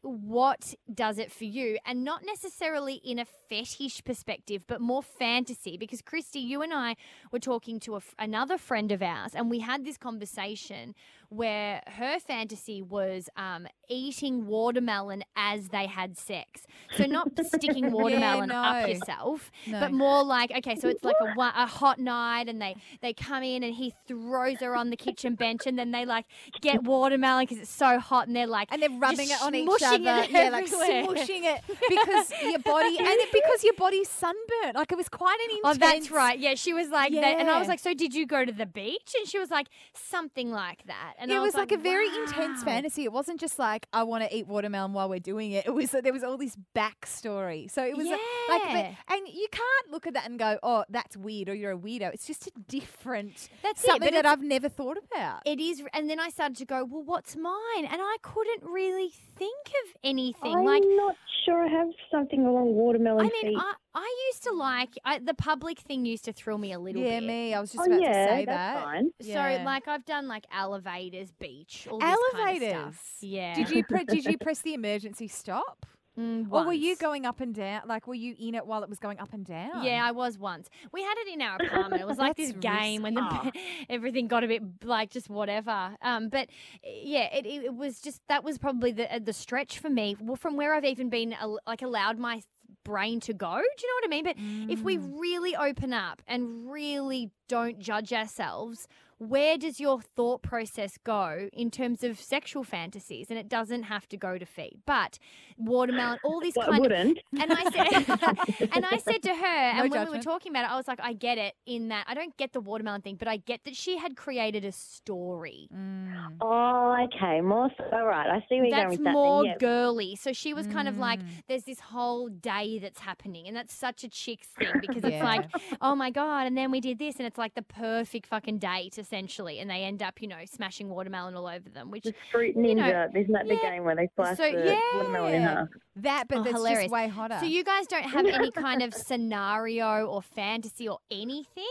what 0.04 0.76
does 0.94 1.18
it 1.18 1.32
for 1.32 1.46
you? 1.46 1.78
And 1.86 2.04
not 2.04 2.22
necessarily 2.26 2.96
in 2.96 3.20
a 3.20 3.26
fetish 3.26 4.04
perspective 4.04 4.66
but 4.68 4.82
more 4.82 5.02
fantasy. 5.02 5.78
Because 5.78 6.02
christy 6.02 6.40
you 6.40 6.62
and 6.62 6.74
i 6.74 6.96
were 7.32 7.40
talking 7.40 7.80
to 7.80 8.00
another 8.20 8.58
friend 8.58 8.92
of 8.92 9.02
ours 9.02 9.34
and 9.34 9.50
we 9.50 9.60
had 9.60 9.86
this 9.86 9.98
conversation 9.98 10.94
where 11.36 11.82
her 11.88 12.20
fantasy 12.20 12.82
was 12.82 13.30
um, 13.38 13.68
eating 13.90 14.46
watermelon 14.46 15.24
as 15.36 15.70
they 15.70 15.88
had 15.88 16.18
sex 16.18 16.66
so 16.96 17.06
not 17.06 17.30
sticking 17.46 17.92
watermelon 17.92 18.50
no. 18.50 18.56
up 18.56 18.88
yourself 18.88 19.52
No. 19.68 19.80
but 19.80 19.92
more 19.92 20.24
like 20.24 20.52
okay 20.58 20.76
so 20.76 20.88
it's 20.90 21.04
like 21.04 21.16
a, 21.22 21.40
a 21.40 21.66
hot 21.66 22.00
night 22.00 22.48
and 22.50 22.62
they 22.62 22.76
they 23.02 23.14
come 23.14 23.44
in 23.44 23.64
and 23.64 23.74
he 23.74 23.94
throws 24.08 24.60
her 24.60 24.76
on 24.76 24.90
the 24.90 24.98
kitchen 24.98 25.36
bench 25.36 25.62
and 25.66 25.78
then 25.78 25.92
they 25.92 26.06
like 26.06 26.26
get 26.62 26.84
watermelon 26.84 27.46
because 27.46 27.60
it's 27.60 27.72
so 27.72 28.00
hot 28.00 28.28
and 28.28 28.36
they're 28.36 28.48
like 28.48 28.68
and 28.72 28.82
they're 28.82 28.90
rubbing 28.90 29.30
it 29.30 29.42
on 29.42 29.56
each 29.56 29.70
other. 29.84 29.98
yeah, 30.30 30.50
like 30.52 30.68
smushing 30.68 31.44
it 31.44 31.62
because 31.68 32.32
your 32.42 32.60
body 32.60 32.98
and 33.00 33.08
it, 33.08 33.32
because 33.32 33.64
your 33.64 33.74
body's 33.74 34.10
sunburnt. 34.10 34.76
Like 34.76 34.92
it 34.92 34.98
was 34.98 35.10
quite 35.10 35.38
an 35.50 35.54
Oh, 35.66 35.74
that's 35.74 36.12
right. 36.12 36.38
Yeah, 36.38 36.56
she 36.56 36.74
was 36.74 36.90
like 36.90 37.14
that, 37.14 37.40
and 37.40 37.50
I 37.50 37.60
was 37.60 37.68
like, 37.68 37.80
"So 37.80 37.94
did 37.94 38.14
you 38.14 38.26
go 38.26 38.44
to 38.44 38.52
the 38.52 38.66
beach?" 38.66 39.14
And 39.18 39.28
she 39.28 39.40
was 39.40 39.50
like, 39.50 39.68
"Something 39.94 40.52
like 40.52 40.84
that." 40.86 41.14
And 41.24 41.32
it 41.32 41.36
I 41.36 41.40
was, 41.40 41.54
was 41.54 41.56
like, 41.56 41.72
a 41.72 41.78
very 41.78 42.08
intense 42.08 42.64
fantasy. 42.64 43.06
It 43.06 43.14
wasn't 43.14 43.40
just 43.40 43.58
like 43.58 43.88
I 43.94 44.04
want 44.04 44.26
to 44.26 44.36
eat 44.36 44.46
watermelon 44.46 44.92
while 44.92 45.08
we're 45.10 45.20
doing 45.20 45.52
it. 45.52 45.66
It 45.74 45.74
was 45.74 45.92
that 45.92 46.04
there 46.04 46.12
was 46.14 46.24
all 46.24 46.38
this 46.38 46.58
backstory. 46.76 47.72
So 47.72 47.84
it 47.84 47.96
was 47.96 48.06
like, 48.06 48.20
like, 48.50 48.64
but, 48.64 49.16
and 49.16 49.28
you 49.28 49.48
can't 49.50 49.92
look 49.92 50.06
at 50.06 50.14
that 50.14 50.26
and 50.30 50.38
go, 50.38 50.60
"Oh, 50.62 50.84
that's 50.90 51.16
weird," 51.16 51.48
or 51.48 51.56
"You're 51.56 51.72
a 51.72 51.78
weirdo." 51.78 52.14
It's 52.14 52.28
just 52.28 52.48
a 52.48 52.52
different 52.68 53.50
That's 53.64 53.82
something 53.82 54.08
but 54.08 54.14
that 54.14 54.26
I've 54.26 54.44
never 54.44 54.68
thought 54.68 54.98
about. 54.98 55.42
It 55.46 55.60
is, 55.60 55.82
and 55.94 56.10
then 56.10 56.20
I 56.20 56.30
started 56.30 56.58
to 56.58 56.66
go, 56.66 56.84
"Well, 56.84 57.04
what's 57.04 57.36
mine?" 57.38 57.86
And 57.86 58.02
I 58.02 58.18
couldn't 58.22 58.64
really 58.64 59.10
think 59.36 59.68
of 59.86 59.96
anything. 60.04 60.54
I'm 60.56 60.66
like, 60.66 60.84
not 60.86 61.16
sure 61.46 61.64
I 61.64 61.70
have 61.70 61.88
something 62.12 62.46
along 62.46 62.76
watermelon 62.76 63.26
I 63.26 63.30
mean, 63.30 63.54
feet. 63.54 63.58
I, 63.58 63.74
I 63.96 64.28
used 64.32 64.44
to 64.44 64.52
like 64.54 64.90
I, 65.06 65.20
the 65.20 65.34
public 65.34 65.80
thing 65.80 66.06
used 66.06 66.26
to 66.26 66.34
thrill 66.34 66.58
me 66.58 66.74
a 66.74 66.80
little 66.80 67.02
yeah, 67.02 67.20
bit. 67.20 67.28
me. 67.28 67.54
I 67.54 67.60
was 67.60 67.72
just 67.72 67.82
oh 67.82 67.86
about 67.92 68.02
yeah, 68.02 68.26
to 68.26 68.32
say 68.32 68.46
that's 68.46 68.76
that. 68.76 68.84
fine. 68.84 69.10
Yeah. 69.20 69.58
So 69.60 69.64
like 69.64 69.88
I've 69.88 70.06
done 70.06 70.28
like 70.28 70.46
elevators, 70.52 71.32
beach, 71.32 71.88
all 71.90 72.00
this 72.00 72.10
kind 72.34 72.58
of 72.58 72.64
Elevators. 72.64 72.96
stuff. 72.96 73.18
Yeah. 73.22 73.54
Did 73.56 73.70
you 73.70 73.84
pre- 73.84 74.06
did 74.06 74.26
you 74.26 74.38
press 74.38 74.62
the 74.62 74.74
emergency 74.74 75.28
stop? 75.28 75.86
Mm, 76.16 76.46
Or 76.52 76.66
were 76.68 76.74
you 76.74 76.90
once. 76.90 77.00
going 77.02 77.26
up 77.26 77.42
and 77.42 77.56
down? 77.56 77.82
Like, 77.88 78.06
were 78.06 78.14
you 78.14 78.36
in 78.40 78.54
it 78.54 78.68
while 78.68 78.84
it 78.84 78.90
was 78.90 79.00
going 79.00 79.20
up 79.20 79.34
and 79.34 79.44
down? 79.44 79.84
Yeah, 79.84 80.06
I 80.06 80.12
was 80.12 80.38
once. 80.38 80.70
We 80.92 81.02
had 81.02 81.16
it 81.18 81.34
in 81.34 81.42
our 81.42 81.56
apartment. 81.56 82.04
It 82.04 82.08
was 82.08 82.18
like 82.20 82.36
this 82.36 82.52
That's 82.52 82.60
game 82.60 83.02
when 83.02 83.16
the, 83.16 83.52
everything 83.90 84.28
got 84.28 84.44
a 84.44 84.48
bit 84.48 84.62
like 84.84 85.10
just 85.10 85.28
whatever. 85.28 85.96
Um, 86.04 86.30
but 86.30 86.50
yeah, 86.84 87.34
it, 87.36 87.48
it, 87.48 87.64
it 87.66 87.74
was 87.76 88.00
just 88.00 88.22
that 88.30 88.44
was 88.44 88.60
probably 88.60 88.92
the 88.92 89.12
uh, 89.12 89.20
the 89.24 89.34
stretch 89.34 89.80
for 89.80 89.90
me. 89.90 90.16
Well, 90.22 90.36
from 90.36 90.56
where 90.56 90.76
I've 90.76 90.86
even 90.86 91.10
been 91.10 91.34
al- 91.34 91.60
like 91.66 91.82
allowed 91.82 92.20
my 92.20 92.44
brain 92.84 93.20
to 93.22 93.34
go. 93.34 93.56
Do 93.56 93.86
you 93.86 93.88
know 93.90 93.96
what 93.96 94.06
I 94.06 94.08
mean? 94.10 94.24
But 94.24 94.36
if 94.72 94.84
we 94.84 94.98
Mm. 94.98 95.20
really 95.20 95.56
open 95.56 95.94
up 95.94 96.22
and 96.28 96.72
really 96.72 97.32
don't 97.48 97.80
judge 97.80 98.12
ourselves, 98.14 98.88
where 99.30 99.58
does 99.58 99.80
your 99.80 100.02
thought 100.02 100.42
process 100.42 100.98
go 101.04 101.50
in 101.54 101.72
terms 101.72 102.04
of 102.04 102.20
sexual 102.20 102.64
fantasies? 102.64 103.30
And 103.30 103.40
it 103.40 103.50
doesn't 103.50 103.84
have 103.84 104.08
to 104.10 104.18
go 104.18 104.38
to 104.38 104.46
feet, 104.46 104.80
but 104.86 105.18
watermelon, 105.58 106.20
all 106.24 106.40
these 106.42 106.54
Well, 106.56 106.68
it 106.68 106.72
kind 106.72 106.82
wouldn't. 106.82 107.18
of. 107.18 107.40
And 107.42 107.54
I 107.54 107.64
said, 107.64 108.70
and 108.76 108.86
I 108.86 108.98
said 108.98 109.24
to 109.24 109.36
her, 109.36 109.46
and 109.46 109.90
when 109.92 110.06
we 110.06 110.18
were 110.18 110.24
talking 110.24 110.52
about 110.52 110.66
it, 110.66 110.72
I 110.72 110.76
was 110.76 110.88
like, 110.88 111.00
I 111.02 111.14
get 111.14 111.38
it 111.38 111.56
in 111.66 111.88
that 111.90 112.06
I 112.08 112.14
don't 112.14 112.36
get 112.38 112.54
the 112.54 112.62
watermelon 112.62 113.02
thing, 113.02 113.16
but 113.16 113.28
I 113.28 113.38
get 113.38 113.64
that 113.66 113.76
she 113.76 113.98
had 113.98 114.16
created 114.18 114.66
a 114.66 114.72
story. 114.72 115.68
Mm. 115.74 116.38
Oh, 116.42 116.96
okay. 117.06 117.42
More 117.42 117.70
so. 117.78 117.84
All 117.94 118.06
right. 118.06 118.30
I 118.30 118.40
see 118.50 118.56
where 118.56 118.66
you're 118.66 118.76
going 118.78 118.90
with 118.90 118.98
that. 119.00 119.04
then, 119.06 119.14
more 119.14 119.46
yeah. 119.46 119.58
girly. 119.60 120.16
So 120.16 120.34
she 120.34 120.54
was 120.54 120.68
kind 120.68 120.88
of 120.88 120.98
like, 120.98 121.14
Mm. 121.14 121.28
there's 121.48 121.64
this 121.64 121.80
whole 121.80 122.28
day 122.28 122.80
that's 122.80 123.00
happening. 123.00 123.48
And 123.48 123.56
that's 123.56 123.74
such 123.74 124.04
a 124.04 124.10
chick's 124.10 124.48
thing 124.48 124.74
because 124.82 125.04
it's 125.04 125.24
like, 125.24 125.46
oh 125.82 125.96
my 125.96 126.10
God. 126.12 126.48
And 126.48 126.58
then 126.58 126.72
we 126.72 126.82
did 126.82 126.98
this. 127.00 127.18
And 127.18 127.26
it's 127.28 127.38
like 127.38 127.54
the 127.56 127.62
perfect 127.62 128.28
fucking 128.28 128.58
day 128.58 128.74
date, 128.74 128.94
essentially. 129.14 129.60
And 129.60 129.70
they 129.70 129.84
end 129.84 130.02
up, 130.02 130.22
you 130.22 130.28
know, 130.28 130.38
smashing 130.52 130.90
watermelon 130.90 131.36
all 131.36 131.48
over 131.48 131.70
them, 131.70 131.92
which 131.92 132.04
The 132.04 132.14
fruit 132.32 132.56
you 132.56 132.76
know, 132.76 132.84
ninja. 132.84 133.16
Isn't 133.16 133.34
that 133.34 133.48
the 133.48 133.58
game 133.58 133.84
where 133.84 133.96
they 133.96 134.10
slice 134.16 134.38
So, 134.38 134.44
the 134.52 134.78
watermelon 134.96 135.34
in 135.36 135.42
half? 135.44 135.68
That, 135.98 136.28
but 136.28 136.40
Oh, 136.40 136.44
that's 136.44 136.56
hilarious. 136.56 136.84
just 136.86 136.92
way 136.92 137.08
hotter. 137.08 137.38
So 137.40 137.46
you 137.46 137.64
guys 137.64 137.86
don't 137.88 138.04
have 138.04 138.26
any 138.26 138.52
kind 138.52 138.82
of 138.82 138.94
scenario 139.08 140.06
or 140.06 140.22
fantasy 140.22 140.88
or 140.88 141.00
anything? 141.12 141.64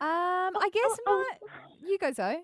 um, 0.00 0.08
I 0.56 0.68
guess 0.72 0.98
Oh, 1.06 1.24
my, 1.42 1.48
you 1.88 1.98
go 1.98 2.12
Zoe. 2.12 2.42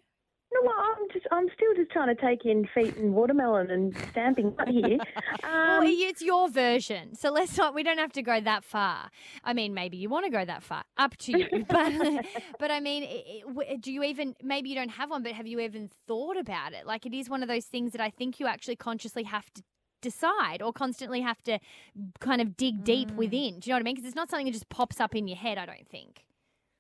No, 0.52 0.60
well, 0.64 0.74
I'm 0.80 1.08
just, 1.12 1.26
I'm 1.30 1.46
still 1.54 1.74
just 1.76 1.90
trying 1.92 2.14
to 2.14 2.20
take 2.20 2.44
in 2.44 2.66
feet 2.74 2.96
and 2.96 3.14
watermelon 3.14 3.70
and 3.70 3.96
stamping 4.10 4.54
out 4.58 4.68
here. 4.68 4.98
Well, 5.44 5.80
Um, 5.82 5.86
it's 5.86 6.20
your 6.22 6.48
version, 6.48 7.14
so 7.14 7.30
let's 7.30 7.56
not. 7.56 7.74
We 7.74 7.82
don't 7.82 7.98
have 7.98 8.12
to 8.12 8.22
go 8.22 8.40
that 8.40 8.64
far. 8.64 9.10
I 9.44 9.52
mean, 9.52 9.72
maybe 9.74 9.96
you 9.96 10.08
want 10.08 10.26
to 10.26 10.30
go 10.30 10.44
that 10.44 10.62
far. 10.62 10.82
Up 10.98 11.16
to 11.18 11.38
you. 11.38 11.64
But, 11.68 12.24
but 12.58 12.70
I 12.70 12.80
mean, 12.80 13.04
i- 13.04 13.24
i- 13.36 13.42
w- 13.46 13.78
do 13.78 13.92
you 13.92 14.02
even? 14.02 14.34
Maybe 14.42 14.68
you 14.70 14.74
don't 14.74 14.88
have 14.90 15.10
one, 15.10 15.22
but 15.22 15.32
have 15.32 15.46
you 15.46 15.60
even 15.60 15.88
thought 16.08 16.36
about 16.36 16.72
it? 16.72 16.84
Like, 16.86 17.06
it 17.06 17.14
is 17.14 17.30
one 17.30 17.42
of 17.42 17.48
those 17.48 17.66
things 17.66 17.92
that 17.92 18.00
I 18.00 18.10
think 18.10 18.40
you 18.40 18.46
actually 18.46 18.76
consciously 18.76 19.22
have 19.24 19.48
to 19.54 19.62
decide, 20.02 20.62
or 20.62 20.72
constantly 20.72 21.20
have 21.20 21.40
to 21.44 21.58
kind 22.20 22.40
of 22.40 22.56
dig 22.56 22.82
deep 22.84 23.10
within. 23.12 23.60
Do 23.60 23.70
you 23.70 23.72
know 23.72 23.76
what 23.76 23.80
I 23.80 23.84
mean? 23.84 23.94
Because 23.94 24.06
it's 24.08 24.16
not 24.16 24.30
something 24.30 24.46
that 24.46 24.52
just 24.52 24.68
pops 24.68 25.00
up 25.00 25.14
in 25.14 25.28
your 25.28 25.36
head. 25.38 25.58
I 25.58 25.66
don't 25.66 25.88
think. 25.88 26.24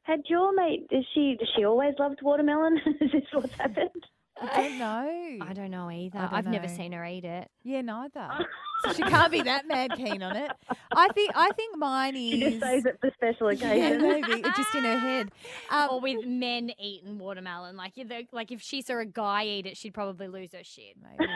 Had 0.02 0.20
your 0.26 0.54
mate? 0.54 0.86
Is 0.90 1.04
she? 1.14 1.36
Does 1.38 1.48
she 1.56 1.64
always 1.64 1.94
loved 1.98 2.20
watermelon? 2.22 2.78
is 3.00 3.12
this 3.12 3.22
what's 3.32 3.54
happened? 3.54 4.06
I 4.42 4.62
don't 4.62 4.78
know. 4.78 5.46
I 5.46 5.52
don't 5.52 5.70
know 5.70 5.90
either. 5.90 6.18
I 6.18 6.22
don't 6.22 6.32
I've 6.32 6.46
never 6.46 6.68
seen 6.68 6.92
her 6.92 7.04
eat 7.04 7.24
it. 7.24 7.50
Yeah, 7.62 7.82
neither. 7.82 8.28
so 8.84 8.92
she 8.94 9.02
can't 9.02 9.30
be 9.30 9.42
that 9.42 9.68
mad 9.68 9.92
keen 9.96 10.22
on 10.22 10.34
it. 10.34 10.50
I 10.92 11.08
think 11.08 11.32
I 11.34 11.50
think 11.52 11.76
mine 11.76 12.16
is. 12.16 12.30
She 12.30 12.40
just 12.40 12.54
is 12.56 12.60
saves 12.62 12.86
it 12.86 12.98
for 13.00 13.10
special 13.14 13.52
yeah, 13.52 13.66
occasions. 13.68 14.02
maybe 14.02 14.40
it's 14.40 14.56
just 14.56 14.74
in 14.74 14.84
her 14.84 14.98
head. 14.98 15.30
Um, 15.70 15.88
or 15.90 16.00
with 16.00 16.24
men 16.26 16.72
eating 16.78 17.18
watermelon. 17.18 17.76
Like, 17.76 17.96
you 17.96 18.06
like 18.32 18.50
if 18.50 18.62
she 18.62 18.80
saw 18.80 18.98
a 18.98 19.04
guy 19.04 19.44
eat 19.44 19.66
it, 19.66 19.76
she'd 19.76 19.94
probably 19.94 20.28
lose 20.28 20.52
her 20.52 20.64
shit. 20.64 20.96
maybe. 21.02 21.30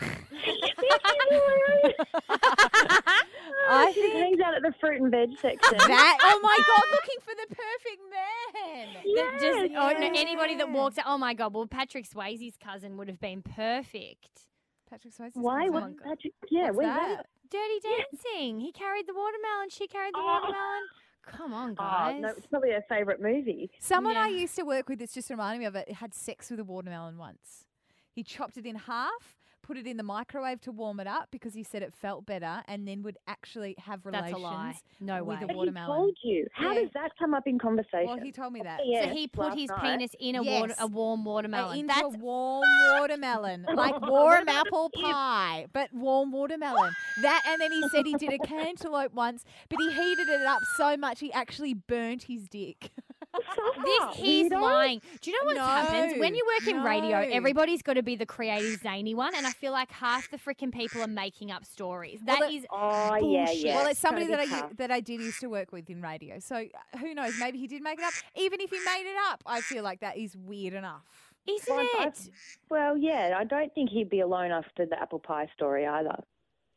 I 0.00 0.10
I 3.68 3.92
she 3.94 4.00
think- 4.02 4.14
hangs 4.14 4.40
out 4.40 4.54
at 4.54 4.62
the 4.62 4.72
fruit 4.80 5.00
and 5.00 5.10
veg 5.10 5.30
section. 5.40 5.78
That 5.78 6.18
oh 6.22 6.40
my 6.42 6.58
god, 6.66 6.82
looking 6.92 7.20
for 7.20 7.34
the 7.34 7.54
perfect 7.54 8.02
man. 8.10 8.88
That 9.16 9.40
just 9.40 9.74
oh, 9.76 9.98
no, 9.98 10.06
anybody 10.20 10.56
that 10.56 10.70
walks 10.70 10.98
out. 10.98 11.04
Oh 11.08 11.18
my 11.18 11.34
god! 11.34 11.54
Well, 11.54 11.66
Patrick 11.66 12.08
Swayze's 12.08 12.56
cousin 12.56 12.96
would 12.96 13.08
have 13.08 13.20
been 13.20 13.42
perfect. 13.42 14.28
Patrick 14.90 15.14
Swayze. 15.14 15.30
Why? 15.34 15.68
What, 15.68 15.82
on. 15.84 15.96
Oh 16.04 16.08
Patrick, 16.08 16.32
yeah, 16.50 16.66
What's 16.70 16.76
where's 16.78 16.94
that? 16.96 17.16
that? 17.18 17.26
Dirty 17.50 17.80
Dancing. 17.82 18.60
He 18.60 18.72
carried 18.72 19.06
the 19.06 19.14
watermelon. 19.14 19.68
She 19.70 19.86
carried 19.86 20.14
the 20.14 20.18
Oh. 20.18 20.24
watermelon. 20.40 20.82
Come 21.26 21.54
on, 21.54 21.70
Oh, 21.78 21.82
guys. 21.82 22.20
no, 22.20 22.28
it's 22.36 22.46
probably 22.46 22.70
her 22.72 22.84
favourite 22.88 23.20
movie. 23.20 23.70
Someone 23.78 24.16
I 24.16 24.28
used 24.28 24.56
to 24.56 24.62
work 24.64 24.88
with, 24.88 25.00
it's 25.00 25.14
just 25.14 25.30
reminding 25.30 25.60
me 25.60 25.66
of 25.66 25.74
it, 25.74 25.90
had 25.90 26.12
sex 26.14 26.50
with 26.50 26.60
a 26.60 26.64
watermelon 26.64 27.16
once. 27.16 27.64
He 28.12 28.22
chopped 28.22 28.56
it 28.58 28.66
in 28.66 28.76
half, 28.76 29.38
put 29.64 29.76
it 29.78 29.86
in 29.86 29.96
the 29.96 30.02
microwave 30.02 30.60
to 30.60 30.70
warm 30.70 31.00
it 31.00 31.06
up 31.06 31.28
because 31.30 31.54
he 31.54 31.62
said 31.64 31.82
it 31.82 31.94
felt 31.94 32.26
better, 32.26 32.62
and 32.68 32.86
then 32.86 33.02
would 33.02 33.16
actually 33.26 33.74
have 33.78 34.04
relations. 34.04 34.30
That's 34.32 34.38
a 34.38 34.42
lie. 34.42 34.74
No 35.00 35.24
with 35.24 35.38
way. 35.40 35.44
a 35.44 35.46
But 35.46 35.56
watermelon. 35.56 35.90
he 35.90 35.96
told 35.96 36.16
you. 36.22 36.46
How 36.52 36.72
Yeah. 36.72 36.82
does 36.82 36.90
that 36.92 37.10
come 37.18 37.32
up 37.34 37.46
in 37.46 37.58
conversation? 37.58 38.06
Well, 38.06 38.18
he 38.18 38.30
told 38.30 38.52
me 38.52 38.60
that. 38.62 38.80
Yeah, 38.84 39.04
so 39.06 39.08
he 39.14 39.26
put 39.26 39.54
his 39.54 39.70
night. 39.70 39.80
penis 39.80 40.10
in 40.20 40.36
a 40.36 40.42
water, 40.42 40.74
a 40.78 40.86
warm 40.86 41.20
Uh, 41.22 41.24
watermelon. 41.32 41.78
into 41.78 41.88
That's 41.94 42.14
a 42.14 42.18
warm 42.18 42.64
watermelon, 43.00 43.66
like 43.74 44.00
warm 44.02 44.48
apple 44.48 44.90
pie, 44.94 45.66
but 45.72 45.92
warm 45.94 46.30
watermelon. 46.30 46.92
That, 47.22 47.42
and 47.48 47.60
then 47.60 47.72
he 47.72 47.88
said 47.88 48.04
he 48.06 48.14
did 48.14 48.32
a 48.32 48.38
cantaloupe 48.46 49.14
once, 49.14 49.44
but 49.70 49.78
he 49.80 49.90
heated 49.90 50.28
it 50.28 50.42
up 50.46 50.60
so 50.76 50.96
much 50.96 51.20
he 51.20 51.32
actually 51.32 51.72
burnt 51.74 52.24
his 52.24 52.48
dick. 52.48 52.90
This 53.84 54.16
he's 54.16 54.50
Weirdo. 54.50 54.60
lying. 54.60 55.02
Do 55.20 55.30
you 55.30 55.38
know 55.40 55.46
what 55.46 55.56
happens 55.56 56.18
when 56.20 56.34
you 56.34 56.44
work 56.58 56.68
in 56.68 56.82
radio? 56.82 57.20
no. 57.22 57.28
Everybody's 57.32 57.82
got 57.82 57.94
to 57.94 58.02
be 58.02 58.16
the 58.16 58.26
creative 58.26 58.80
zany 58.80 59.14
one, 59.14 59.34
and 59.34 59.46
I 59.46 59.50
feel 59.50 59.72
like 59.72 59.90
half 59.90 60.30
the 60.30 60.36
freaking 60.38 60.72
people 60.72 61.02
are 61.02 61.06
making 61.06 61.50
up 61.50 61.64
stories. 61.64 62.20
That 62.24 62.40
Well, 62.40 62.50
is 62.54 62.64
Oh, 62.70 63.14
yeah, 63.16 63.44
bullshit. 63.46 63.56
yeah. 63.64 63.76
well, 63.76 63.86
it's 63.88 64.00
somebody 64.00 64.26
that 64.26 64.38
Totally 64.38 64.56
I 64.62 64.68
that 64.76 64.90
I 64.90 65.00
did 65.00 65.20
used 65.20 65.40
to 65.40 65.48
work 65.48 65.72
with 65.72 65.88
in 65.90 66.00
radio. 66.02 66.38
So 66.38 66.56
uh, 66.56 66.98
who 66.98 67.14
knows? 67.14 67.34
Maybe 67.38 67.58
he 67.58 67.66
did 67.66 67.82
make 67.82 67.98
it 67.98 68.04
up. 68.04 68.12
Even 68.36 68.60
if 68.60 68.70
he 68.70 68.78
made 68.78 69.04
it 69.10 69.16
up, 69.30 69.42
I 69.46 69.60
feel 69.60 69.82
like 69.82 70.00
that 70.00 70.16
is 70.16 70.36
weird 70.36 70.74
enough. 70.74 71.02
isn't 71.46 71.74
Well, 71.74 71.86
I- 71.98 72.06
it? 72.06 72.30
Well, 72.70 72.96
yeah, 72.96 73.34
I 73.38 73.44
don't 73.44 73.72
think 73.74 73.90
he'd 73.90 74.10
be 74.10 74.20
alone 74.20 74.50
after 74.50 74.86
the 74.86 75.00
apple 75.00 75.18
pie 75.18 75.48
story 75.54 75.86
either. 75.86 76.22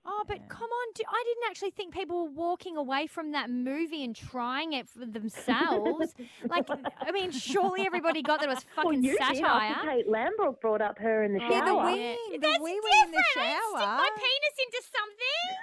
Oh, 0.09 0.23
but 0.27 0.47
come 0.47 0.69
on! 0.69 0.87
Do, 0.95 1.03
I 1.09 1.23
didn't 1.25 1.43
actually 1.49 1.71
think 1.71 1.93
people 1.93 2.23
were 2.25 2.31
walking 2.31 2.77
away 2.77 3.07
from 3.07 3.33
that 3.33 3.49
movie 3.49 4.03
and 4.05 4.15
trying 4.15 4.71
it 4.71 4.87
for 4.87 5.05
themselves. 5.05 6.15
like, 6.49 6.65
I 7.01 7.11
mean, 7.11 7.31
surely 7.31 7.81
everybody 7.81 8.21
got 8.21 8.39
that 8.39 8.47
it 8.49 8.55
was 8.55 8.65
Well, 8.77 8.85
fucking 8.85 9.01
did 9.01 9.17
satire. 9.17 9.75
Kate 9.83 10.07
Langbroek 10.07 10.61
brought 10.61 10.81
up 10.81 10.97
her 10.99 11.23
in 11.23 11.33
the 11.33 11.39
Oh, 11.43 11.49
Yeah, 11.51 11.59
the 11.59 11.65
shower. 11.67 11.85
wing, 11.85 12.17
the 12.39 12.59
wee 12.61 12.79
wee 12.83 13.01
in 13.05 13.11
the 13.11 13.17
I 13.37 13.59
stick 13.75 13.87
my 13.87 14.09
penis 14.15 14.57
into 14.65 14.81
something. 14.95 15.57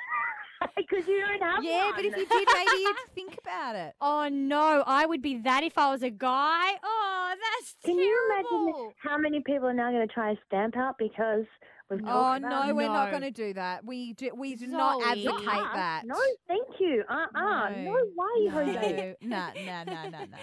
Because 0.76 1.07
you 1.07 1.20
don't 1.20 1.42
have 1.42 1.62
Yeah, 1.62 1.85
one. 1.87 1.94
but 1.96 2.04
if 2.07 2.16
you 2.16 2.26
did, 2.26 2.48
maybe 2.54 2.70
you'd 2.83 2.96
think 3.14 3.37
about 3.42 3.76
it. 3.76 3.94
Oh 4.00 4.28
no, 4.30 4.83
I 4.87 5.04
would 5.04 5.20
be 5.20 5.37
that 5.42 5.62
if 5.62 5.76
I 5.76 5.90
was 5.90 6.02
a 6.02 6.09
guy. 6.11 6.70
Oh, 6.83 7.35
that's 7.35 7.76
Can 7.85 7.96
terrible. 7.96 8.02
you 8.02 8.30
imagine 8.30 8.92
how 9.02 9.18
many 9.18 9.40
people 9.40 9.68
are 9.68 9.74
now 9.74 9.90
going 9.90 10.07
to 10.07 10.12
try 10.12 10.30
a 10.30 10.37
stamp 10.46 10.76
out 10.76 10.96
because 10.98 11.44
we've 11.90 12.01
Oh 12.07 12.38
no, 12.38 12.49
about 12.49 12.75
we're 12.77 12.88
not 12.88 13.11
going 13.11 13.23
to 13.23 13.31
do 13.31 13.53
that. 13.55 13.85
We 13.85 14.12
do, 14.14 14.31
we 14.37 14.55
do 14.57 14.66
not 14.66 15.03
advocate 15.03 15.47
Ah, 15.49 15.70
that. 15.75 16.03
No, 16.07 16.16
thank 16.49 16.66
you. 16.81 17.05
Uh 17.09 17.27
uh 17.35 17.68
No, 17.77 17.92
way, 18.16 18.47
Jose. 18.49 19.16
No, 19.23 19.49
no, 19.55 19.85
no, 19.85 20.03
no, 20.09 20.18
no. 20.25 20.38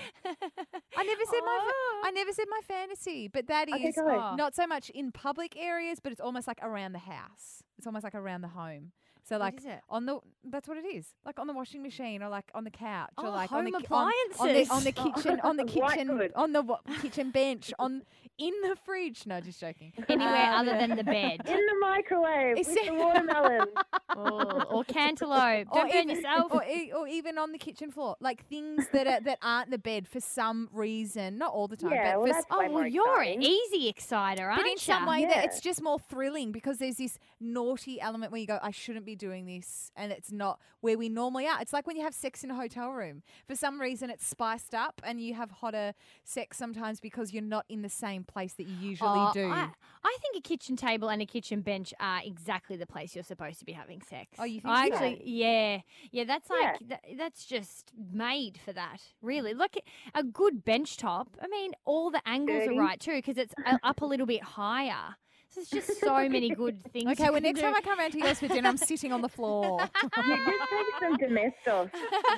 I 0.98 1.04
never 1.04 1.22
said 1.26 1.42
my 1.46 1.60
Oh. 1.62 2.00
fa- 2.02 2.08
I 2.08 2.12
never 2.12 2.32
said 2.34 2.46
my 2.50 2.60
fantasy, 2.68 3.28
but 3.28 3.48
that 3.48 3.68
Okay. 3.70 3.92
Oh. 3.98 4.36
not 4.36 4.56
so 4.56 4.66
much 4.68 4.90
in 4.92 5.12
public 5.12 5.56
areas, 5.58 6.00
but 6.02 6.12
it's 6.12 6.22
almost 6.22 6.48
like 6.48 6.60
around 6.62 6.94
the 6.94 7.00
house. 7.00 7.64
It's 7.78 7.88
almost 7.88 8.04
like 8.04 8.16
around 8.16 8.42
the 8.42 8.50
home. 8.50 8.92
So 9.24 9.38
like 9.38 9.60
is 9.60 9.66
it? 9.66 9.80
on 9.90 10.06
the 10.08 10.20
that's 10.44 10.68
what 10.68 10.78
it 10.78 10.86
is. 10.86 11.06
Like 11.26 11.40
on 11.40 11.48
the 11.48 11.54
washing 11.54 11.84
machine 11.84 12.24
or 12.24 12.30
like 12.30 12.50
on 12.56 12.64
the 12.64 12.72
couch 12.72 13.12
or 13.18 13.28
Oh, 13.28 13.32
like 13.32 13.52
on 13.52 13.64
the 13.66 13.72
home 13.72 13.82
ki- 13.82 13.88
on- 13.92 14.12
on, 14.40 14.54
the 14.54 14.68
on 14.72 14.84
the 14.84 14.92
kitchen 15.14 15.40
on 15.42 15.58
the 15.58 15.64
kitchen 15.76 16.32
on 16.36 16.54
the 16.54 16.62
wa- 16.64 16.80
kitchen 17.02 17.30
bench 17.32 17.72
on 17.80 18.02
in 18.38 18.54
the 18.64 18.76
fridge. 18.84 19.28
No, 19.28 19.40
just 19.40 19.60
joking. 19.60 19.94
Anywhere 20.10 20.34
Um, 20.54 20.62
other 20.68 20.72
than 20.78 20.96
the 20.98 21.04
bed. 21.04 21.42
In 21.48 21.56
the 21.56 21.76
microwave 21.80 22.58
It's- 22.58 22.68
with 22.76 22.86
the 22.88 22.94
watermelon. 22.94 23.68
Oh, 24.10 24.64
or 24.70 24.84
cantaloupe. 24.84 25.68
or 25.72 25.82
Don't 25.82 25.92
burn 25.92 26.04
even, 26.04 26.16
yourself. 26.16 26.52
or, 26.52 26.64
e- 26.66 26.92
or 26.96 27.08
even 27.08 27.38
on 27.38 27.52
the 27.52 27.58
kitchen 27.58 27.92
floor, 27.92 28.16
like 28.20 28.46
things 28.48 28.88
that 28.92 29.08
are 29.08 29.22
that 29.22 29.38
aren't 29.42 29.70
the 29.70 29.78
bed 29.78 30.08
for 30.08 30.20
some 30.20 30.70
reason. 30.74 31.38
Not 31.38 31.54
all 31.54 31.68
the 31.68 31.78
time, 31.78 31.92
Yeah, 31.92 32.14
but 32.14 32.22
well, 32.22 32.28
for 32.28 32.34
that's 32.34 32.46
Oh, 32.52 32.60
way 32.60 32.66
well, 32.66 32.74
more 32.80 32.88
you're 32.88 33.22
an 33.22 33.42
easy 33.44 33.88
exciter, 33.88 34.46
aren't 34.50 34.62
But 34.64 34.72
in 34.72 34.78
some 34.78 35.04
ya? 35.06 35.10
way, 35.12 35.26
that 35.26 35.46
it's 35.46 35.62
just 35.62 35.82
more 35.82 36.00
thrilling 36.00 36.52
because 36.52 36.80
there's 36.80 36.98
this 36.98 37.20
naughty 37.42 38.00
element 38.00 38.32
where 38.32 38.40
you 38.40 38.48
go, 38.48 38.60
I 38.62 38.72
shouldn't 38.72 39.06
be 39.06 39.16
doing 39.16 39.46
this, 39.46 39.92
and 39.96 40.12
it's 40.12 40.32
not 40.32 40.60
where 40.80 40.98
we 40.98 41.10
normally 41.10 41.48
are. 41.48 41.60
It's 41.62 41.74
like 41.74 41.88
when 41.88 41.96
you 41.98 42.04
have 42.04 42.14
sex 42.14 42.44
in 42.44 42.52
a 42.52 42.56
hotel 42.56 42.92
room. 42.92 43.24
For 43.48 43.56
some 43.56 43.82
reason, 43.82 44.10
it's 44.10 44.26
spiced 44.26 44.74
up, 44.76 45.02
and 45.04 45.20
you 45.20 45.34
have 45.34 45.52
hotter 45.52 45.94
sex 46.24 46.58
sometimes 46.58 47.00
because 47.00 47.34
you're 47.34 47.44
not 47.44 47.66
in 47.68 47.82
the 47.82 47.90
same 47.90 48.24
place 48.24 48.54
that 48.54 48.68
you 48.68 48.76
usually 48.90 49.10
Oh, 49.20 49.32
do. 49.34 49.50
I, 49.50 49.70
I 50.04 50.18
think 50.22 50.38
a 50.38 50.42
kitchen 50.42 50.76
table 50.76 51.10
and 51.10 51.22
a 51.22 51.26
kitchen 51.26 51.62
bench 51.62 51.94
are 52.00 52.22
exactly 52.24 52.78
the 52.78 52.86
place 52.86 53.16
you're 53.16 53.24
supposed 53.24 53.60
to 53.60 53.66
be 53.66 53.72
having 53.74 54.02
sex. 54.02 54.30
Oh, 54.40 54.44
you 54.44 54.62
think 54.62 54.74
I 54.74 54.88
so? 54.90 54.94
actually, 54.96 55.22
yeah, 55.26 55.80
yeah. 56.12 56.24
That's 56.26 56.50
like 56.50 56.62
Yeah. 56.62 56.78
that, 56.90 57.04
that's 57.18 57.46
just 57.46 57.92
made 58.12 58.60
for 58.64 58.74
that. 58.74 59.02
Really, 59.22 59.54
look 59.54 59.76
a 60.14 60.24
good 60.24 60.64
bench 60.64 60.98
top. 60.98 61.38
I 61.42 61.48
mean, 61.48 61.72
all 61.86 62.12
the 62.12 62.22
angles 62.28 62.66
Dirty. 62.66 62.78
are 62.78 62.80
right 62.80 63.00
too 63.00 63.16
because 63.16 63.38
it's 63.38 63.54
up 63.84 64.02
a 64.02 64.06
little 64.06 64.26
bit 64.26 64.44
higher. 64.44 65.16
There's 65.56 65.70
just 65.70 66.00
so 66.00 66.16
many 66.30 66.50
good 66.52 66.82
things. 66.94 67.12
Okay, 67.12 67.26
you 67.26 67.32
well, 67.32 67.42
can 67.42 67.44
next 67.44 67.60
do. 67.60 67.66
time 67.66 67.76
I 67.76 67.82
come 67.82 68.00
around 68.00 68.12
to 68.12 68.20
yours 68.20 68.40
for 68.40 68.48
dinner, 68.48 68.70
I'm 68.70 68.78
sitting 68.78 69.12
on 69.12 69.22
the 69.22 69.30
floor. 69.30 69.80
Yeah, 70.28 70.36
just 70.46 70.70
take 70.70 71.00
some 71.02 71.18
domestos. 71.18 71.90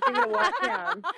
Give 0.08 0.18
it 0.18 0.26
a 0.26 0.28
wipe 0.30 0.54
down. 0.64 1.04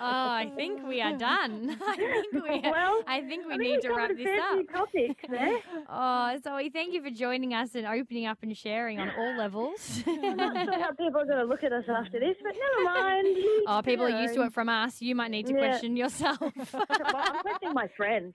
Oh, 0.00 0.04
I 0.04 0.50
think 0.56 0.86
we 0.86 1.00
are 1.00 1.16
done. 1.16 1.76
I 1.86 1.96
think 1.96 2.32
we. 2.32 2.60
Well, 2.70 3.02
I 3.06 3.20
think 3.20 3.46
we 3.46 3.54
I 3.54 3.56
need 3.56 3.70
think 3.80 3.82
to 3.82 3.92
wrap 3.94 4.10
this 4.16 4.26
up. 4.40 4.54
few 4.54 4.66
topics 4.66 5.24
there. 5.28 5.58
Oh, 5.88 6.36
Zoe, 6.42 6.70
thank 6.70 6.92
you 6.94 7.02
for 7.02 7.10
joining 7.10 7.54
us 7.54 7.74
and 7.74 7.86
opening 7.86 8.26
up 8.26 8.38
and 8.42 8.56
sharing 8.56 8.98
on 8.98 9.10
all 9.16 9.36
levels. 9.36 10.02
I'm 10.06 10.36
not 10.36 10.64
sure 10.64 10.80
how 10.80 10.90
people 10.92 11.20
are 11.20 11.26
going 11.26 11.38
to 11.38 11.44
look 11.44 11.62
at 11.62 11.72
us 11.72 11.84
after 11.88 12.18
this, 12.18 12.36
but 12.42 12.52
never 12.54 12.84
mind. 12.98 13.36
oh, 13.66 13.82
people 13.84 14.06
are 14.06 14.22
used 14.22 14.34
to 14.34 14.42
it 14.42 14.52
from 14.52 14.68
us. 14.68 15.00
You 15.00 15.14
might 15.14 15.30
need 15.30 15.46
to 15.46 15.52
Yeah. 15.54 15.58
question 15.68 15.96
yourself. 15.96 16.40
well, 16.40 16.84
I'm 17.14 17.40
questioning 17.42 17.74
my 17.74 17.88
friends. 17.96 18.34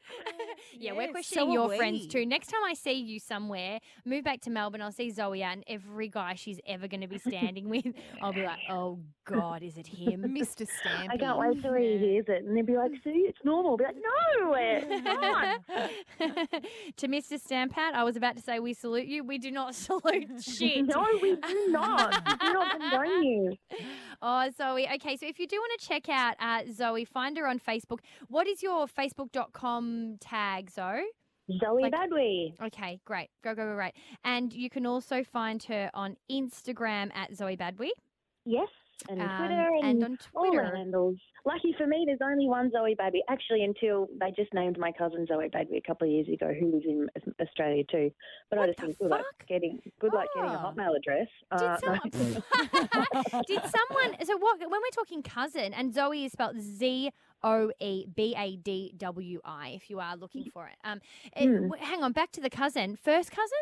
yeah, 0.78 0.94
we're 0.94 1.12
questioning 1.12 1.48
so 1.48 1.54
your 1.54 1.74
are 1.74 1.78
friends 1.78 2.08
too. 2.08 2.26
Next 2.26 2.48
time 2.48 2.57
I 2.66 2.74
see 2.74 2.94
you 2.94 3.20
somewhere, 3.20 3.80
move 4.06 4.24
back 4.24 4.42
to 4.42 4.50
Melbourne, 4.50 4.82
I'll 4.82 4.92
see 4.92 5.10
Zoe 5.10 5.44
out 5.44 5.54
and 5.54 5.64
every 5.68 6.10
guy 6.10 6.36
she's 6.36 6.60
ever 6.68 6.88
going 6.88 7.02
to 7.02 7.08
be 7.08 7.18
standing 7.18 7.70
with, 7.70 7.86
I'll 8.22 8.34
be 8.34 8.44
like, 8.44 8.60
oh 8.70 9.00
God, 9.26 9.62
is 9.64 9.78
it 9.78 9.88
him? 9.88 10.24
Mr. 10.24 10.66
Stampy. 10.68 11.10
I 11.10 11.18
can't 11.18 11.38
wait 11.38 11.62
till 11.62 11.74
he 11.74 11.98
hears 11.98 12.26
it, 12.28 12.46
and 12.46 12.56
they'll 12.56 12.66
be 12.66 12.78
like, 12.78 12.92
"See, 13.04 13.26
it's 13.28 13.38
normal." 13.44 13.72
I'll 13.72 13.78
be 13.78 13.84
like, 13.84 13.96
"No, 13.96 14.54
it's 14.58 15.04
not." 15.04 16.62
to 16.98 17.08
Mr. 17.08 17.42
Stampat, 17.42 17.94
I 17.94 18.04
was 18.04 18.16
about 18.16 18.38
to 18.38 18.42
say 18.42 18.60
we 18.60 18.74
salute 18.74 19.08
you. 19.08 19.24
We 19.24 19.38
do 19.38 19.52
not 19.52 19.76
salute 19.86 20.42
shit. 20.42 20.86
no, 20.86 21.06
we 21.22 21.36
do 21.36 21.68
not. 21.70 22.14
We 22.26 22.48
do 22.48 22.54
not 22.54 22.80
condone 22.80 23.24
you. 23.24 23.58
Oh, 24.20 24.50
Zoe. 24.58 24.88
Okay, 24.96 25.16
so 25.16 25.28
if 25.28 25.38
you 25.38 25.46
do 25.46 25.58
want 25.58 25.80
to 25.80 25.88
check 25.88 26.10
out 26.10 26.36
uh, 26.40 26.64
Zoe, 26.74 27.06
find 27.06 27.38
her 27.38 27.48
on 27.48 27.60
Facebook. 27.60 28.00
What 28.30 28.48
is 28.48 28.64
your 28.64 28.88
facebook.com 28.88 30.18
tag, 30.20 30.72
Zoe? 30.72 31.04
Zoe 31.60 31.82
Like- 31.84 31.94
Badwi. 31.94 32.54
Okay, 32.62 33.00
great. 33.06 33.30
Go, 33.44 33.56
go, 33.56 33.64
go, 33.66 33.74
right. 33.74 33.94
And 34.24 34.52
you 34.54 34.70
can 34.70 34.86
also 34.86 35.24
find 35.24 35.62
her 35.64 35.90
on 35.94 36.18
Instagram 36.32 37.12
at 37.16 37.36
Zoe 37.36 37.56
Badwi. 37.58 37.90
Yes, 38.46 38.70
and 39.10 39.22
Um, 39.22 39.38
Twitter 39.38 39.70
and, 39.84 40.04
and 40.04 40.04
on 40.04 40.18
all 40.36 40.52
the 40.56 40.76
handles. 40.76 41.18
Lucky 41.46 41.74
for 41.78 41.88
me, 41.88 42.04
there's 42.06 42.20
only 42.22 42.48
one 42.48 42.70
Zoe 42.72 42.96
Badwi. 42.96 43.20
Actually, 43.30 43.64
until 43.64 44.08
they 44.20 44.32
just 44.32 44.54
named 44.54 44.78
my 44.78 44.92
cousin 44.92 45.26
Zoe 45.28 45.48
Badwi 45.50 45.78
a 45.78 45.82
couple 45.82 46.08
of 46.08 46.12
years 46.12 46.28
ago, 46.28 46.54
who 46.60 46.72
lives 46.74 46.86
in 46.86 47.08
Australia 47.40 47.84
too. 47.90 48.12
But 48.50 48.60
I 48.60 48.66
just 48.68 48.80
think 48.80 48.98
good 49.00 49.10
luck 49.12 49.26
getting 49.48 49.80
good 50.00 50.14
luck 50.14 50.28
getting 50.36 50.50
a 50.50 50.54
Oh. 50.56 50.72
Hotmail 50.74 50.98
address. 50.98 51.28
Did 51.58 51.62
Uh, 51.62 51.78
no. 51.78 51.78
someone, 51.80 52.44
did 53.48 53.62
someone, 53.62 54.26
so 54.26 54.38
what, 54.38 54.60
when 54.60 54.70
we're 54.72 54.90
talking 54.94 55.22
cousin, 55.24 55.74
and 55.74 55.94
Zoe 55.94 56.26
is 56.26 56.32
spelled 56.34 56.60
Z 56.60 57.12
O 57.44 57.72
E 57.80 58.06
B 58.14 58.34
A 58.38 58.56
D 58.58 58.94
W 58.98 59.40
I, 59.46 59.70
if 59.70 59.90
you 59.90 60.00
are 60.00 60.16
looking 60.18 60.46
for 60.52 60.68
it. 60.68 60.76
Um, 60.84 61.00
it- 61.36 61.46
Hmm. 61.48 61.68
w- 61.70 61.84
hang 61.84 62.04
on, 62.04 62.12
back 62.12 62.32
to 62.34 62.42
the 62.42 62.50
cousin. 62.50 62.96
First 62.96 63.32
cousin? 63.32 63.58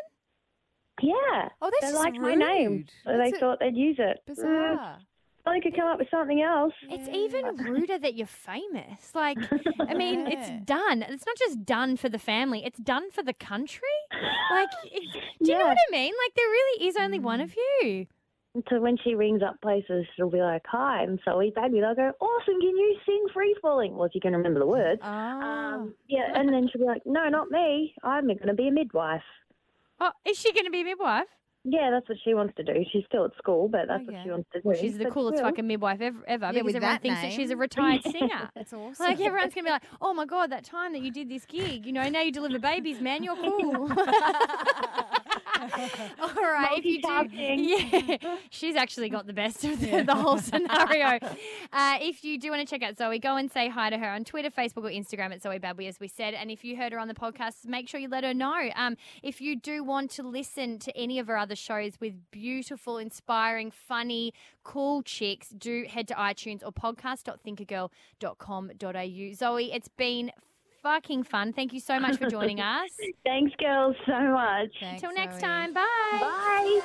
Yeah. 1.02 1.50
Oh, 1.60 1.70
that's 1.70 1.80
they 1.82 1.88
just 1.92 1.94
liked 2.02 2.16
my 2.18 2.34
name, 2.34 2.86
so 3.04 3.18
they 3.18 3.28
a- 3.28 3.38
thought 3.38 3.58
they'd 3.60 3.76
use 3.76 3.96
it. 3.98 4.18
Mm, 4.22 4.26
Bizarre. 4.34 4.98
I 5.46 5.60
could 5.60 5.76
come 5.76 5.86
up 5.86 5.98
with 5.98 6.08
something 6.10 6.42
else. 6.42 6.72
It's 6.90 7.08
even 7.08 7.56
ruder 7.72 7.98
that 7.98 8.14
you're 8.14 8.26
famous. 8.26 9.14
Like, 9.14 9.38
I 9.80 9.94
mean, 10.02 10.26
it's 10.26 10.50
done. 10.64 11.02
It's 11.02 11.24
not 11.26 11.36
just 11.38 11.64
done 11.64 11.96
for 11.96 12.08
the 12.08 12.18
family, 12.18 12.62
it's 12.64 12.78
done 12.78 13.10
for 13.10 13.22
the 13.22 13.34
country. 13.34 13.80
Like, 14.48 14.68
it's, 14.84 15.12
do 15.42 15.50
you 15.52 15.58
know 15.58 15.66
what 15.66 15.76
I 15.76 15.90
mean? 15.90 16.12
Like, 16.24 16.34
there 16.36 16.48
really 16.48 16.86
is 16.86 16.96
only 16.96 17.18
one 17.18 17.40
of 17.40 17.54
you. 17.56 18.06
So 18.70 18.80
when 18.80 18.96
she 19.02 19.14
rings 19.16 19.42
up 19.42 19.60
places, 19.60 20.06
she'll 20.14 20.30
be 20.30 20.40
like, 20.40 20.62
"Hi, 20.68 21.02
And 21.02 21.18
I'm 21.26 21.32
Zoe 21.34 21.52
Badwi." 21.54 21.80
They'll 21.80 21.94
go, 21.96 22.12
"Awesome! 22.20 22.60
Can 22.60 22.76
you 22.76 22.96
sing 23.04 23.26
Free 23.34 23.54
Falling?" 23.60 23.96
Well, 23.96 24.04
if 24.06 24.14
you 24.14 24.20
can 24.20 24.32
remember 24.34 24.60
the 24.60 24.66
words. 24.66 25.00
Ah. 25.04 25.74
Um, 25.74 25.94
yeah, 26.08 26.28
and 26.34 26.48
then 26.48 26.68
she'll 26.70 26.80
be 26.80 26.86
like, 26.86 27.02
"No, 27.04 27.28
not 27.28 27.50
me. 27.50 27.92
I'm 28.02 28.28
going 28.28 28.38
to 28.46 28.54
be 28.54 28.68
a 28.68 28.72
midwife." 28.72 29.20
Oh, 30.00 30.12
is 30.24 30.38
she 30.38 30.52
going 30.52 30.64
to 30.64 30.70
be 30.70 30.82
a 30.82 30.84
midwife? 30.84 31.26
Yeah, 31.68 31.90
that's 31.90 32.08
what 32.08 32.16
she 32.22 32.32
wants 32.32 32.54
to 32.58 32.62
do. 32.62 32.72
She's 32.92 33.02
still 33.08 33.24
at 33.24 33.32
school, 33.38 33.66
but 33.68 33.88
that's 33.88 34.04
Oh, 34.06 34.12
yeah. 34.12 34.18
what 34.18 34.24
she 34.24 34.30
wants 34.30 34.48
to 34.52 34.60
do. 34.60 34.68
Well, 34.68 34.76
she's 34.76 34.96
the 34.98 35.04
But 35.04 35.12
coolest 35.14 35.38
still- 35.38 35.48
fucking 35.48 35.66
midwife 35.66 36.00
ever, 36.00 36.18
ever 36.28 36.44
Yeah, 36.46 36.52
because 36.52 36.64
with 36.64 36.76
everyone 36.76 36.94
that 36.94 37.02
thinks 37.02 37.20
that 37.22 37.32
she's 37.32 37.50
a 37.50 37.56
retired 37.66 38.02
singer. 38.04 38.50
That's 38.54 38.72
awesome. 38.72 39.04
Like 39.04 39.18
everyone's 39.20 39.52
gonna 39.52 39.64
be 39.64 39.70
like, 39.72 39.82
"Oh 40.00 40.14
my 40.14 40.26
god, 40.26 40.50
that 40.52 40.62
time 40.64 40.92
that 40.92 41.02
you 41.02 41.10
did 41.10 41.28
this 41.28 41.44
gig, 41.44 41.84
you 41.84 41.92
know, 41.92 42.08
now 42.08 42.20
you 42.20 42.30
deliver 42.30 42.60
babies, 42.60 43.00
man, 43.00 43.24
you're 43.24 43.34
cool." 43.34 43.88
All 46.20 46.42
right, 46.42 46.78
if 46.78 46.84
you 46.84 47.00
do, 47.00 47.28
yeah, 47.32 48.18
she's 48.50 48.76
actually 48.76 49.08
got 49.08 49.26
the 49.26 49.32
best 49.32 49.64
of 49.64 49.80
the, 49.80 50.02
the 50.02 50.14
whole 50.14 50.36
scenario. 50.50 51.18
Uh, 51.72 51.96
if 52.00 52.22
you 52.24 52.38
do 52.38 52.50
want 52.50 52.60
to 52.66 52.70
check 52.70 52.82
out 52.82 52.98
Zoe, 52.98 53.18
go 53.18 53.36
and 53.36 53.50
say 53.50 53.68
hi 53.68 53.90
to 53.90 53.98
her 53.98 54.10
on 54.10 54.24
Twitter, 54.24 54.50
Facebook, 54.50 54.84
or 54.84 54.90
Instagram 54.90 55.32
at 55.32 55.42
Zoe 55.42 55.58
Badwi, 55.58 55.88
as 55.88 55.98
we 56.00 56.08
said. 56.08 56.34
And 56.34 56.50
if 56.50 56.64
you 56.64 56.76
heard 56.76 56.92
her 56.92 56.98
on 56.98 57.08
the 57.08 57.14
podcast, 57.14 57.64
make 57.66 57.88
sure 57.88 57.98
you 58.00 58.08
let 58.08 58.24
her 58.24 58.34
know. 58.34 58.68
Um, 58.74 58.96
if 59.22 59.40
you 59.40 59.56
do 59.56 59.82
want 59.82 60.10
to 60.12 60.22
listen 60.22 60.78
to 60.80 60.94
any 60.96 61.18
of 61.18 61.26
her 61.28 61.38
other 61.38 61.56
shows 61.56 61.94
with 62.00 62.14
beautiful, 62.30 62.98
inspiring, 62.98 63.70
funny, 63.70 64.34
cool 64.62 65.02
chicks, 65.02 65.48
do 65.48 65.86
head 65.88 66.06
to 66.08 66.14
iTunes 66.14 66.62
or 66.64 66.72
podcast.thinkergirl.com.au. 66.72 69.34
Zoe, 69.34 69.72
it's 69.72 69.88
been 69.88 70.30
fucking 70.86 71.24
fun. 71.24 71.52
Thank 71.52 71.72
you 71.72 71.80
so 71.80 71.98
much 71.98 72.16
for 72.16 72.30
joining 72.30 72.60
us. 72.60 72.90
Thanks, 73.24 73.52
girls, 73.58 73.96
so 74.06 74.20
much. 74.32 74.70
Thanks, 74.80 75.02
Till 75.02 75.12
next 75.12 75.36
Zoe. 75.36 75.42
time. 75.42 75.72
Bye. 75.74 75.82
Bye. 76.12 76.80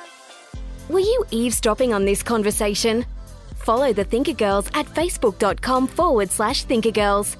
Were 0.88 0.98
you 0.98 1.24
eavesdropping 1.30 1.94
on 1.94 2.04
this 2.04 2.22
conversation? 2.22 3.04
Follow 3.54 3.92
the 3.92 4.02
Thinker 4.02 4.32
Girls 4.32 4.68
at 4.74 4.86
facebook.com 4.86 5.86
forward 5.86 6.30
slash 6.30 6.66
thinkergirls 6.66 7.36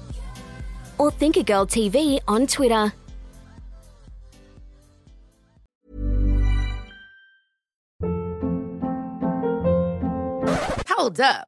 or 0.97 1.11
Thinkergirl 1.11 1.67
TV 1.67 2.19
on 2.27 2.47
Twitter. 2.47 2.93
Hold 10.87 11.19
up. 11.19 11.47